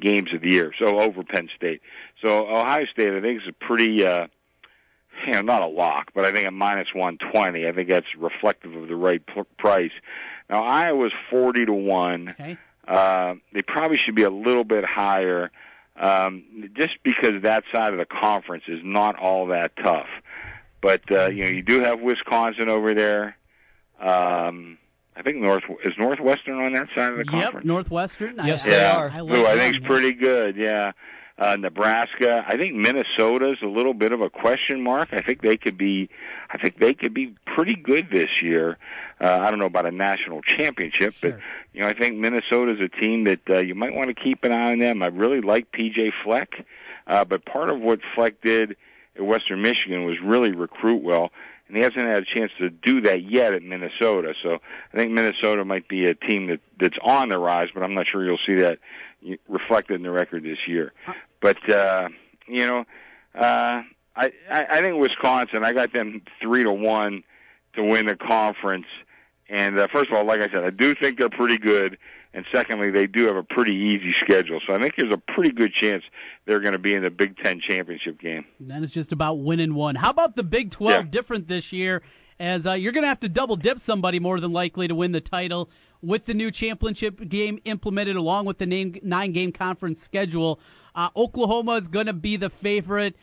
games 0.00 0.32
of 0.32 0.42
the 0.42 0.50
year. 0.50 0.72
So 0.78 1.00
over 1.00 1.22
Penn 1.24 1.48
State. 1.56 1.82
So 2.22 2.48
Ohio 2.48 2.86
State, 2.86 3.12
I 3.12 3.20
think 3.20 3.42
is 3.42 3.48
a 3.48 3.52
pretty. 3.52 4.04
Uh, 4.04 4.28
you 5.26 5.32
know, 5.32 5.40
not 5.40 5.62
a 5.62 5.66
lock, 5.66 6.10
but 6.14 6.26
I 6.26 6.32
think 6.32 6.46
at 6.46 6.52
minus 6.52 6.88
120, 6.92 7.66
I 7.66 7.72
think 7.72 7.88
that's 7.88 8.06
reflective 8.18 8.76
of 8.76 8.86
the 8.88 8.96
right 8.96 9.24
p- 9.24 9.42
price. 9.58 9.92
Now, 10.50 10.62
Iowa's 10.62 11.12
40 11.30 11.66
to 11.66 11.72
1. 11.72 12.28
Okay. 12.28 12.58
Uh, 12.86 13.34
they 13.52 13.62
probably 13.62 13.96
should 13.96 14.14
be 14.14 14.22
a 14.22 14.30
little 14.30 14.62
bit 14.62 14.84
higher, 14.84 15.50
um, 15.96 16.70
just 16.74 17.02
because 17.02 17.42
that 17.42 17.64
side 17.72 17.92
of 17.92 17.98
the 17.98 18.04
conference 18.04 18.64
is 18.68 18.80
not 18.84 19.18
all 19.18 19.46
that 19.46 19.72
tough. 19.76 20.08
But, 20.80 21.02
uh, 21.10 21.26
you 21.30 21.44
know, 21.44 21.50
you 21.50 21.62
do 21.62 21.80
have 21.80 22.00
Wisconsin 22.00 22.68
over 22.68 22.94
there. 22.94 23.36
Um, 24.00 24.78
I 25.16 25.22
think 25.22 25.38
North 25.38 25.64
is 25.84 25.94
Northwestern 25.98 26.60
on 26.60 26.74
that 26.74 26.88
side 26.94 27.12
of 27.12 27.18
the 27.18 27.24
Yep, 27.24 27.42
conference. 27.44 27.66
Northwestern. 27.66 28.38
I- 28.38 28.46
Yes, 28.48 28.66
I, 28.66 28.70
they 28.70 28.76
yeah, 28.76 28.96
are. 28.96 29.06
I 29.08 29.10
who 29.18 29.24
like 29.24 29.46
I 29.46 29.56
them, 29.56 29.58
think's 29.58 29.78
yeah. 29.80 29.86
pretty 29.88 30.12
good. 30.12 30.56
Yeah, 30.56 30.92
uh, 31.38 31.56
Nebraska. 31.56 32.44
I 32.46 32.56
think 32.58 32.74
Minnesota's 32.74 33.58
a 33.62 33.66
little 33.66 33.94
bit 33.94 34.12
of 34.12 34.20
a 34.20 34.28
question 34.28 34.82
mark. 34.82 35.08
I 35.12 35.22
think 35.22 35.40
they 35.40 35.56
could 35.56 35.78
be. 35.78 36.10
I 36.50 36.58
think 36.58 36.78
they 36.78 36.92
could 36.92 37.14
be 37.14 37.34
pretty 37.46 37.74
good 37.74 38.10
this 38.10 38.42
year. 38.42 38.76
Uh, 39.18 39.38
I 39.40 39.50
don't 39.50 39.58
know 39.58 39.64
about 39.66 39.86
a 39.86 39.90
national 39.90 40.42
championship, 40.42 41.14
but 41.22 41.38
you 41.72 41.80
know 41.80 41.88
I 41.88 41.94
think 41.94 42.16
Minnesota's 42.18 42.78
a 42.80 42.88
team 43.00 43.24
that 43.24 43.40
uh, 43.48 43.58
you 43.60 43.74
might 43.74 43.94
want 43.94 44.08
to 44.08 44.14
keep 44.14 44.44
an 44.44 44.52
eye 44.52 44.72
on 44.72 44.78
them. 44.80 45.02
I 45.02 45.06
really 45.06 45.40
like 45.40 45.72
PJ 45.72 46.12
Fleck, 46.22 46.66
uh, 47.06 47.24
but 47.24 47.46
part 47.46 47.70
of 47.70 47.80
what 47.80 48.00
Fleck 48.14 48.42
did 48.42 48.76
at 49.16 49.24
Western 49.24 49.62
Michigan 49.62 50.04
was 50.04 50.16
really 50.22 50.52
recruit 50.52 51.02
well. 51.02 51.30
And 51.68 51.76
he 51.76 51.82
hasn't 51.82 52.06
had 52.06 52.22
a 52.22 52.24
chance 52.24 52.52
to 52.58 52.70
do 52.70 53.00
that 53.02 53.28
yet 53.28 53.52
at 53.52 53.62
Minnesota. 53.62 54.34
So 54.42 54.58
I 54.92 54.96
think 54.96 55.10
Minnesota 55.10 55.64
might 55.64 55.88
be 55.88 56.06
a 56.06 56.14
team 56.14 56.46
that 56.46 56.60
that's 56.78 56.96
on 57.02 57.30
the 57.30 57.38
rise, 57.38 57.68
but 57.74 57.82
I'm 57.82 57.94
not 57.94 58.06
sure 58.08 58.24
you'll 58.24 58.38
see 58.46 58.54
that 58.56 58.78
reflected 59.48 59.94
in 59.94 60.02
the 60.02 60.12
record 60.12 60.44
this 60.44 60.58
year. 60.68 60.92
But 61.40 61.68
uh, 61.68 62.08
you 62.46 62.66
know, 62.66 62.84
uh, 63.34 63.82
I, 64.14 64.32
I 64.48 64.66
I 64.70 64.80
think 64.80 65.00
Wisconsin. 65.00 65.64
I 65.64 65.72
got 65.72 65.92
them 65.92 66.22
three 66.40 66.62
to 66.62 66.72
one 66.72 67.24
to 67.74 67.82
win 67.82 68.06
the 68.06 68.16
conference. 68.16 68.86
And 69.48 69.78
uh, 69.78 69.88
first 69.92 70.10
of 70.10 70.16
all, 70.16 70.24
like 70.24 70.40
I 70.40 70.48
said, 70.48 70.64
I 70.64 70.70
do 70.70 70.94
think 70.94 71.18
they're 71.18 71.28
pretty 71.28 71.58
good. 71.58 71.98
And 72.36 72.44
secondly, 72.52 72.90
they 72.90 73.06
do 73.06 73.24
have 73.26 73.36
a 73.36 73.42
pretty 73.42 73.74
easy 73.74 74.12
schedule. 74.20 74.60
So 74.66 74.74
I 74.74 74.78
think 74.78 74.94
there's 74.98 75.12
a 75.12 75.16
pretty 75.16 75.50
good 75.52 75.72
chance 75.72 76.04
they're 76.44 76.60
going 76.60 76.74
to 76.74 76.78
be 76.78 76.92
in 76.92 77.02
the 77.02 77.10
Big 77.10 77.38
Ten 77.38 77.60
championship 77.66 78.20
game. 78.20 78.44
And 78.58 78.70
then 78.70 78.84
it's 78.84 78.92
just 78.92 79.10
about 79.10 79.36
winning 79.40 79.74
one. 79.74 79.94
How 79.94 80.10
about 80.10 80.36
the 80.36 80.42
Big 80.42 80.70
12 80.70 80.92
Yeah. 81.06 81.10
different 81.10 81.48
this 81.48 81.72
year? 81.72 82.02
As 82.38 82.66
uh, 82.66 82.74
you're 82.74 82.92
going 82.92 83.04
to 83.04 83.08
have 83.08 83.20
to 83.20 83.30
double 83.30 83.56
dip 83.56 83.80
somebody 83.80 84.18
more 84.20 84.38
than 84.38 84.52
likely 84.52 84.86
to 84.86 84.94
win 84.94 85.12
the 85.12 85.22
title 85.22 85.70
with 86.02 86.26
the 86.26 86.34
new 86.34 86.50
championship 86.50 87.26
game 87.30 87.58
implemented 87.64 88.16
along 88.16 88.44
with 88.44 88.58
the 88.58 88.66
nine, 88.66 89.00
nine 89.02 89.32
game 89.32 89.50
conference 89.50 90.02
schedule. 90.02 90.60
Uh, 90.94 91.08
Oklahoma 91.16 91.76
is 91.76 91.88
going 91.88 92.04
to 92.06 92.12
be 92.12 92.36
the 92.36 92.50
favorite. 92.50 93.16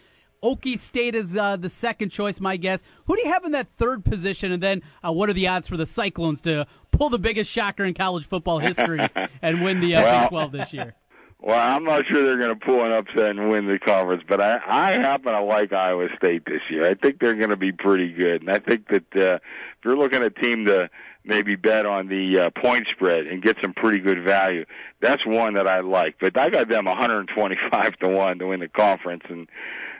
Okie 0.43 0.79
State 0.79 1.15
is 1.15 1.37
uh, 1.37 1.55
the 1.55 1.69
second 1.69 2.09
choice, 2.09 2.39
my 2.39 2.57
guess. 2.57 2.81
Who 3.05 3.15
do 3.15 3.21
you 3.23 3.31
have 3.31 3.45
in 3.45 3.53
that 3.53 3.67
third 3.77 4.03
position? 4.03 4.51
And 4.51 4.61
then 4.61 4.81
uh, 5.03 5.11
what 5.11 5.29
are 5.29 5.33
the 5.33 5.47
odds 5.47 5.67
for 5.69 5.77
the 5.77 5.85
Cyclones 5.85 6.41
to 6.41 6.67
pull 6.91 7.09
the 7.09 7.17
biggest 7.17 7.49
shocker 7.49 7.85
in 7.85 7.93
college 7.93 8.27
football 8.27 8.59
history 8.59 8.99
and 9.41 9.63
win 9.63 9.79
the 9.79 9.95
uh, 9.95 10.01
Well- 10.01 10.21
Big 10.23 10.29
12 10.29 10.51
this 10.51 10.73
year? 10.73 10.95
Well, 11.45 11.59
I'm 11.59 11.83
not 11.83 12.05
sure 12.07 12.23
they're 12.23 12.37
going 12.37 12.57
to 12.57 12.65
pull 12.65 12.85
an 12.85 12.93
upset 12.93 13.31
and 13.31 13.49
win 13.49 13.65
the 13.65 13.77
conference, 13.77 14.23
but 14.25 14.39
I, 14.39 14.61
I 14.65 14.91
happen 14.91 15.33
to 15.33 15.41
like 15.41 15.73
Iowa 15.73 16.07
State 16.15 16.45
this 16.45 16.61
year. 16.69 16.87
I 16.89 16.93
think 16.93 17.19
they're 17.19 17.35
going 17.35 17.49
to 17.49 17.57
be 17.57 17.73
pretty 17.73 18.13
good, 18.13 18.43
and 18.43 18.49
I 18.49 18.59
think 18.59 18.87
that 18.87 19.03
uh, 19.13 19.35
if 19.35 19.41
you're 19.83 19.97
looking 19.97 20.21
at 20.21 20.27
a 20.27 20.29
team 20.29 20.65
to 20.67 20.89
maybe 21.25 21.57
bet 21.57 21.85
on 21.85 22.07
the 22.07 22.39
uh, 22.39 22.49
point 22.61 22.87
spread 22.95 23.27
and 23.27 23.43
get 23.43 23.57
some 23.61 23.73
pretty 23.73 23.99
good 23.99 24.23
value, 24.23 24.63
that's 25.01 25.25
one 25.25 25.55
that 25.55 25.67
I 25.67 25.81
like. 25.81 26.15
But 26.17 26.37
I 26.37 26.49
got 26.49 26.69
them 26.69 26.85
125 26.85 27.97
to 27.97 28.07
one 28.07 28.39
to 28.39 28.47
win 28.47 28.61
the 28.61 28.69
conference, 28.69 29.23
and 29.27 29.49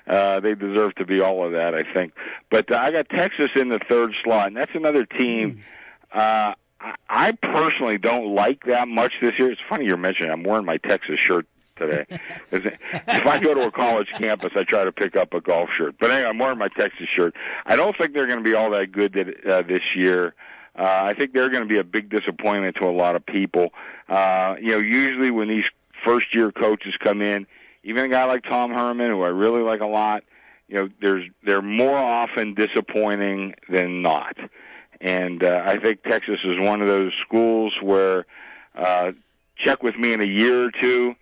uh, 0.07 0.39
they 0.39 0.55
deserve 0.55 0.95
to 0.95 1.05
be 1.05 1.21
all 1.21 1.45
of 1.45 1.53
that, 1.53 1.73
I 1.73 1.83
think. 1.93 2.13
But 2.49 2.71
uh, 2.71 2.77
I 2.77 2.91
got 2.91 3.09
Texas 3.09 3.49
in 3.55 3.69
the 3.69 3.79
third 3.89 4.13
slot, 4.23 4.47
and 4.47 4.57
that's 4.57 4.73
another 4.75 5.05
team. 5.05 5.63
Uh, 6.11 6.53
I- 7.09 7.31
personally 7.31 7.97
don't 7.97 8.35
like 8.35 8.65
that 8.65 8.87
much 8.87 9.13
this 9.21 9.33
year. 9.39 9.51
It's 9.51 9.61
funny 9.69 9.85
you're 9.85 9.97
mentioning. 9.97 10.29
it. 10.29 10.33
I'm 10.33 10.43
wearing 10.43 10.65
my 10.65 10.77
Texas 10.77 11.19
shirt 11.19 11.47
today. 11.77 12.05
if 12.51 13.25
I 13.25 13.39
go 13.39 13.53
to 13.53 13.61
a 13.61 13.71
college 13.71 14.09
campus, 14.17 14.51
I 14.55 14.63
try 14.63 14.83
to 14.83 14.91
pick 14.91 15.15
up 15.15 15.33
a 15.33 15.41
golf 15.41 15.69
shirt. 15.77 15.95
But 15.99 16.11
anyway, 16.11 16.29
I'm 16.29 16.37
wearing 16.37 16.57
my 16.57 16.67
Texas 16.67 17.07
shirt. 17.15 17.33
I 17.65 17.75
don't 17.75 17.97
think 17.97 18.13
they're 18.13 18.27
going 18.27 18.39
to 18.39 18.43
be 18.43 18.53
all 18.53 18.71
that 18.71 18.91
good 18.91 19.13
that, 19.13 19.45
uh, 19.45 19.61
this 19.61 19.81
year. 19.95 20.35
Uh, 20.77 21.01
I 21.05 21.13
think 21.13 21.33
they're 21.33 21.49
going 21.49 21.63
to 21.63 21.69
be 21.69 21.77
a 21.77 21.83
big 21.83 22.09
disappointment 22.09 22.75
to 22.81 22.87
a 22.87 22.91
lot 22.91 23.15
of 23.15 23.25
people. 23.25 23.69
Uh, 24.09 24.55
you 24.59 24.69
know, 24.69 24.79
usually 24.79 25.31
when 25.31 25.47
these 25.47 25.65
first 26.03 26.35
year 26.35 26.51
coaches 26.51 26.93
come 27.01 27.21
in, 27.21 27.45
even 27.83 28.05
a 28.05 28.09
guy 28.09 28.25
like 28.25 28.43
Tom 28.43 28.71
Herman, 28.71 29.11
who 29.11 29.23
I 29.23 29.29
really 29.29 29.61
like 29.61 29.81
a 29.81 29.87
lot, 29.87 30.23
you 30.67 30.75
know, 30.75 30.89
there's 31.01 31.29
they're 31.43 31.61
more 31.61 31.97
often 31.97 32.53
disappointing 32.53 33.55
than 33.69 34.01
not. 34.01 34.37
And 35.01 35.43
uh, 35.43 35.63
I 35.65 35.77
think 35.77 36.03
Texas 36.03 36.39
is 36.43 36.59
one 36.59 36.81
of 36.81 36.87
those 36.87 37.11
schools 37.25 37.73
where 37.81 38.25
uh, 38.75 39.11
check 39.57 39.83
with 39.83 39.97
me 39.97 40.13
in 40.13 40.21
a 40.21 40.25
year 40.25 40.65
or 40.65 40.71
two, 40.71 41.15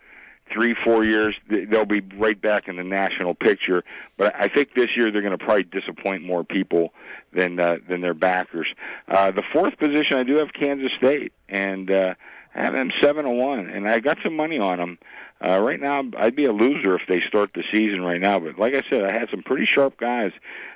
three, 0.53 0.75
four 0.75 1.03
years, 1.03 1.35
they'll 1.49 1.85
be 1.85 2.01
right 2.17 2.39
back 2.39 2.67
in 2.67 2.75
the 2.75 2.83
national 2.83 3.33
picture. 3.33 3.83
But 4.17 4.35
I 4.35 4.47
think 4.47 4.75
this 4.75 4.89
year 4.95 5.11
they're 5.11 5.21
going 5.21 5.37
to 5.37 5.43
probably 5.43 5.63
disappoint 5.63 6.23
more 6.23 6.43
people 6.43 6.93
than 7.33 7.59
uh, 7.59 7.77
than 7.87 8.01
their 8.01 8.13
backers. 8.13 8.67
Uh, 9.07 9.31
the 9.31 9.43
fourth 9.51 9.77
position, 9.77 10.17
I 10.17 10.23
do 10.23 10.35
have 10.35 10.53
Kansas 10.53 10.91
State, 10.97 11.33
and 11.49 11.89
uh, 11.89 12.13
I 12.53 12.61
have 12.61 12.73
them 12.73 12.91
seven 13.01 13.25
to 13.25 13.31
one, 13.31 13.69
and 13.69 13.89
I 13.89 13.99
got 13.99 14.17
some 14.23 14.35
money 14.35 14.59
on 14.59 14.77
them. 14.77 14.99
Uh, 15.43 15.59
right 15.59 15.79
now, 15.79 16.03
I'd 16.17 16.35
be 16.35 16.45
a 16.45 16.51
loser 16.51 16.95
if 16.95 17.01
they 17.07 17.19
start 17.27 17.51
the 17.53 17.63
season 17.73 18.01
right 18.01 18.21
now. 18.21 18.39
But 18.39 18.59
like 18.59 18.75
I 18.75 18.83
said, 18.89 19.03
I 19.03 19.13
had 19.13 19.29
some 19.31 19.41
pretty 19.41 19.65
sharp 19.65 19.97
guys 19.97 20.31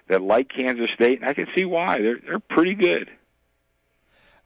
that 0.08 0.22
like 0.22 0.50
Kansas 0.50 0.90
State, 0.96 1.22
and 1.22 1.30
I 1.30 1.34
can 1.34 1.48
see 1.56 1.66
why. 1.66 2.02
They're 2.02 2.20
they're 2.26 2.40
pretty 2.40 2.74
good. 2.74 3.10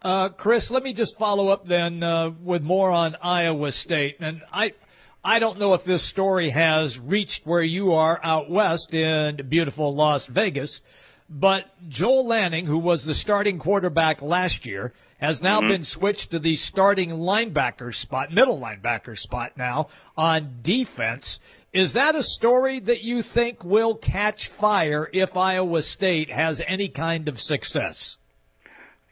Uh, 0.02 0.30
Chris, 0.30 0.72
let 0.72 0.84
me 0.84 0.94
just 0.94 1.18
follow 1.18 1.50
up 1.50 1.68
then 1.68 2.04
uh, 2.04 2.32
with 2.44 2.64
more 2.64 2.92
on 2.92 3.16
Iowa 3.22 3.72
State, 3.72 4.18
and 4.20 4.42
I. 4.52 4.74
I 5.22 5.40
don't 5.40 5.60
know 5.60 5.74
if 5.74 5.84
this 5.84 6.02
story 6.02 6.50
has 6.50 6.98
reached 6.98 7.46
where 7.46 7.62
you 7.62 7.92
are 7.92 8.22
out 8.24 8.50
west 8.50 8.94
in 8.94 9.50
beautiful 9.50 9.94
Las 9.94 10.26
Vegas, 10.26 10.80
but 11.30 11.66
Joel 11.90 12.26
Lanning, 12.26 12.66
who 12.66 12.78
was 12.78 13.04
the 13.04 13.14
starting 13.14 13.60
quarterback 13.60 14.22
last 14.22 14.66
year, 14.66 14.94
has 15.20 15.42
now 15.42 15.62
Mhm. 15.62 15.68
been 15.68 15.84
switched 15.84 16.32
to 16.32 16.40
the 16.40 16.56
starting 16.56 17.12
linebacker 17.12 17.94
spot, 17.94 18.32
middle 18.32 18.60
linebacker 18.60 19.18
spot 19.18 19.54
now 19.58 19.90
on 20.18 20.58
defense. 20.62 21.40
Is 21.72 21.94
that 21.94 22.16
a 22.16 22.24
story 22.24 22.80
that 22.80 23.02
you 23.04 23.22
think 23.22 23.64
will 23.64 23.96
catch 23.96 24.48
fire 24.48 25.10
if 25.14 25.38
Iowa 25.38 25.82
State 25.84 26.32
has 26.32 26.62
any 26.66 26.88
kind 26.88 27.28
of 27.28 27.40
success? 27.40 28.18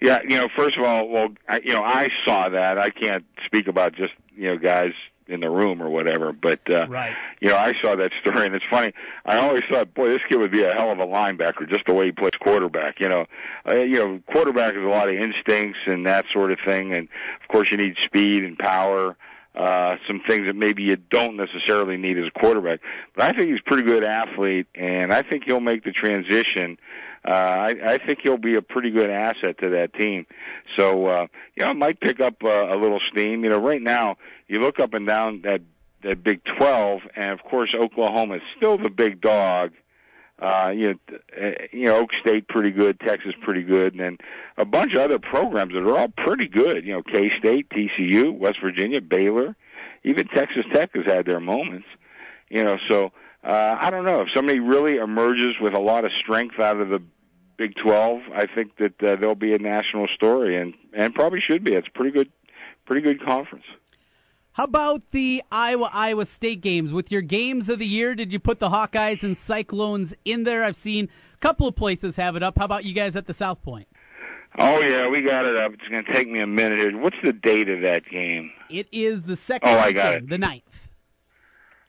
Yeah, 0.01 0.20
you 0.24 0.36
know, 0.38 0.47
first 0.55 0.78
of 0.78 0.84
all, 0.84 1.08
well, 1.08 1.30
I, 1.47 1.60
you 1.64 1.74
know, 1.74 1.84
I 1.84 2.10
saw 2.26 2.49
that. 2.49 2.78
I 2.78 2.89
can't 2.89 3.26
speak 3.45 3.68
about 3.68 3.93
just 3.93 4.14
you 4.36 4.47
know 4.49 4.58
guys 4.58 4.93
in 5.28 5.41
the 5.41 5.49
room 5.49 5.82
or 5.82 5.89
whatever, 5.89 6.32
but 6.32 6.59
uh, 6.69 6.88
Right. 6.88 7.13
you 7.41 7.49
know, 7.49 7.57
I 7.57 7.73
saw 7.82 7.95
that 7.95 8.11
story, 8.21 8.45
and 8.45 8.55
it's 8.55 8.65
funny. 8.69 8.93
I 9.25 9.38
always 9.38 9.63
thought, 9.69 9.93
boy, 9.93 10.09
this 10.09 10.21
kid 10.30 10.38
would 10.38 10.51
be 10.51 10.63
a 10.63 10.73
hell 10.73 10.91
of 10.91 10.99
a 10.99 11.05
linebacker, 11.05 11.69
just 11.69 11.86
the 11.86 11.93
way 11.93 12.05
he 12.05 12.11
plays 12.11 12.32
quarterback. 12.39 12.99
You 12.99 13.09
know, 13.09 13.25
uh, 13.67 13.75
you 13.75 13.97
know, 13.99 14.19
quarterback 14.32 14.75
is 14.75 14.84
a 14.84 14.88
lot 14.88 15.09
of 15.09 15.15
instincts 15.15 15.80
and 15.86 16.05
that 16.05 16.25
sort 16.34 16.51
of 16.51 16.59
thing, 16.65 16.93
and 16.93 17.07
of 17.41 17.47
course, 17.49 17.71
you 17.71 17.78
need 17.78 17.95
speed 18.03 18.43
and 18.43 18.57
power. 18.57 19.17
Uh, 19.55 19.95
some 20.05 20.21
things 20.28 20.45
that 20.45 20.55
maybe 20.55 20.84
you 20.84 20.95
don't 20.95 21.36
necessarily 21.36 21.97
need 21.97 22.15
as 22.19 22.25
a 22.28 22.39
quarterback, 22.39 22.80
but 23.15 23.25
I 23.25 23.34
think 23.34 23.49
he's 23.49 23.59
a 23.59 23.67
pretty 23.67 23.82
good 23.82 24.03
athlete, 24.03 24.67
and 24.75 25.11
I 25.11 25.23
think 25.23 25.45
he'll 25.45 25.59
make 25.59 25.84
the 25.84 25.91
transition. 25.91 26.78
Uh, 27.28 27.32
I, 27.34 27.75
I 27.84 27.97
think 27.97 28.19
he'll 28.23 28.38
be 28.38 28.55
a 28.55 28.61
pretty 28.61 28.89
good 28.89 29.09
asset 29.09 29.57
to 29.59 29.69
that 29.71 29.93
team. 29.93 30.25
So, 30.78 31.07
uh, 31.07 31.28
you 31.55 31.65
know, 31.65 31.71
it 31.71 31.78
might 31.78 31.99
pick 31.99 32.21
up 32.21 32.36
uh, 32.43 32.73
a 32.73 32.78
little 32.78 33.01
steam. 33.11 33.43
You 33.43 33.49
know, 33.49 33.59
right 33.59 33.82
now, 33.82 34.15
you 34.47 34.61
look 34.61 34.80
up 34.80 34.93
and 34.93 35.05
down 35.05 35.41
that 35.41 35.61
that 36.03 36.23
Big 36.23 36.41
12, 36.57 37.01
and 37.15 37.32
of 37.32 37.43
course, 37.43 37.73
Oklahoma 37.78 38.36
is 38.36 38.41
still 38.55 38.78
the 38.78 38.89
big 38.89 39.19
dog. 39.19 39.71
Uh, 40.39 40.71
you 40.73 40.93
know, 40.93 41.17
uh, 41.41 41.51
you 41.73 41.86
know, 41.86 41.97
Oak 41.97 42.13
State 42.21 42.47
pretty 42.47 42.69
good, 42.69 42.99
Texas 42.99 43.34
pretty 43.41 43.63
good, 43.63 43.93
and 43.93 43.99
then 43.99 44.17
a 44.57 44.65
bunch 44.65 44.93
of 44.93 44.99
other 44.99 45.17
programs 45.19 45.73
that 45.73 45.82
are 45.82 45.97
all 45.97 46.09
pretty 46.09 46.47
good. 46.47 46.86
You 46.86 46.93
know, 46.93 47.01
K 47.01 47.32
State, 47.39 47.69
TCU, 47.69 48.38
West 48.38 48.59
Virginia, 48.61 49.01
Baylor, 49.01 49.55
even 50.03 50.28
Texas 50.28 50.63
Tech 50.71 50.91
has 50.93 51.05
had 51.05 51.25
their 51.25 51.39
moments. 51.39 51.88
You 52.49 52.63
know, 52.63 52.78
so 52.88 53.11
uh, 53.43 53.78
I 53.80 53.89
don't 53.89 54.05
know 54.05 54.21
if 54.21 54.28
somebody 54.34 54.59
really 54.59 54.97
emerges 54.97 55.55
with 55.59 55.73
a 55.73 55.80
lot 55.80 56.05
of 56.05 56.11
strength 56.21 56.59
out 56.59 56.80
of 56.80 56.89
the 56.89 57.01
Big 57.58 57.74
12. 57.84 58.22
I 58.34 58.45
think 58.45 58.78
that 58.78 59.01
uh, 59.03 59.16
there'll 59.16 59.36
be 59.36 59.53
a 59.53 59.58
national 59.60 60.08
story, 60.16 60.55
and 60.62 60.74
and 60.93 61.14
probably 61.16 61.41
should 61.41 61.64
be. 61.64 61.74
It's 61.74 61.88
a 61.88 61.91
pretty 61.91 62.12
good, 62.12 62.32
pretty 62.86 63.01
good 63.01 63.24
conference. 63.24 63.66
How 64.53 64.64
about 64.64 65.01
the 65.12 65.43
Iowa 65.51 65.89
Iowa 65.93 66.26
State 66.26 66.62
games? 66.62 66.91
With 66.91 67.12
your 67.12 67.22
games 67.22 67.70
of 67.70 67.80
the 67.80 67.86
year, 67.86 68.16
did 68.16 68.32
you 68.34 68.39
put 68.39 68.60
the 68.60 68.70
Hawkeyes 68.70 69.22
and 69.24 69.38
Cyclones 69.38 70.14
in 70.26 70.43
there? 70.43 70.64
I've 70.64 70.76
seen 70.76 71.10
a 71.34 71.38
couple 71.39 71.68
of 71.68 71.76
places 71.76 72.16
have 72.16 72.36
it 72.36 72.41
up. 72.43 72.58
How 72.58 72.66
about 72.66 72.84
you 72.84 72.93
guys 72.93 73.16
at 73.16 73.28
the 73.28 73.34
South 73.34 73.62
Point? 73.62 73.88
Oh 74.58 74.80
yeah, 74.80 75.08
we 75.08 75.22
got 75.22 75.45
it 75.45 75.55
up. 75.55 75.74
It's 75.74 75.88
going 75.89 76.03
to 76.03 76.12
take 76.14 76.28
me 76.30 76.39
a 76.39 76.47
minute. 76.47 76.80
here. 76.80 76.97
What's 76.97 77.18
the 77.24 77.34
date 77.34 77.70
of 77.70 77.82
that 77.82 78.05
game? 78.10 78.51
It 78.70 78.88
is 78.91 79.22
the 79.24 79.36
second 79.36 79.70
Oh, 79.70 79.78
I 79.78 79.91
got 79.91 80.14
game, 80.14 80.24
it. 80.24 80.30
the 80.30 80.38
ninth. 80.39 80.64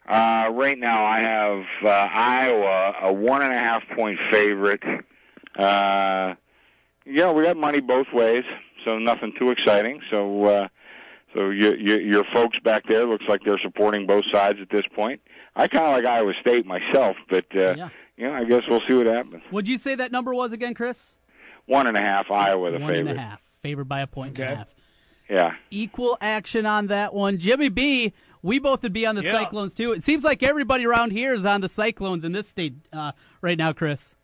Uh, 0.07 0.49
right 0.53 0.79
now, 0.79 1.05
I 1.05 1.21
have 1.21 1.65
uh, 1.85 1.89
Iowa 1.89 2.95
a 3.03 3.13
one 3.13 3.43
and 3.43 3.53
a 3.53 3.59
half 3.59 3.83
point 3.95 4.19
favorite. 4.31 4.83
Uh, 5.59 6.35
yeah, 7.05 7.31
we 7.33 7.43
got 7.43 7.57
money 7.57 7.81
both 7.81 8.07
ways, 8.13 8.45
so 8.85 8.99
nothing 8.99 9.33
too 9.39 9.51
exciting. 9.51 10.01
So, 10.11 10.45
uh, 10.45 10.69
so 11.35 11.51
your, 11.51 11.77
your 11.77 12.01
your 12.01 12.25
folks 12.33 12.59
back 12.61 12.85
there 12.89 13.05
looks 13.07 13.25
like 13.29 13.43
they're 13.45 13.59
supporting 13.63 14.07
both 14.07 14.25
sides 14.33 14.59
at 14.63 14.71
this 14.71 14.85
point. 14.95 15.21
I 15.57 15.67
kind 15.69 15.85
of 15.87 15.93
like 15.93 16.05
Iowa 16.05 16.33
State 16.41 16.65
myself, 16.67 17.17
but 17.29 17.45
uh, 17.55 17.75
Yeah. 17.77 17.89
you 18.17 18.27
know, 18.29 18.35
I 18.35 18.45
guess 18.45 18.63
we'll 18.69 18.83
see 18.89 18.95
what 18.95 19.07
happens. 19.07 19.43
What'd 19.51 19.69
you 19.69 19.79
say 19.79 19.95
that 19.97 20.13
number 20.13 20.33
was 20.35 20.53
again, 20.53 20.75
Chris? 20.75 21.17
One 21.67 21.87
and 21.87 21.97
a 21.97 22.01
half, 22.01 22.31
Iowa 22.31 22.71
the 22.71 22.79
One 22.79 22.89
favorite. 22.93 23.11
and 23.11 23.19
a 23.19 23.23
half. 23.23 23.41
Favored 23.63 23.89
by 23.89 24.01
a 24.01 24.07
point 24.07 24.39
and 24.39 24.53
a 24.53 24.57
half. 24.57 24.69
Yeah. 25.29 25.55
Equal 25.71 26.17
action 26.21 26.65
on 26.65 26.87
that 26.87 27.13
one. 27.13 27.39
Jimmy 27.39 27.69
B, 27.69 28.15
we 28.41 28.59
both 28.59 28.83
would 28.83 28.93
be 28.95 29.05
on 29.05 29.17
the 29.17 29.23
Yeah. 29.25 29.33
Cyclones 29.33 29.75
too. 29.75 29.93
It 29.93 30.05
seems 30.05 30.25
like 30.25 30.43
everybody 30.43 30.87
around 30.87 31.11
here 31.11 31.35
is 31.35 31.45
on 31.45 31.61
the 31.61 31.69
Cyclones 31.69 32.25
in 32.25 32.33
this 32.33 32.49
state 32.49 32.75
uh, 32.93 33.13
right 33.43 33.59
now, 33.59 33.73
Chris. 33.75 34.15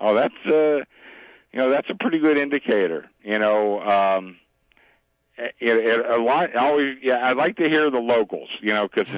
Oh, 0.00 0.14
that's 0.14 0.34
uh, 0.46 0.84
you 1.52 1.58
know, 1.58 1.70
that's 1.70 1.90
a 1.90 1.94
pretty 1.94 2.18
good 2.18 2.38
indicator. 2.38 3.08
You 3.22 3.38
know, 3.38 3.80
um, 3.82 4.36
it, 5.36 5.54
it, 5.60 6.10
a 6.10 6.16
lot. 6.18 6.54
Always, 6.56 6.96
yeah. 7.02 7.18
I 7.18 7.32
like 7.32 7.56
to 7.56 7.68
hear 7.68 7.90
the 7.90 8.00
locals. 8.00 8.48
You 8.60 8.72
know, 8.72 8.88
because 8.88 9.12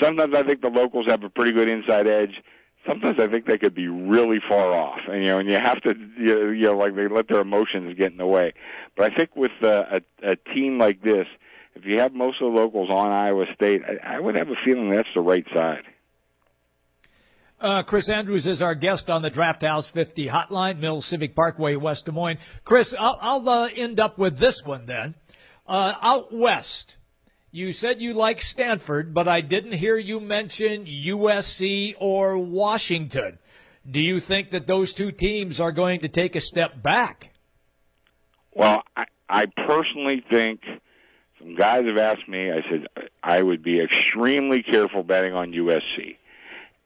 sometimes 0.00 0.34
I 0.34 0.42
think 0.42 0.60
the 0.62 0.70
locals 0.70 1.06
have 1.06 1.22
a 1.24 1.30
pretty 1.30 1.52
good 1.52 1.68
inside 1.68 2.06
edge. 2.06 2.42
Sometimes 2.86 3.18
I 3.20 3.26
think 3.26 3.46
they 3.46 3.58
could 3.58 3.74
be 3.74 3.88
really 3.88 4.40
far 4.48 4.72
off, 4.72 5.00
and 5.08 5.18
you 5.18 5.30
know, 5.30 5.38
and 5.38 5.48
you 5.48 5.56
have 5.56 5.80
to, 5.82 5.94
you 6.18 6.50
you 6.50 6.62
know, 6.66 6.76
like 6.76 6.94
they 6.94 7.06
let 7.06 7.28
their 7.28 7.40
emotions 7.40 7.94
get 7.98 8.12
in 8.12 8.18
the 8.18 8.26
way. 8.26 8.54
But 8.96 9.12
I 9.12 9.14
think 9.14 9.36
with 9.36 9.52
uh, 9.62 10.00
a, 10.22 10.30
a 10.32 10.36
team 10.36 10.78
like 10.78 11.02
this, 11.02 11.26
if 11.74 11.84
you 11.84 11.98
have 11.98 12.14
most 12.14 12.40
of 12.40 12.52
the 12.52 12.58
locals 12.58 12.88
on 12.88 13.12
Iowa 13.12 13.46
State, 13.54 13.82
I, 13.86 14.16
I 14.16 14.20
would 14.20 14.36
have 14.36 14.48
a 14.48 14.56
feeling 14.64 14.90
that's 14.90 15.08
the 15.14 15.20
right 15.20 15.46
side. 15.52 15.82
Uh, 17.60 17.82
Chris 17.82 18.08
Andrews 18.08 18.46
is 18.46 18.62
our 18.62 18.76
guest 18.76 19.10
on 19.10 19.22
the 19.22 19.30
Draft 19.30 19.62
House 19.62 19.90
50 19.90 20.28
hotline, 20.28 20.78
Mill 20.78 21.00
Civic 21.00 21.34
Parkway, 21.34 21.74
West 21.74 22.04
Des 22.04 22.12
Moines. 22.12 22.38
Chris, 22.64 22.94
I'll, 22.96 23.18
I'll 23.20 23.48
uh, 23.48 23.68
end 23.74 23.98
up 23.98 24.16
with 24.16 24.38
this 24.38 24.64
one 24.64 24.86
then. 24.86 25.16
Uh, 25.66 25.94
out 26.00 26.32
west, 26.32 26.98
you 27.50 27.72
said 27.72 28.00
you 28.00 28.14
like 28.14 28.40
Stanford, 28.42 29.12
but 29.12 29.26
I 29.26 29.40
didn't 29.40 29.72
hear 29.72 29.96
you 29.96 30.20
mention 30.20 30.86
USC 30.86 31.94
or 31.98 32.38
Washington. 32.38 33.38
Do 33.90 34.00
you 34.00 34.20
think 34.20 34.50
that 34.50 34.68
those 34.68 34.92
two 34.92 35.10
teams 35.10 35.58
are 35.58 35.72
going 35.72 36.00
to 36.00 36.08
take 36.08 36.36
a 36.36 36.40
step 36.40 36.80
back? 36.80 37.32
Well, 38.54 38.82
I, 38.96 39.06
I 39.28 39.46
personally 39.46 40.24
think 40.30 40.60
some 41.40 41.56
guys 41.56 41.86
have 41.86 41.98
asked 41.98 42.28
me. 42.28 42.52
I 42.52 42.62
said 42.70 42.86
I 43.22 43.42
would 43.42 43.64
be 43.64 43.80
extremely 43.80 44.62
careful 44.62 45.02
betting 45.02 45.34
on 45.34 45.52
USC. 45.52 46.18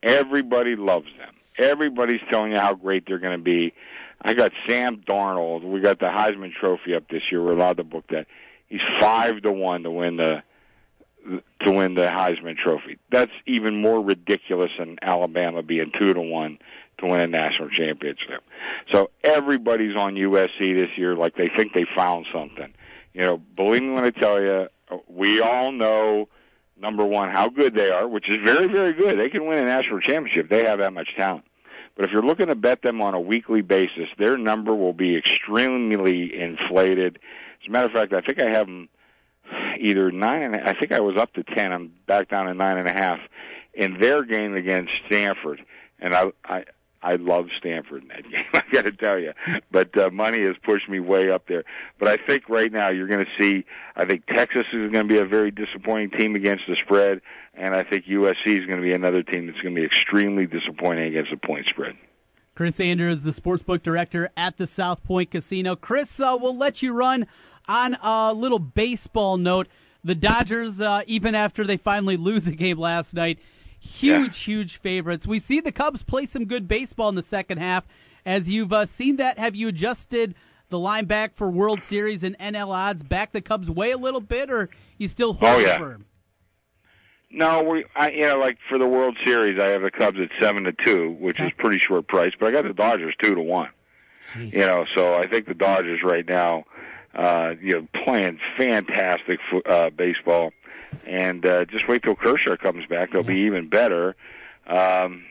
Everybody 0.02 0.76
loves 0.76 1.08
them. 1.18 1.34
Everybody's 1.58 2.20
telling 2.30 2.52
you 2.52 2.58
how 2.58 2.74
great 2.74 3.04
they're 3.06 3.18
going 3.18 3.38
to 3.38 3.42
be. 3.42 3.74
I 4.20 4.34
got 4.34 4.52
Sam 4.66 4.98
Darnold. 4.98 5.64
We 5.64 5.80
got 5.80 5.98
the 5.98 6.06
Heisman 6.06 6.52
Trophy 6.52 6.94
up 6.94 7.08
this 7.08 7.22
year. 7.30 7.42
We're 7.42 7.52
allowed 7.52 7.78
to 7.78 7.84
book 7.84 8.04
that. 8.10 8.26
He's 8.68 8.80
five 9.00 9.42
to 9.42 9.52
one 9.52 9.82
to 9.82 9.90
win 9.90 10.16
the 10.16 10.42
to 11.64 11.70
win 11.70 11.94
the 11.94 12.06
Heisman 12.06 12.56
Trophy. 12.56 12.98
That's 13.10 13.30
even 13.46 13.80
more 13.80 14.00
ridiculous 14.00 14.70
than 14.78 14.98
Alabama 15.02 15.62
being 15.62 15.92
two 15.96 16.14
to 16.14 16.20
one 16.20 16.58
to 16.98 17.06
win 17.06 17.20
a 17.20 17.26
national 17.26 17.70
championship. 17.70 18.42
So 18.90 19.10
everybody's 19.22 19.96
on 19.96 20.14
USC 20.14 20.76
this 20.76 20.90
year 20.96 21.14
like 21.14 21.36
they 21.36 21.46
think 21.46 21.74
they 21.74 21.86
found 21.94 22.26
something. 22.32 22.72
You 23.12 23.20
know, 23.20 23.36
believe 23.36 23.82
me 23.82 23.90
when 23.90 24.04
I 24.04 24.10
tell 24.10 24.40
you, 24.40 24.68
we 25.06 25.40
all 25.40 25.70
know 25.70 26.28
number 26.82 27.06
one 27.06 27.30
how 27.30 27.48
good 27.48 27.74
they 27.74 27.90
are, 27.90 28.06
which 28.06 28.28
is 28.28 28.36
very 28.44 28.66
very 28.66 28.92
good. 28.92 29.18
They 29.18 29.30
can 29.30 29.46
win 29.46 29.58
a 29.58 29.64
national 29.64 30.00
championship. 30.00 30.50
They 30.50 30.64
have 30.64 30.80
that 30.80 30.92
much 30.92 31.14
talent. 31.16 31.44
But 31.94 32.06
if 32.06 32.10
you're 32.10 32.22
looking 32.22 32.46
to 32.46 32.54
bet 32.54 32.82
them 32.82 33.00
on 33.00 33.14
a 33.14 33.20
weekly 33.20 33.60
basis, 33.60 34.08
their 34.18 34.36
number 34.36 34.74
will 34.74 34.94
be 34.94 35.16
extremely 35.16 36.38
inflated. 36.38 37.18
As 37.62 37.68
a 37.68 37.70
matter 37.70 37.86
of 37.86 37.92
fact, 37.92 38.12
I 38.12 38.22
think 38.22 38.40
I 38.40 38.48
have 38.48 38.66
them 38.66 38.88
either 39.78 40.10
nine 40.10 40.42
and 40.42 40.56
I 40.56 40.72
think 40.72 40.92
I 40.92 41.00
was 41.00 41.16
up 41.16 41.32
to 41.34 41.42
ten. 41.42 41.72
I'm 41.72 41.92
back 42.06 42.28
down 42.28 42.46
to 42.46 42.54
nine 42.54 42.78
and 42.78 42.88
a 42.88 42.92
half 42.92 43.20
in 43.74 43.98
their 44.00 44.24
game 44.24 44.54
against 44.54 44.92
Stanford, 45.06 45.64
and 45.98 46.14
I 46.14 46.32
I 46.44 46.64
I 47.02 47.16
love 47.16 47.48
Stanford 47.58 48.02
in 48.02 48.08
that 48.08 48.22
game. 48.30 48.44
I 48.54 48.62
got 48.72 48.84
to 48.84 48.92
tell 48.92 49.18
you, 49.18 49.32
but 49.70 49.96
uh, 49.98 50.10
money 50.10 50.42
has 50.42 50.56
pushed 50.62 50.88
me 50.88 51.00
way 51.00 51.30
up 51.30 51.46
there. 51.48 51.64
But 51.98 52.08
I 52.08 52.16
think 52.16 52.48
right 52.48 52.72
now 52.72 52.90
you're 52.90 53.08
going 53.08 53.24
to 53.24 53.30
see. 53.40 53.64
I 53.96 54.04
think 54.04 54.26
Texas 54.26 54.66
is 54.72 54.90
going 54.92 55.08
to 55.08 55.14
be 55.14 55.18
a 55.18 55.26
very 55.26 55.50
disappointing 55.50 56.10
team 56.10 56.34
against 56.34 56.64
the 56.68 56.76
spread, 56.76 57.20
and 57.54 57.74
I 57.74 57.82
think 57.82 58.06
USC 58.06 58.46
is 58.46 58.66
going 58.66 58.76
to 58.78 58.82
be 58.82 58.92
another 58.92 59.22
team 59.22 59.46
that's 59.46 59.60
going 59.60 59.74
to 59.74 59.80
be 59.80 59.86
extremely 59.86 60.46
disappointing 60.46 61.06
against 61.06 61.30
the 61.30 61.36
point 61.36 61.66
spread. 61.66 61.96
Chris 62.54 62.78
Andrews, 62.80 63.22
the 63.22 63.30
sportsbook 63.30 63.82
director 63.82 64.30
at 64.36 64.58
the 64.58 64.66
South 64.66 65.02
Point 65.04 65.30
Casino. 65.30 65.74
Chris, 65.74 66.20
uh, 66.20 66.36
we'll 66.38 66.56
let 66.56 66.82
you 66.82 66.92
run 66.92 67.26
on 67.66 67.94
a 68.02 68.34
little 68.34 68.58
baseball 68.58 69.38
note. 69.38 69.68
The 70.04 70.14
Dodgers, 70.14 70.80
uh, 70.80 71.02
even 71.06 71.34
after 71.34 71.64
they 71.64 71.76
finally 71.76 72.16
lose 72.16 72.46
a 72.46 72.52
game 72.52 72.78
last 72.78 73.14
night, 73.14 73.38
huge, 73.82 74.38
huge 74.40 74.76
favorites. 74.78 75.26
We've 75.26 75.44
seen 75.44 75.64
the 75.64 75.72
Cubs 75.72 76.02
play 76.02 76.26
some 76.26 76.44
good 76.46 76.68
baseball 76.68 77.08
in 77.08 77.14
the 77.14 77.22
second 77.22 77.58
half. 77.58 77.84
As 78.24 78.48
you've 78.48 78.72
uh, 78.72 78.86
seen 78.86 79.16
that, 79.16 79.38
have 79.38 79.54
you 79.56 79.68
adjusted 79.68 80.34
the 80.68 80.78
line 80.78 81.06
back 81.06 81.36
for 81.36 81.50
World 81.50 81.82
Series 81.82 82.22
and 82.22 82.38
NL 82.38 82.68
odds 82.68 83.02
back 83.02 83.32
the 83.32 83.40
Cubs 83.40 83.68
way 83.68 83.90
a 83.90 83.98
little 83.98 84.20
bit, 84.20 84.50
or 84.50 84.70
you 84.98 85.08
still 85.08 85.34
hold 85.34 85.56
Oh, 85.56 85.58
yeah. 85.58 85.78
firm? 85.78 86.06
No, 87.34 87.62
we 87.62 87.84
I 87.96 88.10
you 88.10 88.20
know 88.28 88.38
like 88.38 88.58
for 88.68 88.76
the 88.78 88.86
World 88.86 89.16
Series, 89.24 89.58
I 89.58 89.68
have 89.68 89.80
the 89.82 89.90
Cubs 89.90 90.18
at 90.20 90.28
seven 90.40 90.64
to 90.64 90.72
two, 90.72 91.12
which 91.18 91.40
is 91.40 91.50
pretty 91.56 91.78
short 91.78 92.06
price, 92.06 92.32
but 92.38 92.46
I 92.46 92.50
got 92.50 92.64
the 92.64 92.74
Dodgers 92.74 93.14
two 93.22 93.34
to 93.34 93.40
one. 93.40 93.70
You 94.36 94.60
know, 94.66 94.84
so 94.94 95.14
I 95.14 95.26
think 95.26 95.46
the 95.46 95.54
Dodgers 95.54 96.00
right 96.04 96.26
now, 96.28 96.64
uh, 97.14 97.54
you 97.60 97.74
know, 97.80 97.88
playing 98.04 98.38
fantastic 98.58 99.40
uh, 99.66 99.88
baseball, 99.90 100.52
and 101.06 101.44
uh, 101.44 101.64
just 101.64 101.88
wait 101.88 102.02
till 102.02 102.14
Kershaw 102.14 102.56
comes 102.56 102.86
back; 102.86 103.12
they'll 103.12 103.22
be 103.22 103.40
even 103.40 103.68
better. 103.68 104.16
Um, 104.66 105.24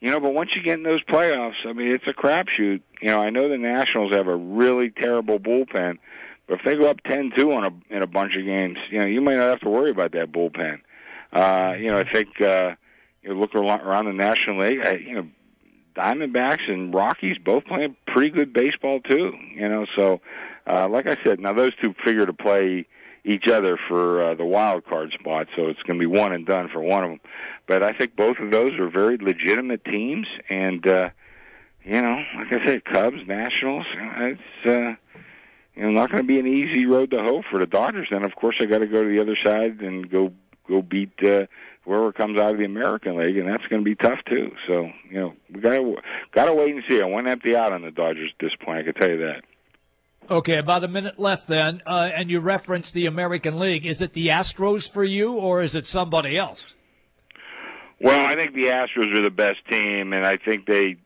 you 0.00 0.10
know, 0.10 0.20
but 0.20 0.32
once 0.32 0.54
you 0.54 0.62
get 0.62 0.78
in 0.78 0.84
those 0.84 1.02
playoffs, 1.04 1.66
I 1.66 1.72
mean, 1.72 1.92
it's 1.92 2.06
a 2.06 2.12
crapshoot. 2.12 2.82
You 3.00 3.08
know, 3.08 3.20
I 3.20 3.30
know 3.30 3.48
the 3.48 3.58
Nationals 3.58 4.12
have 4.12 4.28
a 4.28 4.36
really 4.36 4.90
terrible 4.90 5.40
bullpen, 5.40 5.98
but 6.46 6.60
if 6.60 6.64
they 6.64 6.76
go 6.76 6.88
up 6.88 7.02
ten 7.02 7.32
two 7.34 7.52
on 7.52 7.64
a 7.64 7.94
in 7.94 8.02
a 8.02 8.06
bunch 8.06 8.36
of 8.36 8.44
games, 8.44 8.78
you 8.90 9.00
know, 9.00 9.06
you 9.06 9.20
might 9.20 9.36
not 9.36 9.50
have 9.50 9.60
to 9.60 9.70
worry 9.70 9.90
about 9.90 10.12
that 10.12 10.30
bullpen. 10.30 10.80
Uh, 11.32 11.74
you 11.78 11.90
know, 11.90 11.98
I 11.98 12.10
think 12.10 12.40
uh, 12.40 12.74
you 13.22 13.30
know, 13.30 13.40
look 13.40 13.54
around 13.54 13.80
around 13.80 14.06
the 14.06 14.12
National 14.12 14.60
League. 14.60 14.84
I, 14.84 14.92
you 14.94 15.14
know, 15.14 15.28
Diamondbacks 15.96 16.70
and 16.70 16.94
Rockies 16.94 17.36
both 17.38 17.64
playing 17.64 17.96
pretty 18.06 18.30
good 18.30 18.52
baseball 18.52 19.00
too. 19.00 19.32
You 19.54 19.68
know, 19.68 19.86
so 19.96 20.20
uh, 20.66 20.88
like 20.88 21.06
I 21.06 21.16
said, 21.24 21.40
now 21.40 21.52
those 21.52 21.74
two 21.82 21.94
figure 22.04 22.24
to 22.24 22.32
play 22.32 22.86
each 23.24 23.48
other 23.48 23.78
for 23.88 24.22
uh, 24.22 24.34
the 24.34 24.44
wild 24.44 24.84
card 24.86 25.12
spot, 25.12 25.48
so 25.56 25.68
it's 25.68 25.82
going 25.82 25.98
to 25.98 26.02
be 26.02 26.06
one 26.06 26.32
and 26.32 26.46
done 26.46 26.68
for 26.68 26.80
one 26.80 27.04
of 27.04 27.10
them. 27.10 27.20
But 27.66 27.82
I 27.82 27.92
think 27.92 28.16
both 28.16 28.38
of 28.38 28.50
those 28.50 28.78
are 28.78 28.88
very 28.88 29.18
legitimate 29.18 29.84
teams, 29.84 30.26
and 30.48 30.86
uh, 30.86 31.10
you 31.84 32.02
know, 32.02 32.22
like 32.36 32.52
I 32.52 32.64
said, 32.64 32.84
Cubs, 32.84 33.26
Nationals, 33.26 33.86
it's. 33.94 34.66
Uh, 34.66 34.94
you 35.78 35.84
know, 35.84 35.90
not 35.90 36.10
going 36.10 36.24
to 36.24 36.26
be 36.26 36.40
an 36.40 36.46
easy 36.48 36.86
road 36.86 37.12
to 37.12 37.22
hoe 37.22 37.44
for 37.48 37.60
the 37.60 37.66
Dodgers. 37.66 38.08
And 38.10 38.24
of 38.24 38.34
course, 38.34 38.56
I 38.58 38.64
got 38.64 38.78
to 38.78 38.88
go 38.88 39.04
to 39.04 39.08
the 39.08 39.20
other 39.20 39.36
side 39.36 39.80
and 39.80 40.10
go 40.10 40.32
go 40.68 40.82
beat 40.82 41.12
uh, 41.22 41.46
whoever 41.84 42.12
comes 42.12 42.38
out 42.38 42.52
of 42.52 42.58
the 42.58 42.64
American 42.64 43.16
League, 43.16 43.38
and 43.38 43.48
that's 43.48 43.66
going 43.66 43.82
to 43.82 43.84
be 43.84 43.94
tough 43.94 44.18
too. 44.28 44.52
So 44.66 44.90
you 45.08 45.20
know, 45.20 45.34
we 45.52 45.60
got 45.60 45.74
to 45.74 45.96
got 46.32 46.44
to 46.46 46.54
wait 46.54 46.74
and 46.74 46.84
see. 46.88 47.00
I 47.00 47.04
won't 47.04 47.28
empty 47.28 47.56
out 47.56 47.72
on 47.72 47.82
the 47.82 47.90
Dodgers 47.90 48.30
at 48.32 48.44
this 48.44 48.54
point. 48.56 48.78
I 48.78 48.82
can 48.82 48.94
tell 48.94 49.10
you 49.10 49.18
that. 49.18 49.44
Okay, 50.30 50.58
about 50.58 50.84
a 50.84 50.88
minute 50.88 51.18
left 51.18 51.46
then, 51.48 51.80
uh, 51.86 52.10
and 52.14 52.30
you 52.30 52.40
referenced 52.40 52.92
the 52.92 53.06
American 53.06 53.58
League. 53.58 53.86
Is 53.86 54.02
it 54.02 54.12
the 54.12 54.28
Astros 54.28 54.86
for 54.88 55.02
you, 55.02 55.32
or 55.32 55.62
is 55.62 55.74
it 55.74 55.86
somebody 55.86 56.36
else? 56.36 56.74
Well, 57.98 58.26
I 58.26 58.34
think 58.34 58.54
the 58.54 58.66
Astros 58.66 59.16
are 59.16 59.22
the 59.22 59.30
best 59.30 59.66
team, 59.70 60.12
and 60.12 60.26
I 60.26 60.36
think 60.36 60.66
they, 60.66 60.96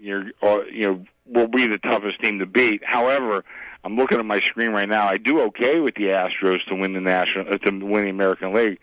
you're, 0.00 0.26
or, 0.40 0.64
you 0.66 0.82
know, 0.82 1.04
will 1.26 1.48
be 1.48 1.66
the 1.66 1.78
toughest 1.78 2.22
team 2.22 2.38
to 2.38 2.46
beat. 2.46 2.82
However, 2.84 3.44
I'm 3.82 3.96
looking 3.96 4.18
at 4.18 4.24
my 4.24 4.38
screen 4.40 4.70
right 4.70 4.88
now. 4.88 5.08
I 5.08 5.16
do 5.16 5.40
okay 5.46 5.80
with 5.80 5.96
the 5.96 6.12
Astros 6.12 6.64
to 6.68 6.76
win 6.76 6.92
the 6.92 7.00
national, 7.00 7.52
uh, 7.52 7.58
to 7.58 7.70
win 7.84 8.04
the 8.04 8.10
American 8.10 8.54
League. 8.54 8.78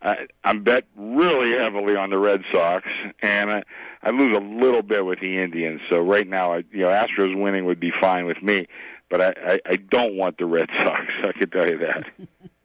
Uh, 0.00 0.14
I'm 0.44 0.62
bet 0.62 0.84
really 0.96 1.58
heavily 1.58 1.96
on 1.96 2.10
the 2.10 2.18
Red 2.18 2.42
Sox, 2.52 2.86
and 3.20 3.50
I, 3.50 3.62
I 4.02 4.10
lose 4.10 4.36
a 4.36 4.40
little 4.40 4.82
bit 4.82 5.04
with 5.04 5.18
the 5.18 5.38
Indians. 5.38 5.80
So 5.90 5.98
right 5.98 6.28
now, 6.28 6.52
I, 6.52 6.58
you 6.70 6.82
know, 6.82 6.88
Astros 6.88 7.34
winning 7.36 7.64
would 7.64 7.80
be 7.80 7.90
fine 8.00 8.26
with 8.26 8.42
me, 8.42 8.68
but 9.16 9.38
I, 9.38 9.52
I, 9.52 9.60
I 9.64 9.76
don't 9.76 10.16
want 10.16 10.38
the 10.38 10.46
Red 10.46 10.68
Sox. 10.76 11.00
I 11.22 11.30
can 11.38 11.48
tell 11.48 11.68
you 11.68 11.78
that. 11.78 12.04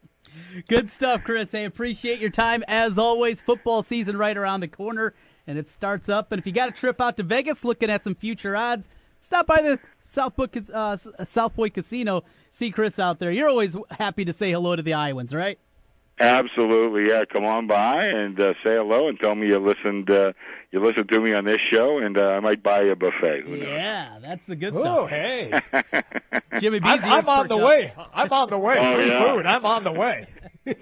Good 0.67 0.89
stuff, 0.89 1.23
Chris. 1.23 1.53
I 1.53 1.59
appreciate 1.59 2.19
your 2.19 2.31
time 2.31 2.63
as 2.67 2.97
always. 2.97 3.39
Football 3.39 3.83
season 3.83 4.17
right 4.17 4.35
around 4.35 4.61
the 4.61 4.67
corner, 4.67 5.13
and 5.45 5.59
it 5.59 5.69
starts 5.69 6.09
up. 6.09 6.31
And 6.31 6.39
if 6.39 6.47
you 6.47 6.51
got 6.51 6.69
a 6.69 6.71
trip 6.71 6.99
out 6.99 7.17
to 7.17 7.23
Vegas, 7.23 7.63
looking 7.63 7.91
at 7.91 8.03
some 8.03 8.15
future 8.15 8.57
odds, 8.57 8.87
stop 9.19 9.45
by 9.45 9.61
the 9.61 9.79
South, 9.99 10.35
Book, 10.35 10.57
uh, 10.73 10.97
Point 11.49 11.75
Casino. 11.75 12.23
See 12.49 12.71
Chris 12.71 12.97
out 12.97 13.19
there. 13.19 13.31
You're 13.31 13.49
always 13.49 13.75
happy 13.91 14.25
to 14.25 14.33
say 14.33 14.51
hello 14.51 14.75
to 14.75 14.81
the 14.81 14.95
Iowans, 14.95 15.35
right? 15.35 15.59
Absolutely, 16.19 17.07
yeah. 17.09 17.23
Come 17.25 17.45
on 17.45 17.65
by 17.67 18.03
and 18.05 18.37
uh, 18.39 18.53
say 18.63 18.75
hello 18.75 19.07
and 19.07 19.17
tell 19.19 19.35
me 19.35 19.47
you 19.47 19.57
listened. 19.59 20.09
Uh, 20.09 20.33
you 20.71 20.81
listened 20.83 21.09
to 21.09 21.19
me 21.21 21.33
on 21.33 21.45
this 21.45 21.59
show, 21.71 21.97
and 21.99 22.17
uh, 22.17 22.31
I 22.31 22.39
might 22.41 22.61
buy 22.61 22.81
you 22.83 22.91
a 22.91 22.95
buffet. 22.95 23.43
Who 23.45 23.57
knows? 23.57 23.67
Yeah, 23.67 24.19
that's 24.21 24.45
the 24.45 24.55
good 24.55 24.75
Oh, 24.75 25.07
stuff. 25.07 25.09
hey. 25.09 25.61
Jimmy 26.59 26.79
B. 26.79 26.85
I'm, 26.87 27.03
I'm 27.03 27.27
on 27.29 27.47
the 27.47 27.57
way. 27.57 27.93
I'm 28.13 28.31
on 28.31 28.49
the 28.49 28.57
way. 28.57 28.75
Oh, 28.77 28.95
Free 28.95 29.07
yeah. 29.07 29.33
food. 29.33 29.45
I'm 29.45 29.65
on 29.65 29.83
the 29.85 29.91
way. 29.93 30.27
we 30.65 30.73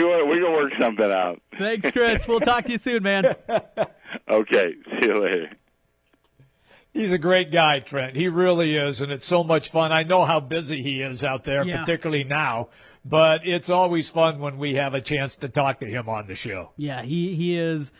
gonna- 0.00 0.24
we 0.26 0.38
gonna 0.40 0.52
work 0.52 0.72
something 0.80 1.10
out. 1.10 1.40
Thanks, 1.58 1.90
Chris. 1.90 2.26
We'll 2.26 2.40
talk 2.40 2.64
to 2.66 2.72
you 2.72 2.78
soon, 2.78 3.02
man. 3.02 3.34
Okay, 4.28 4.74
see 5.00 5.06
you 5.06 5.18
later. 5.22 5.50
He's 6.92 7.12
a 7.12 7.18
great 7.18 7.50
guy, 7.50 7.80
Trent. 7.80 8.14
He 8.14 8.28
really 8.28 8.76
is, 8.76 9.00
and 9.00 9.10
it's 9.10 9.24
so 9.26 9.42
much 9.42 9.70
fun. 9.70 9.90
I 9.92 10.02
know 10.02 10.24
how 10.26 10.38
busy 10.40 10.82
he 10.82 11.00
is 11.00 11.24
out 11.24 11.44
there, 11.44 11.64
Yeah. 11.64 11.80
particularly 11.80 12.24
now, 12.24 12.68
but 13.04 13.46
it's 13.46 13.68
always 13.70 14.08
fun 14.08 14.38
when 14.38 14.58
we 14.58 14.74
have 14.74 14.94
a 14.94 15.00
chance 15.00 15.36
to 15.36 15.48
talk 15.48 15.80
to 15.80 15.86
him 15.86 16.08
on 16.08 16.26
the 16.26 16.34
show. 16.34 16.70
Yeah, 16.76 17.02
he, 17.02 17.34
he 17.34 17.56
is 17.56 17.92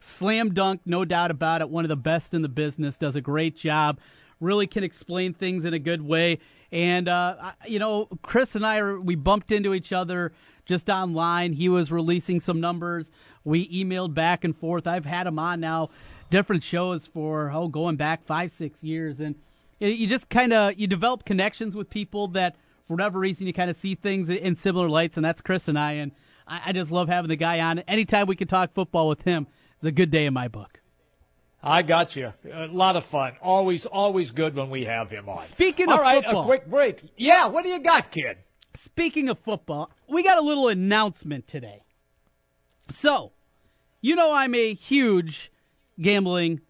slam 0.00 0.54
dunk, 0.54 0.80
no 0.86 1.04
doubt 1.04 1.30
about 1.30 1.60
it. 1.60 1.68
One 1.68 1.84
of 1.84 1.88
the 1.88 1.96
best 1.96 2.34
in 2.34 2.42
the 2.42 2.48
business, 2.48 2.96
does 2.96 3.16
a 3.16 3.20
great 3.20 3.56
job, 3.56 3.98
really 4.40 4.66
can 4.66 4.84
explain 4.84 5.34
things 5.34 5.64
in 5.64 5.74
a 5.74 5.78
good 5.78 6.02
way. 6.02 6.38
And, 6.70 7.08
uh, 7.08 7.52
you 7.66 7.78
know, 7.78 8.08
Chris 8.22 8.54
and 8.54 8.64
I, 8.64 8.82
we 8.94 9.14
bumped 9.16 9.50
into 9.52 9.74
each 9.74 9.92
other 9.92 10.32
just 10.66 10.88
online. 10.88 11.54
He 11.54 11.68
was 11.68 11.90
releasing 11.90 12.40
some 12.40 12.60
numbers. 12.60 13.10
We 13.44 13.68
emailed 13.68 14.14
back 14.14 14.44
and 14.44 14.56
forth. 14.56 14.86
I've 14.86 15.06
had 15.06 15.26
him 15.26 15.38
on 15.38 15.60
now, 15.60 15.88
different 16.30 16.62
shows 16.62 17.06
for, 17.06 17.50
oh, 17.50 17.68
going 17.68 17.96
back 17.96 18.24
five, 18.26 18.52
six 18.52 18.84
years. 18.84 19.20
And 19.20 19.34
you- 19.80 19.88
you 19.88 20.06
just 20.06 20.28
kind 20.28 20.52
of, 20.52 20.78
you 20.78 20.86
develop 20.86 21.24
connections 21.24 21.74
with 21.74 21.88
people 21.90 22.28
that, 22.28 22.56
for 22.88 22.94
whatever 22.94 23.18
reason, 23.18 23.46
you 23.46 23.52
kind 23.52 23.70
of 23.70 23.76
see 23.76 23.94
things 23.94 24.30
in 24.30 24.56
similar 24.56 24.88
lights, 24.88 25.16
and 25.16 25.24
that's 25.24 25.42
Chris 25.42 25.68
and 25.68 25.78
I. 25.78 25.92
And 25.92 26.12
I, 26.46 26.62
I 26.66 26.72
just 26.72 26.90
love 26.90 27.08
having 27.08 27.28
the 27.28 27.36
guy 27.36 27.60
on. 27.60 27.80
Anytime 27.80 28.26
we 28.26 28.34
can 28.34 28.48
talk 28.48 28.72
football 28.74 29.08
with 29.08 29.22
him, 29.22 29.46
it's 29.76 29.84
a 29.84 29.92
good 29.92 30.10
day 30.10 30.24
in 30.24 30.32
my 30.32 30.48
book. 30.48 30.80
I 31.62 31.82
got 31.82 32.16
you. 32.16 32.32
A 32.50 32.66
lot 32.66 32.96
of 32.96 33.04
fun. 33.04 33.34
Always, 33.42 33.84
always 33.84 34.30
good 34.30 34.54
when 34.54 34.70
we 34.70 34.86
have 34.86 35.10
him 35.10 35.28
on. 35.28 35.46
Speaking 35.48 35.88
All 35.88 35.96
of 35.96 36.00
right, 36.00 36.24
football. 36.24 36.42
a 36.42 36.46
quick 36.46 36.66
break. 36.66 37.02
Yeah, 37.16 37.46
what 37.46 37.64
do 37.64 37.70
you 37.70 37.80
got, 37.80 38.10
kid? 38.10 38.38
Speaking 38.74 39.28
of 39.28 39.38
football, 39.40 39.90
we 40.08 40.22
got 40.22 40.38
a 40.38 40.40
little 40.40 40.68
announcement 40.68 41.46
today. 41.46 41.82
So, 42.90 43.32
you 44.00 44.14
know 44.16 44.32
I'm 44.32 44.54
a 44.54 44.72
huge 44.72 45.52
gambling 46.00 46.60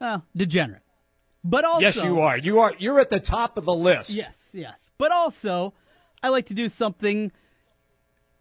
uh, 0.00 0.18
degenerate. 0.36 0.82
But 1.42 1.64
also 1.64 1.80
yes, 1.80 1.96
you 1.96 2.20
are. 2.20 2.38
You 2.38 2.60
are. 2.60 2.74
You're 2.78 3.00
at 3.00 3.10
the 3.10 3.20
top 3.20 3.56
of 3.58 3.64
the 3.64 3.74
list. 3.74 4.10
Yes, 4.10 4.36
yes. 4.52 4.83
But 4.98 5.12
also, 5.12 5.74
I 6.22 6.28
like 6.28 6.46
to 6.46 6.54
do 6.54 6.68
something 6.68 7.32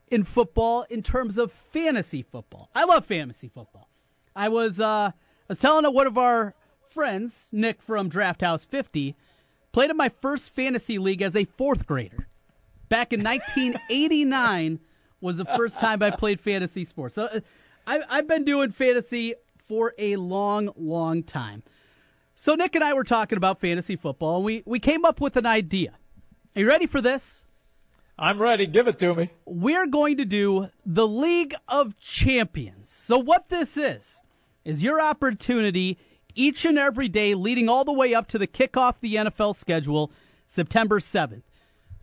in 0.09 0.23
football 0.23 0.83
in 0.89 1.01
terms 1.01 1.37
of 1.37 1.51
fantasy 1.51 2.21
football. 2.21 2.69
I 2.75 2.83
love 2.85 3.05
fantasy 3.05 3.49
football. 3.49 3.89
I 4.35 4.49
was 4.49 4.79
uh, 4.79 5.11
I 5.11 5.13
was 5.47 5.59
telling 5.59 5.91
one 5.93 6.07
of 6.07 6.17
our 6.17 6.53
friends, 6.87 7.47
Nick 7.51 7.81
from 7.81 8.09
Draft 8.09 8.41
House 8.41 8.65
50, 8.65 9.15
played 9.71 9.89
in 9.89 9.97
my 9.97 10.09
first 10.09 10.53
fantasy 10.53 10.97
league 10.97 11.21
as 11.21 11.35
a 11.35 11.45
fourth 11.45 11.85
grader. 11.85 12.27
Back 12.89 13.11
in 13.11 13.23
1989 13.23 14.79
was 15.19 15.37
the 15.37 15.45
first 15.45 15.77
time 15.77 16.03
I 16.03 16.11
played 16.11 16.39
fantasy 16.39 16.85
sports. 16.85 17.15
So 17.15 17.23
uh, 17.25 17.39
I, 17.87 18.01
I've 18.09 18.27
been 18.27 18.45
doing 18.45 18.71
fantasy 18.71 19.33
for 19.67 19.93
a 19.97 20.15
long, 20.17 20.69
long 20.75 21.23
time. 21.23 21.63
So 22.35 22.55
Nick 22.55 22.75
and 22.75 22.83
I 22.83 22.93
were 22.93 23.03
talking 23.03 23.37
about 23.37 23.59
fantasy 23.59 23.95
football, 23.95 24.37
and 24.37 24.45
we, 24.45 24.63
we 24.65 24.79
came 24.79 25.05
up 25.05 25.21
with 25.21 25.37
an 25.37 25.45
idea. 25.45 25.93
Are 26.55 26.59
you 26.59 26.67
ready 26.67 26.85
for 26.85 27.01
this? 27.01 27.45
I'm 28.19 28.39
ready. 28.39 28.67
Give 28.67 28.87
it 28.87 28.99
to 28.99 29.15
me. 29.15 29.31
We're 29.43 29.87
going 29.87 30.17
to 30.17 30.25
do 30.25 30.67
the 30.85 31.07
League 31.07 31.55
of 31.67 31.99
Champions. 31.99 32.89
So 32.89 33.17
what 33.17 33.49
this 33.49 33.75
is 33.75 34.21
is 34.63 34.83
your 34.83 35.01
opportunity 35.01 35.97
each 36.35 36.63
and 36.63 36.77
every 36.77 37.07
day 37.07 37.33
leading 37.33 37.69
all 37.69 37.83
the 37.83 37.91
way 37.91 38.13
up 38.13 38.27
to 38.27 38.37
the 38.37 38.45
kickoff 38.45 38.89
of 38.89 39.01
the 39.01 39.15
NFL 39.15 39.55
schedule 39.55 40.11
September 40.45 40.99
7th. 40.99 41.41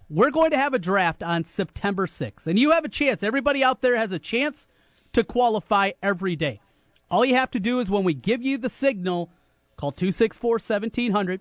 We're 0.09 0.33
going 0.33 0.51
to 0.51 0.59
have 0.59 0.75
a 0.75 0.81
draft 0.81 1.23
on 1.23 1.45
September 1.45 2.09
6th, 2.09 2.49
and 2.49 2.59
you 2.59 2.73
have 2.73 2.85
a 2.85 2.89
chance. 2.89 3.23
Everybody 3.23 3.63
out 3.63 3.83
there 3.83 3.97
has 3.97 4.11
a 4.11 4.19
chance 4.19 4.67
to 5.13 5.23
qualify 5.23 5.93
every 6.03 6.35
day. 6.35 6.61
All 7.09 7.25
you 7.25 7.37
have 7.37 7.53
to 7.53 7.61
do 7.61 7.79
is 7.79 7.89
when 7.89 8.03
we 8.03 8.15
give 8.15 8.43
you 8.43 8.59
the 8.59 8.69
signal, 8.69 9.31
call 9.77 9.93
264 9.93 10.55
1700. 10.55 11.41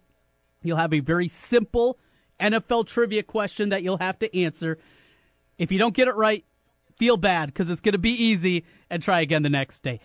You'll 0.62 0.78
have 0.78 0.94
a 0.94 1.00
very 1.00 1.28
simple 1.28 1.98
NFL 2.40 2.88
trivia 2.88 3.24
question 3.24 3.70
that 3.70 3.84
you'll 3.84 3.98
have 3.98 4.20
to 4.20 4.40
answer. 4.40 4.78
If 5.58 5.72
you 5.72 5.78
don't 5.80 5.94
get 5.94 6.08
it 6.08 6.16
right, 6.16 6.46
feel 6.98 7.18
bad 7.18 7.48
because 7.48 7.70
it's 7.70 7.82
going 7.82 7.94
to 7.94 7.98
be 8.00 8.12
easy 8.12 8.66
and 8.90 9.02
try 9.04 9.22
again 9.22 9.44
the 9.44 9.50
next 9.50 9.84
day. 9.84 10.00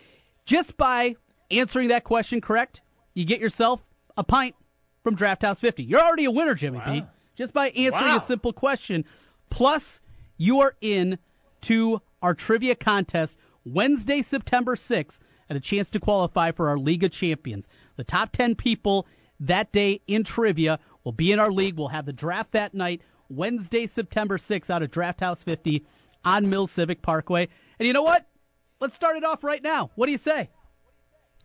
Just 0.45 0.76
by 0.76 1.16
answering 1.51 1.89
that 1.89 2.05
question 2.05 2.41
correct, 2.41 2.80
you 3.14 3.24
get 3.24 3.41
yourself 3.41 3.85
a 4.16 4.24
pint 4.24 4.55
from 5.03 5.14
Draft 5.14 5.43
House 5.43 5.61
50. 5.61 5.82
You're 5.85 6.01
already 6.01 6.24
a 6.24 6.30
winner, 6.30 6.55
Jimmy 6.55 6.80
B. 6.85 7.05
Just 7.35 7.53
by 7.53 7.68
answering 7.70 7.93
Wow. 8.11 8.16
a 8.18 8.20
simple 8.20 8.53
question. 8.53 9.05
Plus, 9.51 10.01
you 10.37 10.61
are 10.61 10.74
in 10.80 11.18
to 11.62 12.01
our 12.22 12.35
trivia 12.35 12.74
contest 12.74 13.37
Wednesday, 13.64 14.22
September 14.22 14.76
6th, 14.76 15.18
and 15.49 15.57
a 15.57 15.61
chance 15.61 15.91
to 15.91 16.01
qualify 16.01 16.51
for 16.53 16.68
our 16.68 16.78
League 16.78 17.05
of 17.05 17.11
Champions. 17.11 17.68
The 17.97 18.05
top 18.05 18.32
10 18.32 18.55
people 18.55 19.07
that 19.41 19.72
day 19.72 20.01
in 20.07 20.24
trivia 20.24 20.78
will 21.05 21.12
be 21.12 21.32
in 21.32 21.38
our 21.38 21.52
league. 21.52 21.76
We'll 21.76 21.88
have 21.88 22.07
the 22.07 22.12
draft 22.12 22.52
that 22.52 22.74
night, 22.74 23.02
Wednesday, 23.28 23.86
September 23.86 24.38
6th, 24.38 24.70
out 24.70 24.82
of 24.82 24.90
Draft 24.90 25.20
House 25.20 25.42
50 25.42 25.86
on 26.24 26.48
Mill 26.48 26.66
Civic 26.66 27.02
Parkway. 27.02 27.48
And 27.78 27.86
you 27.86 27.92
know 27.92 28.02
what? 28.02 28.26
Let's 28.80 28.96
start 28.96 29.16
it 29.16 29.24
off 29.24 29.44
right 29.44 29.62
now. 29.62 29.90
What 29.94 30.07
do 30.07 30.12
you 30.12 30.18
say? 30.18 30.50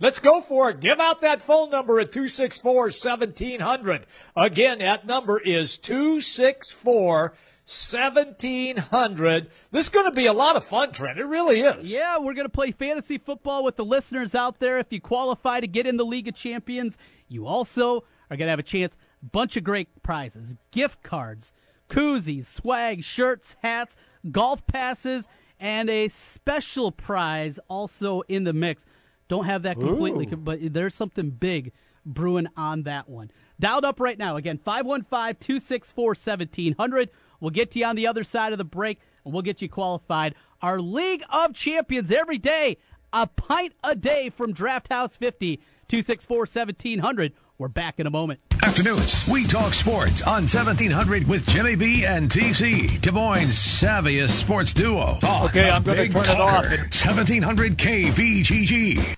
Let's 0.02 0.20
go 0.20 0.40
for 0.40 0.70
it. 0.70 0.80
Give 0.80 1.00
out 1.00 1.22
that 1.22 1.42
phone 1.42 1.70
number 1.72 2.00
at 2.00 2.14
264 2.14 2.74
1700. 2.84 4.06
Again, 4.36 4.80
that 4.80 5.06
number 5.06 5.38
is 5.38 5.78
264 5.78 7.34
1700. 7.70 9.52
This 9.72 9.86
is 9.86 9.90
going 9.90 10.06
to 10.06 10.16
be 10.16 10.26
a 10.26 10.34
lot 10.34 10.56
of 10.56 10.64
fun, 10.64 10.92
Trent. 10.92 11.20
It 11.20 11.26
really 11.26 11.60
is. 11.60 11.92
Yeah, 11.92 12.18
we're 12.18 12.34
going 12.34 12.46
to 12.46 12.50
play 12.52 12.72
fantasy 12.72 13.18
football 13.18 13.64
with 13.64 13.76
the 13.76 13.86
listeners 13.86 14.34
out 14.34 14.60
there. 14.60 14.80
If 14.80 14.88
you 14.92 15.02
qualify 15.02 15.60
to 15.60 15.68
get 15.68 15.86
in 15.86 15.98
the 15.98 16.06
League 16.06 16.30
of 16.30 16.34
Champions, 16.34 16.98
you 17.28 17.46
also 17.46 18.06
are 18.32 18.38
going 18.38 18.48
to 18.48 18.52
have 18.52 18.60
a 18.60 18.64
chance. 18.64 18.98
Bunch 19.22 19.58
of 19.58 19.64
great 19.64 20.02
prizes, 20.02 20.56
gift 20.72 21.04
cards, 21.04 21.52
koozies, 21.90 22.46
swag, 22.46 23.04
shirts, 23.04 23.56
hats, 23.62 23.96
golf 24.32 24.66
passes, 24.68 25.28
and 25.60 25.90
a 25.90 26.08
special 26.08 26.92
prize 26.92 27.60
also 27.68 28.22
in 28.30 28.46
the 28.46 28.54
mix. 28.54 28.86
Don't 29.28 29.46
have 29.46 29.64
that 29.64 29.80
completely, 29.80 30.28
Ooh. 30.32 30.38
but 30.38 30.60
there's 30.74 30.96
something 30.96 31.30
big 31.30 31.74
brewing 32.06 32.48
on 32.58 32.84
that 32.84 33.10
one. 33.10 33.30
Dialed 33.60 33.86
up 33.86 34.00
right 34.00 34.18
now. 34.18 34.38
Again, 34.38 34.58
515 34.58 35.36
264 35.40 36.06
1700. 36.06 37.10
We'll 37.40 37.52
get 37.52 37.72
to 37.72 37.80
you 37.80 37.86
on 37.86 37.96
the 37.96 38.08
other 38.08 38.24
side 38.24 38.52
of 38.52 38.58
the 38.58 38.64
break, 38.64 39.00
and 39.24 39.34
we'll 39.34 39.44
get 39.44 39.62
you 39.62 39.70
qualified. 39.70 40.36
Our 40.62 40.80
League 40.80 41.24
of 41.30 41.54
Champions 41.54 42.12
every 42.12 42.38
day, 42.38 42.78
a 43.14 43.28
pint 43.28 43.74
a 43.84 43.96
day 43.96 44.30
from 44.30 44.54
Draft 44.54 44.90
House 44.90 45.16
50, 45.16 45.58
264 45.88 46.38
1700. 46.40 47.34
We're 47.60 47.68
back 47.68 48.00
in 48.00 48.08
a 48.08 48.10
moment. 48.10 48.40
Afternoons, 48.64 49.28
we 49.28 49.46
talk 49.46 49.74
sports 49.74 50.22
on 50.22 50.44
1700 50.44 51.28
with 51.28 51.46
Jimmy 51.46 51.76
B 51.76 52.06
and 52.06 52.32
TC, 52.32 53.02
Des 53.02 53.12
Moines' 53.12 53.50
savviest 53.50 54.30
sports 54.30 54.72
duo. 54.72 55.20
on 55.22 55.46
Okay, 55.48 55.64
the 55.64 55.70
I'm 55.70 55.84
gonna 55.84 56.04
Big 56.04 56.14
turn 56.14 56.38
it 56.38 56.40
off 56.40 56.64
1700 56.64 57.78
KBGG. 57.78 59.18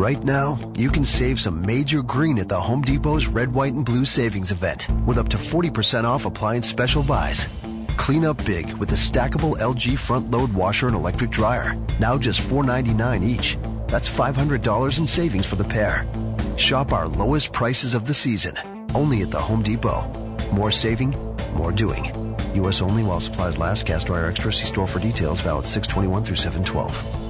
Right 0.00 0.24
now, 0.24 0.58
you 0.76 0.88
can 0.88 1.04
save 1.04 1.38
some 1.38 1.60
major 1.60 2.00
green 2.00 2.38
at 2.38 2.48
the 2.48 2.58
Home 2.58 2.80
Depot's 2.80 3.26
Red, 3.26 3.52
White, 3.52 3.74
and 3.74 3.84
Blue 3.84 4.06
Savings 4.06 4.50
Event 4.50 4.88
with 5.04 5.18
up 5.18 5.28
to 5.28 5.36
40% 5.36 6.04
off 6.04 6.24
appliance 6.24 6.66
special 6.66 7.02
buys. 7.02 7.50
Clean 7.98 8.24
up 8.24 8.42
big 8.46 8.72
with 8.78 8.92
a 8.92 8.94
stackable 8.94 9.58
LG 9.58 9.98
front 9.98 10.30
load 10.30 10.50
washer 10.54 10.86
and 10.86 10.96
electric 10.96 11.30
dryer. 11.30 11.76
Now 11.98 12.16
just 12.16 12.40
$4.99 12.40 13.22
each. 13.22 13.58
That's 13.88 14.08
$500 14.08 14.98
in 14.98 15.06
savings 15.06 15.44
for 15.44 15.56
the 15.56 15.64
pair. 15.64 16.08
Shop 16.56 16.92
our 16.92 17.06
lowest 17.06 17.52
prices 17.52 17.92
of 17.92 18.06
the 18.06 18.14
season 18.14 18.56
only 18.94 19.20
at 19.20 19.30
the 19.30 19.38
Home 19.38 19.62
Depot. 19.62 20.08
More 20.50 20.70
saving, 20.70 21.14
more 21.52 21.72
doing. 21.72 22.06
U.S. 22.54 22.80
only 22.80 23.02
while 23.02 23.20
supplies 23.20 23.58
last. 23.58 23.84
Gas 23.84 24.04
dryer 24.04 24.30
extra. 24.30 24.50
See 24.50 24.64
store 24.64 24.86
for 24.86 24.98
details. 24.98 25.42
Valid 25.42 25.66
621 25.66 26.24
through 26.24 26.36
712. 26.36 27.29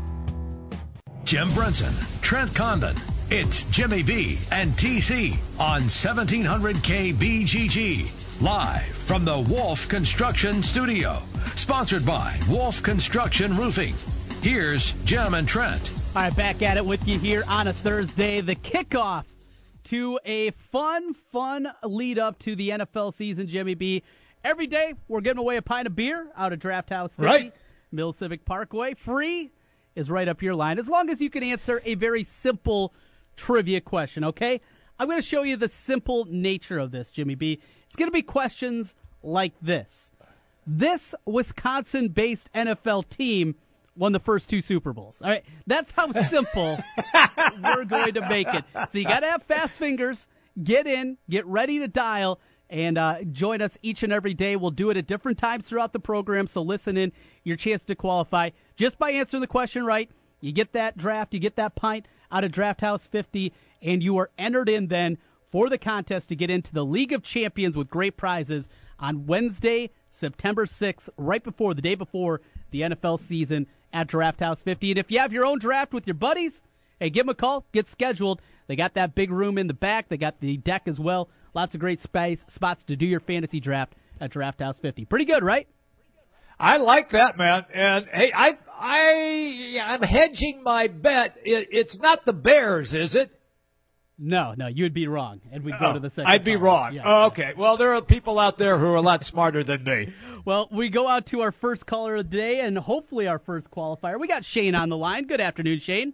Jim 1.23 1.47
Brenson, 1.49 1.93
Trent 2.21 2.53
Condon. 2.53 2.95
It's 3.29 3.63
Jimmy 3.71 4.03
B 4.03 4.37
and 4.51 4.71
TC 4.71 5.33
on 5.59 5.83
1700 5.83 6.75
KBGG. 6.77 8.41
Live 8.41 8.81
from 8.85 9.23
the 9.23 9.39
Wolf 9.39 9.87
Construction 9.87 10.61
Studio. 10.61 11.17
Sponsored 11.55 12.05
by 12.05 12.37
Wolf 12.49 12.81
Construction 12.83 13.55
Roofing. 13.55 13.93
Here's 14.41 14.91
Jim 15.05 15.33
and 15.35 15.47
Trent. 15.47 15.91
All 16.15 16.23
right, 16.23 16.35
back 16.35 16.61
at 16.61 16.75
it 16.75 16.85
with 16.85 17.07
you 17.07 17.17
here 17.19 17.43
on 17.47 17.67
a 17.67 17.73
Thursday. 17.73 18.41
The 18.41 18.55
kickoff 18.55 19.23
to 19.85 20.19
a 20.25 20.51
fun, 20.51 21.13
fun 21.31 21.67
lead 21.83 22.19
up 22.19 22.39
to 22.39 22.55
the 22.55 22.69
NFL 22.69 23.13
season, 23.13 23.47
Jimmy 23.47 23.75
B. 23.75 24.03
Every 24.43 24.67
day, 24.67 24.95
we're 25.07 25.21
giving 25.21 25.37
away 25.39 25.55
a 25.57 25.61
pint 25.61 25.87
of 25.87 25.95
beer 25.95 26.27
out 26.35 26.51
of 26.51 26.59
Draft 26.59 26.89
House 26.89 27.11
50, 27.11 27.23
Right. 27.23 27.53
Mill 27.91 28.11
Civic 28.11 28.43
Parkway. 28.43 28.95
Free 28.95 29.51
is 29.95 30.09
right 30.09 30.27
up 30.27 30.41
your 30.41 30.55
line, 30.55 30.79
as 30.79 30.87
long 30.87 31.09
as 31.09 31.21
you 31.21 31.29
can 31.29 31.43
answer 31.43 31.81
a 31.85 31.95
very 31.95 32.23
simple 32.23 32.93
trivia 33.35 33.81
question, 33.81 34.23
okay? 34.23 34.61
I'm 34.99 35.07
going 35.07 35.19
to 35.19 35.27
show 35.27 35.43
you 35.43 35.57
the 35.57 35.69
simple 35.69 36.25
nature 36.29 36.77
of 36.77 36.91
this, 36.91 37.11
Jimmy 37.11 37.35
B. 37.35 37.59
It's 37.85 37.95
going 37.95 38.07
to 38.07 38.13
be 38.13 38.21
questions 38.21 38.93
like 39.23 39.53
this 39.61 40.11
This 40.65 41.15
Wisconsin 41.25 42.09
based 42.09 42.51
NFL 42.53 43.09
team 43.09 43.55
won 43.95 44.11
the 44.11 44.19
first 44.19 44.49
two 44.49 44.61
Super 44.61 44.93
Bowls. 44.93 45.21
All 45.21 45.29
right, 45.29 45.43
that's 45.67 45.91
how 45.91 46.11
simple 46.11 46.77
we're 47.63 47.85
going 47.85 48.13
to 48.13 48.21
make 48.29 48.47
it. 48.53 48.63
So 48.91 48.97
you 48.97 49.05
got 49.05 49.21
to 49.21 49.31
have 49.31 49.43
fast 49.43 49.77
fingers. 49.77 50.27
Get 50.61 50.85
in, 50.85 51.17
get 51.29 51.45
ready 51.45 51.79
to 51.79 51.87
dial, 51.87 52.39
and 52.69 52.97
uh, 52.97 53.23
join 53.31 53.61
us 53.61 53.77
each 53.81 54.03
and 54.03 54.11
every 54.11 54.33
day. 54.33 54.55
We'll 54.55 54.71
do 54.71 54.89
it 54.89 54.97
at 54.97 55.07
different 55.07 55.37
times 55.37 55.65
throughout 55.65 55.93
the 55.93 55.99
program. 55.99 56.47
So 56.47 56.61
listen 56.61 56.97
in, 56.97 57.11
your 57.43 57.57
chance 57.57 57.83
to 57.85 57.95
qualify 57.95 58.51
just 58.81 58.97
by 58.97 59.11
answering 59.11 59.41
the 59.41 59.47
question 59.47 59.85
right. 59.85 60.09
You 60.39 60.51
get 60.51 60.73
that 60.73 60.97
draft, 60.97 61.35
you 61.35 61.39
get 61.39 61.55
that 61.57 61.75
pint 61.75 62.07
out 62.31 62.43
of 62.43 62.51
Draft 62.51 62.81
House 62.81 63.05
50, 63.05 63.53
and 63.83 64.01
you 64.01 64.17
are 64.17 64.31
entered 64.39 64.69
in 64.69 64.87
then 64.87 65.19
for 65.43 65.69
the 65.69 65.77
contest 65.77 66.29
to 66.29 66.35
get 66.35 66.49
into 66.49 66.73
the 66.73 66.83
League 66.83 67.13
of 67.13 67.21
Champions 67.21 67.77
with 67.77 67.91
great 67.91 68.17
prizes 68.17 68.67
on 68.97 69.27
Wednesday, 69.27 69.91
September 70.09 70.65
6th, 70.65 71.09
right 71.15 71.43
before 71.43 71.75
the 71.75 71.81
day 71.83 71.93
before 71.93 72.41
the 72.71 72.81
NFL 72.81 73.19
season 73.19 73.67
at 73.93 74.07
Draft 74.07 74.39
House 74.39 74.63
50. 74.63 74.89
And 74.89 74.97
if 74.97 75.11
you 75.11 75.19
have 75.19 75.31
your 75.31 75.45
own 75.45 75.59
draft 75.59 75.93
with 75.93 76.07
your 76.07 76.15
buddies, 76.15 76.63
hey, 76.99 77.11
give 77.11 77.27
them 77.27 77.29
a 77.29 77.35
call, 77.35 77.67
get 77.73 77.87
scheduled. 77.87 78.41
They 78.65 78.75
got 78.75 78.95
that 78.95 79.13
big 79.13 79.29
room 79.29 79.59
in 79.59 79.67
the 79.67 79.75
back, 79.75 80.09
they 80.09 80.17
got 80.17 80.39
the 80.39 80.57
deck 80.57 80.87
as 80.87 80.99
well. 80.99 81.29
Lots 81.53 81.75
of 81.75 81.81
great 81.81 82.01
space, 82.01 82.43
spots 82.47 82.83
to 82.85 82.95
do 82.95 83.05
your 83.05 83.19
fantasy 83.19 83.59
draft 83.59 83.93
at 84.19 84.31
Draft 84.31 84.59
House 84.59 84.79
50. 84.79 85.05
Pretty 85.05 85.25
good, 85.25 85.43
right? 85.43 85.67
I 86.61 86.77
like 86.77 87.09
that, 87.09 87.37
man. 87.37 87.65
And 87.73 88.05
hey, 88.13 88.31
I, 88.35 88.57
I, 88.81 89.79
I'm 89.83 90.01
hedging 90.01 90.63
my 90.63 90.87
bet. 90.87 91.37
It, 91.43 91.69
it's 91.71 91.99
not 91.99 92.25
the 92.25 92.33
Bears, 92.33 92.93
is 92.93 93.15
it? 93.15 93.31
No, 94.23 94.53
no, 94.55 94.67
you 94.67 94.83
would 94.83 94.93
be 94.93 95.07
wrong, 95.07 95.41
and 95.51 95.63
we'd 95.63 95.79
go 95.79 95.87
Oh, 95.89 95.93
to 95.93 95.99
the 95.99 96.09
second. 96.09 96.29
I'd 96.31 96.43
be 96.43 96.51
caller. 96.53 96.63
wrong. 96.65 96.93
Yes. 96.93 97.03
Oh, 97.07 97.25
okay. 97.27 97.53
Well, 97.57 97.77
there 97.77 97.93
are 97.95 98.01
people 98.01 98.37
out 98.37 98.57
there 98.59 98.77
who 98.77 98.85
are 98.87 98.95
a 98.95 99.01
lot 99.01 99.23
smarter 99.23 99.63
than 99.63 99.83
me. 99.83 100.13
Well, 100.45 100.67
we 100.71 100.89
go 100.89 101.07
out 101.07 101.25
to 101.27 101.41
our 101.41 101.51
first 101.51 101.85
caller 101.87 102.15
of 102.17 102.29
the 102.29 102.37
day, 102.37 102.59
and 102.59 102.77
hopefully 102.77 103.27
our 103.27 103.39
first 103.39 103.71
qualifier. 103.71 104.19
We 104.19 104.27
got 104.27 104.45
Shane 104.45 104.75
on 104.75 104.89
the 104.89 104.97
line. 104.97 105.25
Good 105.25 105.41
afternoon, 105.41 105.79
Shane. 105.79 106.13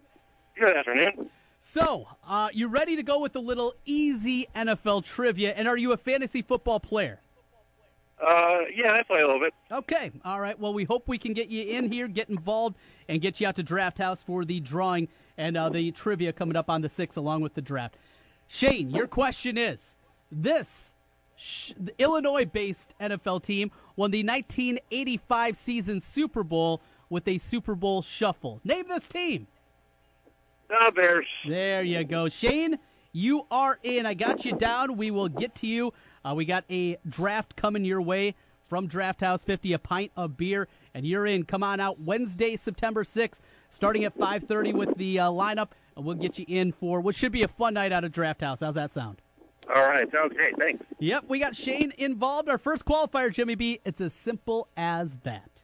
Good 0.57 0.75
afternoon. 0.77 1.29
So, 1.59 2.07
uh, 2.25 2.47
you 2.53 2.67
ready 2.67 2.95
to 2.95 3.03
go 3.03 3.19
with 3.19 3.35
a 3.35 3.39
little 3.41 3.73
easy 3.85 4.47
NFL 4.55 5.03
trivia? 5.03 5.53
And 5.53 5.67
are 5.67 5.75
you 5.77 5.91
a 5.91 5.97
fantasy 5.97 6.41
football 6.41 6.79
player? 6.79 7.19
Uh, 8.25 8.61
yeah, 8.73 8.93
I 8.93 9.03
play 9.03 9.21
a 9.21 9.25
little 9.25 9.39
bit. 9.39 9.53
Okay, 9.71 10.11
all 10.25 10.39
right. 10.39 10.59
Well, 10.59 10.73
we 10.73 10.85
hope 10.85 11.07
we 11.07 11.17
can 11.19 11.33
get 11.33 11.49
you 11.49 11.63
in 11.63 11.91
here, 11.91 12.07
get 12.07 12.29
involved, 12.29 12.75
and 13.07 13.21
get 13.21 13.39
you 13.39 13.47
out 13.47 13.55
to 13.57 13.63
Draft 13.63 13.99
House 13.99 14.23
for 14.23 14.43
the 14.43 14.59
drawing 14.59 15.07
and 15.37 15.55
uh, 15.55 15.69
the 15.69 15.91
trivia 15.91 16.33
coming 16.33 16.55
up 16.55 16.69
on 16.69 16.81
the 16.81 16.89
6th 16.89 17.15
along 17.15 17.41
with 17.41 17.53
the 17.53 17.61
draft. 17.61 17.95
Shane, 18.47 18.89
your 18.89 19.07
question 19.07 19.57
is 19.57 19.95
this 20.31 20.93
sh- 21.35 21.73
Illinois 21.99 22.45
based 22.45 22.95
NFL 22.99 23.43
team 23.43 23.71
won 23.95 24.09
the 24.11 24.23
1985 24.23 25.55
season 25.57 26.01
Super 26.01 26.43
Bowl 26.43 26.81
with 27.09 27.27
a 27.27 27.37
Super 27.37 27.75
Bowl 27.75 28.01
shuffle. 28.01 28.59
Name 28.63 28.85
this 28.87 29.07
team. 29.07 29.47
The 30.69 30.91
Bears. 30.95 31.27
There 31.47 31.83
you 31.83 32.03
go. 32.03 32.29
Shane, 32.29 32.79
you 33.11 33.45
are 33.51 33.79
in. 33.83 34.05
I 34.05 34.13
got 34.13 34.45
you 34.45 34.55
down. 34.55 34.97
We 34.97 35.11
will 35.11 35.29
get 35.29 35.55
to 35.55 35.67
you. 35.67 35.93
Uh, 36.23 36.33
we 36.35 36.45
got 36.45 36.63
a 36.69 36.97
draft 37.07 37.55
coming 37.55 37.85
your 37.85 38.01
way 38.01 38.35
from 38.67 38.87
Draft 38.87 39.21
House 39.21 39.43
50, 39.43 39.73
a 39.73 39.79
pint 39.79 40.11
of 40.17 40.37
beer, 40.37 40.67
and 40.93 41.05
you're 41.05 41.25
in. 41.25 41.43
Come 41.43 41.63
on 41.63 41.79
out 41.79 42.01
Wednesday, 42.01 42.57
September 42.57 43.03
6th, 43.03 43.39
starting 43.69 44.03
at 44.03 44.17
5.30 44.17 44.73
with 44.73 44.97
the 44.97 45.19
uh, 45.19 45.29
lineup, 45.29 45.69
and 45.95 46.05
we'll 46.05 46.15
get 46.15 46.37
you 46.37 46.45
in 46.47 46.71
for 46.73 46.99
what 46.99 47.15
should 47.15 47.31
be 47.31 47.43
a 47.43 47.47
fun 47.47 47.75
night 47.75 47.91
out 47.91 48.03
of 48.03 48.11
Draft 48.11 48.41
House. 48.41 48.59
How's 48.59 48.75
that 48.75 48.91
sound? 48.91 49.21
All 49.73 49.87
right. 49.87 50.07
Okay. 50.13 50.51
Thanks. 50.57 50.85
Yep, 50.99 51.25
we 51.27 51.39
got 51.39 51.55
Shane 51.55 51.93
involved. 51.97 52.49
Our 52.49 52.57
first 52.57 52.85
qualifier, 52.85 53.33
Jimmy 53.33 53.55
B. 53.55 53.81
It's 53.83 53.99
as 53.99 54.13
simple 54.13 54.67
as 54.77 55.15
that. 55.23 55.63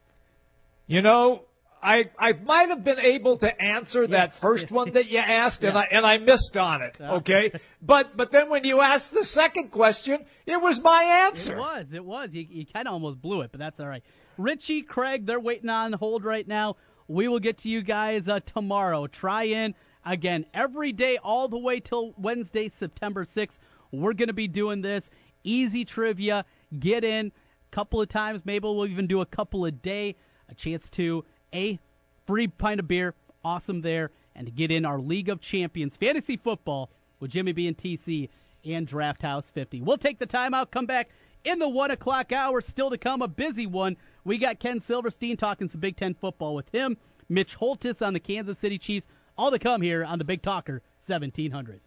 You 0.88 1.02
know, 1.02 1.44
I 1.84 2.10
I 2.18 2.34
might 2.34 2.70
have 2.70 2.84
been 2.84 3.00
able 3.00 3.38
to 3.38 3.62
answer 3.62 4.08
that 4.08 4.34
first 4.34 4.72
one 4.72 4.94
that 4.94 5.10
you 5.10 5.20
asked, 5.20 5.64
and 5.64 5.78
I 5.78 5.88
and 5.92 6.06
I 6.06 6.18
missed 6.18 6.56
on 6.56 6.82
it. 6.82 6.96
Okay, 7.00 7.52
but 7.82 8.16
but 8.16 8.32
then 8.32 8.50
when 8.50 8.64
you 8.64 8.80
asked 8.80 9.14
the 9.14 9.26
second 9.26 9.70
question, 9.70 10.26
it 10.46 10.62
was 10.62 10.82
my 10.82 11.04
answer. 11.28 11.56
It 11.56 11.60
was. 11.60 11.94
It 11.94 12.06
was. 12.06 12.34
You, 12.34 12.48
you 12.50 12.66
kind 12.66 12.88
of 12.88 12.94
almost 12.94 13.22
blew 13.22 13.42
it, 13.42 13.52
but 13.52 13.60
that's 13.60 13.80
all 13.80 13.88
right. 13.88 14.04
Richie, 14.38 14.82
Craig, 14.82 15.26
they're 15.26 15.40
waiting 15.40 15.70
on 15.70 15.94
hold 15.94 16.24
right 16.24 16.48
now. 16.48 16.78
We 17.08 17.28
will 17.28 17.40
get 17.40 17.60
to 17.60 17.70
you 17.70 17.82
guys 17.82 18.28
uh, 18.28 18.40
tomorrow. 18.46 19.08
Try 19.08 19.44
in 19.44 19.76
again 20.06 20.46
every 20.54 20.92
day, 20.92 21.18
all 21.18 21.48
the 21.48 21.58
way 21.58 21.80
till 21.80 22.14
Wednesday, 22.18 22.70
September 22.70 23.26
6th. 23.26 23.60
We're 23.92 24.14
going 24.14 24.28
to 24.28 24.34
be 24.34 24.48
doing 24.48 24.82
this. 24.82 25.10
Easy 25.44 25.86
trivia. 25.86 26.46
Get 26.80 27.04
in 27.04 27.28
a 27.28 27.76
couple 27.76 28.02
of 28.02 28.10
times. 28.10 28.42
Maybe 28.46 28.64
we'll 28.64 28.88
even 28.88 29.08
do 29.08 29.22
a 29.22 29.26
couple 29.26 29.66
a 29.66 29.72
day. 29.72 30.16
A 30.50 30.56
chance 30.56 30.90
to 30.92 31.26
a 31.54 31.80
free 32.26 32.48
pint 32.48 32.80
of 32.80 32.88
beer. 32.88 33.14
Awesome 33.44 33.82
there. 33.82 34.12
And 34.36 34.48
to 34.48 34.52
get 34.52 34.72
in 34.72 34.86
our 34.86 35.00
League 35.00 35.30
of 35.30 35.42
Champions 35.42 35.96
fantasy 35.96 36.38
football 36.38 36.90
with 37.20 37.32
Jimmy 37.32 37.52
B 37.52 37.68
and 37.68 37.78
TC 37.78 38.30
and 38.66 38.88
Draft 38.88 39.22
House 39.22 39.50
50. 39.50 39.82
We'll 39.82 39.98
take 39.98 40.20
the 40.20 40.26
time 40.26 40.54
out, 40.54 40.72
come 40.72 40.86
back 40.86 41.10
in 41.44 41.60
the 41.60 41.70
one 41.70 41.92
o'clock 41.92 42.32
hour. 42.32 42.62
Still 42.62 42.90
to 42.90 42.98
come, 42.98 43.22
a 43.22 43.28
busy 43.28 43.68
one. 43.68 43.98
We 44.24 44.38
got 44.38 44.60
Ken 44.60 44.80
Silverstein 44.80 45.38
talking 45.38 45.68
some 45.68 45.82
Big 45.82 45.98
Ten 45.98 46.14
football 46.14 46.56
with 46.56 46.70
him. 46.70 46.98
Mitch 47.30 47.56
Holthus 47.56 48.02
on 48.02 48.14
the 48.14 48.20
Kansas 48.20 48.58
City 48.58 48.78
Chiefs. 48.78 49.08
All 49.38 49.52
to 49.52 49.60
come 49.60 49.82
here 49.82 50.04
on 50.04 50.20
the 50.20 50.26
Big 50.26 50.42
Talker 50.42 50.82
1700. 51.06 51.82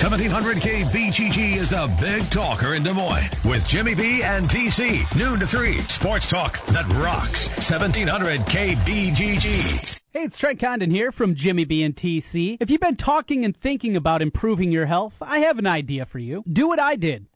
1700K 0.00 0.84
BGG 0.86 1.56
is 1.56 1.68
the 1.68 1.94
big 2.00 2.22
talker 2.30 2.72
in 2.72 2.82
Des 2.82 2.94
Moines 2.94 3.28
with 3.44 3.68
Jimmy 3.68 3.94
B 3.94 4.22
and 4.22 4.48
TC. 4.48 5.04
Noon 5.14 5.38
to 5.38 5.46
3. 5.46 5.76
Sports 5.76 6.26
talk 6.26 6.64
that 6.68 6.88
rocks. 7.04 7.48
1700K 7.48 8.76
BGG. 8.76 10.00
Hey, 10.12 10.22
it's 10.22 10.38
Trent 10.38 10.58
Condon 10.58 10.90
here 10.90 11.12
from 11.12 11.34
Jimmy 11.34 11.66
B 11.66 11.82
and 11.82 11.94
TC. 11.94 12.56
If 12.60 12.70
you've 12.70 12.80
been 12.80 12.96
talking 12.96 13.44
and 13.44 13.54
thinking 13.54 13.94
about 13.94 14.22
improving 14.22 14.72
your 14.72 14.86
health, 14.86 15.12
I 15.20 15.40
have 15.40 15.58
an 15.58 15.66
idea 15.66 16.06
for 16.06 16.18
you. 16.18 16.44
Do 16.50 16.66
what 16.66 16.80
I 16.80 16.96
did. 16.96 17.26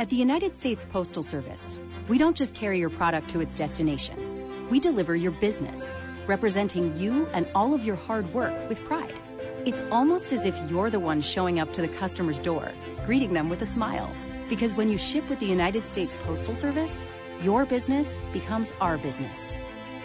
At 0.00 0.08
the 0.08 0.16
United 0.16 0.56
States 0.56 0.86
Postal 0.90 1.22
Service, 1.22 1.78
we 2.08 2.16
don't 2.16 2.34
just 2.34 2.54
carry 2.54 2.78
your 2.78 2.88
product 2.88 3.28
to 3.28 3.40
its 3.40 3.54
destination. 3.54 4.66
We 4.70 4.80
deliver 4.80 5.14
your 5.14 5.32
business, 5.32 5.98
representing 6.26 6.98
you 6.98 7.26
and 7.34 7.46
all 7.54 7.74
of 7.74 7.84
your 7.84 7.96
hard 7.96 8.32
work 8.32 8.66
with 8.66 8.82
pride. 8.82 9.20
It's 9.66 9.82
almost 9.90 10.32
as 10.32 10.46
if 10.46 10.58
you're 10.70 10.88
the 10.88 10.98
one 10.98 11.20
showing 11.20 11.60
up 11.60 11.74
to 11.74 11.82
the 11.82 11.88
customer's 11.88 12.40
door, 12.40 12.72
greeting 13.04 13.34
them 13.34 13.50
with 13.50 13.60
a 13.60 13.66
smile. 13.66 14.10
Because 14.48 14.74
when 14.74 14.88
you 14.88 14.96
ship 14.96 15.28
with 15.28 15.38
the 15.38 15.44
United 15.44 15.86
States 15.86 16.16
Postal 16.20 16.54
Service, 16.54 17.06
your 17.42 17.66
business 17.66 18.18
becomes 18.32 18.72
our 18.80 18.96
business. 18.96 19.58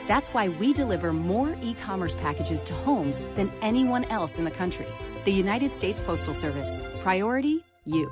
That's 0.10 0.28
why 0.34 0.50
we 0.50 0.74
deliver 0.74 1.14
more 1.14 1.56
e 1.62 1.74
commerce 1.74 2.18
packages 2.18 2.64
to 2.64 2.74
homes 2.74 3.24
than 3.36 3.50
anyone 3.62 4.04
else 4.12 4.38
in 4.38 4.44
the 4.44 4.52
country. 4.52 4.88
The 5.24 5.32
United 5.32 5.72
States 5.72 6.02
Postal 6.02 6.34
Service. 6.34 6.84
Priority, 7.00 7.64
you. 7.86 8.12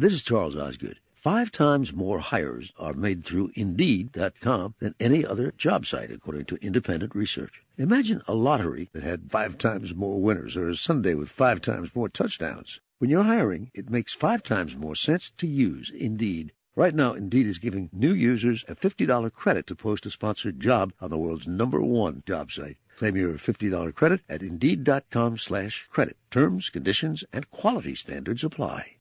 This 0.00 0.12
is 0.12 0.22
Charles 0.22 0.54
Osgood. 0.54 1.00
Five 1.12 1.50
times 1.50 1.92
more 1.92 2.20
hires 2.20 2.72
are 2.78 2.94
made 2.94 3.24
through 3.24 3.50
Indeed.com 3.56 4.76
than 4.78 4.94
any 5.00 5.26
other 5.26 5.52
job 5.58 5.86
site, 5.86 6.12
according 6.12 6.44
to 6.44 6.64
independent 6.64 7.16
research. 7.16 7.64
Imagine 7.76 8.22
a 8.28 8.34
lottery 8.34 8.90
that 8.92 9.02
had 9.02 9.32
five 9.32 9.58
times 9.58 9.96
more 9.96 10.22
winners 10.22 10.56
or 10.56 10.68
a 10.68 10.76
Sunday 10.76 11.14
with 11.14 11.28
five 11.28 11.60
times 11.60 11.96
more 11.96 12.08
touchdowns. 12.08 12.78
When 12.98 13.10
you're 13.10 13.24
hiring, 13.24 13.72
it 13.74 13.90
makes 13.90 14.14
five 14.14 14.44
times 14.44 14.76
more 14.76 14.94
sense 14.94 15.32
to 15.32 15.48
use 15.48 15.90
Indeed. 15.90 16.52
Right 16.76 16.94
now, 16.94 17.14
Indeed 17.14 17.48
is 17.48 17.58
giving 17.58 17.90
new 17.92 18.12
users 18.12 18.64
a 18.68 18.76
$50 18.76 19.32
credit 19.32 19.66
to 19.66 19.74
post 19.74 20.06
a 20.06 20.12
sponsored 20.12 20.60
job 20.60 20.92
on 21.00 21.10
the 21.10 21.18
world's 21.18 21.48
number 21.48 21.82
one 21.82 22.22
job 22.24 22.52
site. 22.52 22.76
Claim 22.98 23.16
your 23.16 23.32
$50 23.32 23.92
credit 23.96 24.20
at 24.28 24.44
Indeed.com 24.44 25.38
slash 25.38 25.88
credit. 25.90 26.16
Terms, 26.30 26.70
conditions, 26.70 27.24
and 27.32 27.50
quality 27.50 27.96
standards 27.96 28.44
apply. 28.44 28.97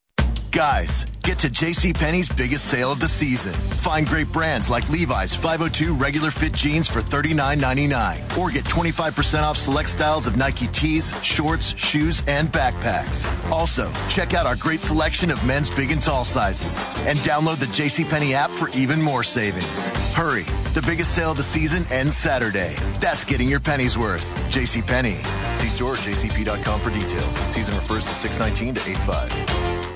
Guys, 0.58 1.06
get 1.22 1.38
to 1.38 1.52
JCPenney's 1.52 2.30
biggest 2.30 2.66
sale 2.66 2.92
of 2.92 3.00
the 3.00 3.08
season. 3.08 3.54
Find 3.54 4.08
great 4.08 4.32
brands 4.32 4.72
like 4.72 4.90
Levi's 4.90 5.36
502 5.36 5.94
regular 5.94 6.32
fit 6.32 6.52
jeans 6.52 6.88
for 6.88 7.00
$39.99. 7.00 8.40
Or 8.40 8.50
get 8.50 8.66
25% 8.66 9.44
off 9.44 9.56
select 9.56 9.88
styles 9.88 10.26
of 10.26 10.36
Nike 10.36 10.66
tees, 10.70 11.14
shorts, 11.24 11.78
shoes, 11.78 12.24
and 12.26 12.52
backpacks. 12.52 13.30
Also, 13.52 13.94
check 14.10 14.34
out 14.34 14.48
our 14.48 14.56
great 14.56 14.82
selection 14.82 15.30
of 15.30 15.46
men's 15.46 15.70
big 15.70 15.92
and 15.92 16.02
tall 16.02 16.24
sizes. 16.24 16.84
And 17.06 17.20
download 17.20 17.58
the 17.58 17.68
JCPenney 17.68 18.32
app 18.32 18.50
for 18.50 18.70
even 18.70 19.00
more 19.00 19.22
savings. 19.22 19.90
Hurry, 20.16 20.46
the 20.74 20.82
biggest 20.82 21.14
sale 21.14 21.30
of 21.30 21.38
the 21.38 21.44
season 21.44 21.86
ends 21.92 22.18
Saturday. 22.18 22.76
That's 23.00 23.24
getting 23.24 23.48
your 23.48 23.60
pennies 23.60 23.96
worth. 23.96 24.36
JCPenney. 24.50 25.24
See 25.58 25.70
store 25.70 25.94
or 25.94 25.98
jcp.com 25.98 26.80
for 26.80 26.90
details. 26.90 27.38
Season 27.54 27.76
refers 27.76 28.06
to 28.06 28.16
619 28.16 28.74
to 28.74 28.82
85. 28.90 29.87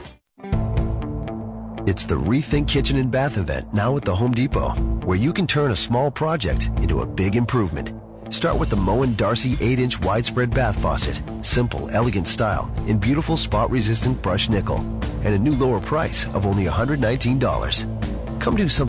It's 1.87 2.03
the 2.03 2.13
Rethink 2.13 2.67
Kitchen 2.67 2.97
and 2.97 3.09
Bath 3.09 3.39
event 3.39 3.73
now 3.73 3.97
at 3.97 4.05
the 4.05 4.15
Home 4.15 4.33
Depot, 4.33 4.69
where 5.03 5.17
you 5.17 5.33
can 5.33 5.47
turn 5.47 5.71
a 5.71 5.75
small 5.75 6.11
project 6.11 6.67
into 6.77 7.01
a 7.01 7.07
big 7.07 7.35
improvement. 7.35 7.91
Start 8.31 8.59
with 8.59 8.69
the 8.69 8.75
Moen 8.75 9.15
Darcy 9.15 9.53
8-inch 9.53 9.99
widespread 10.01 10.51
bath 10.51 10.79
faucet. 10.79 11.19
Simple, 11.41 11.89
elegant 11.89 12.27
style 12.27 12.71
in 12.85 12.99
beautiful 12.99 13.35
spot-resistant 13.35 14.21
brushed 14.21 14.51
nickel. 14.51 14.77
And 15.23 15.33
a 15.33 15.39
new 15.39 15.53
lower 15.53 15.79
price 15.79 16.27
of 16.35 16.45
only 16.45 16.65
$119. 16.65 18.39
Come 18.39 18.55
do 18.55 18.69
something 18.69 18.79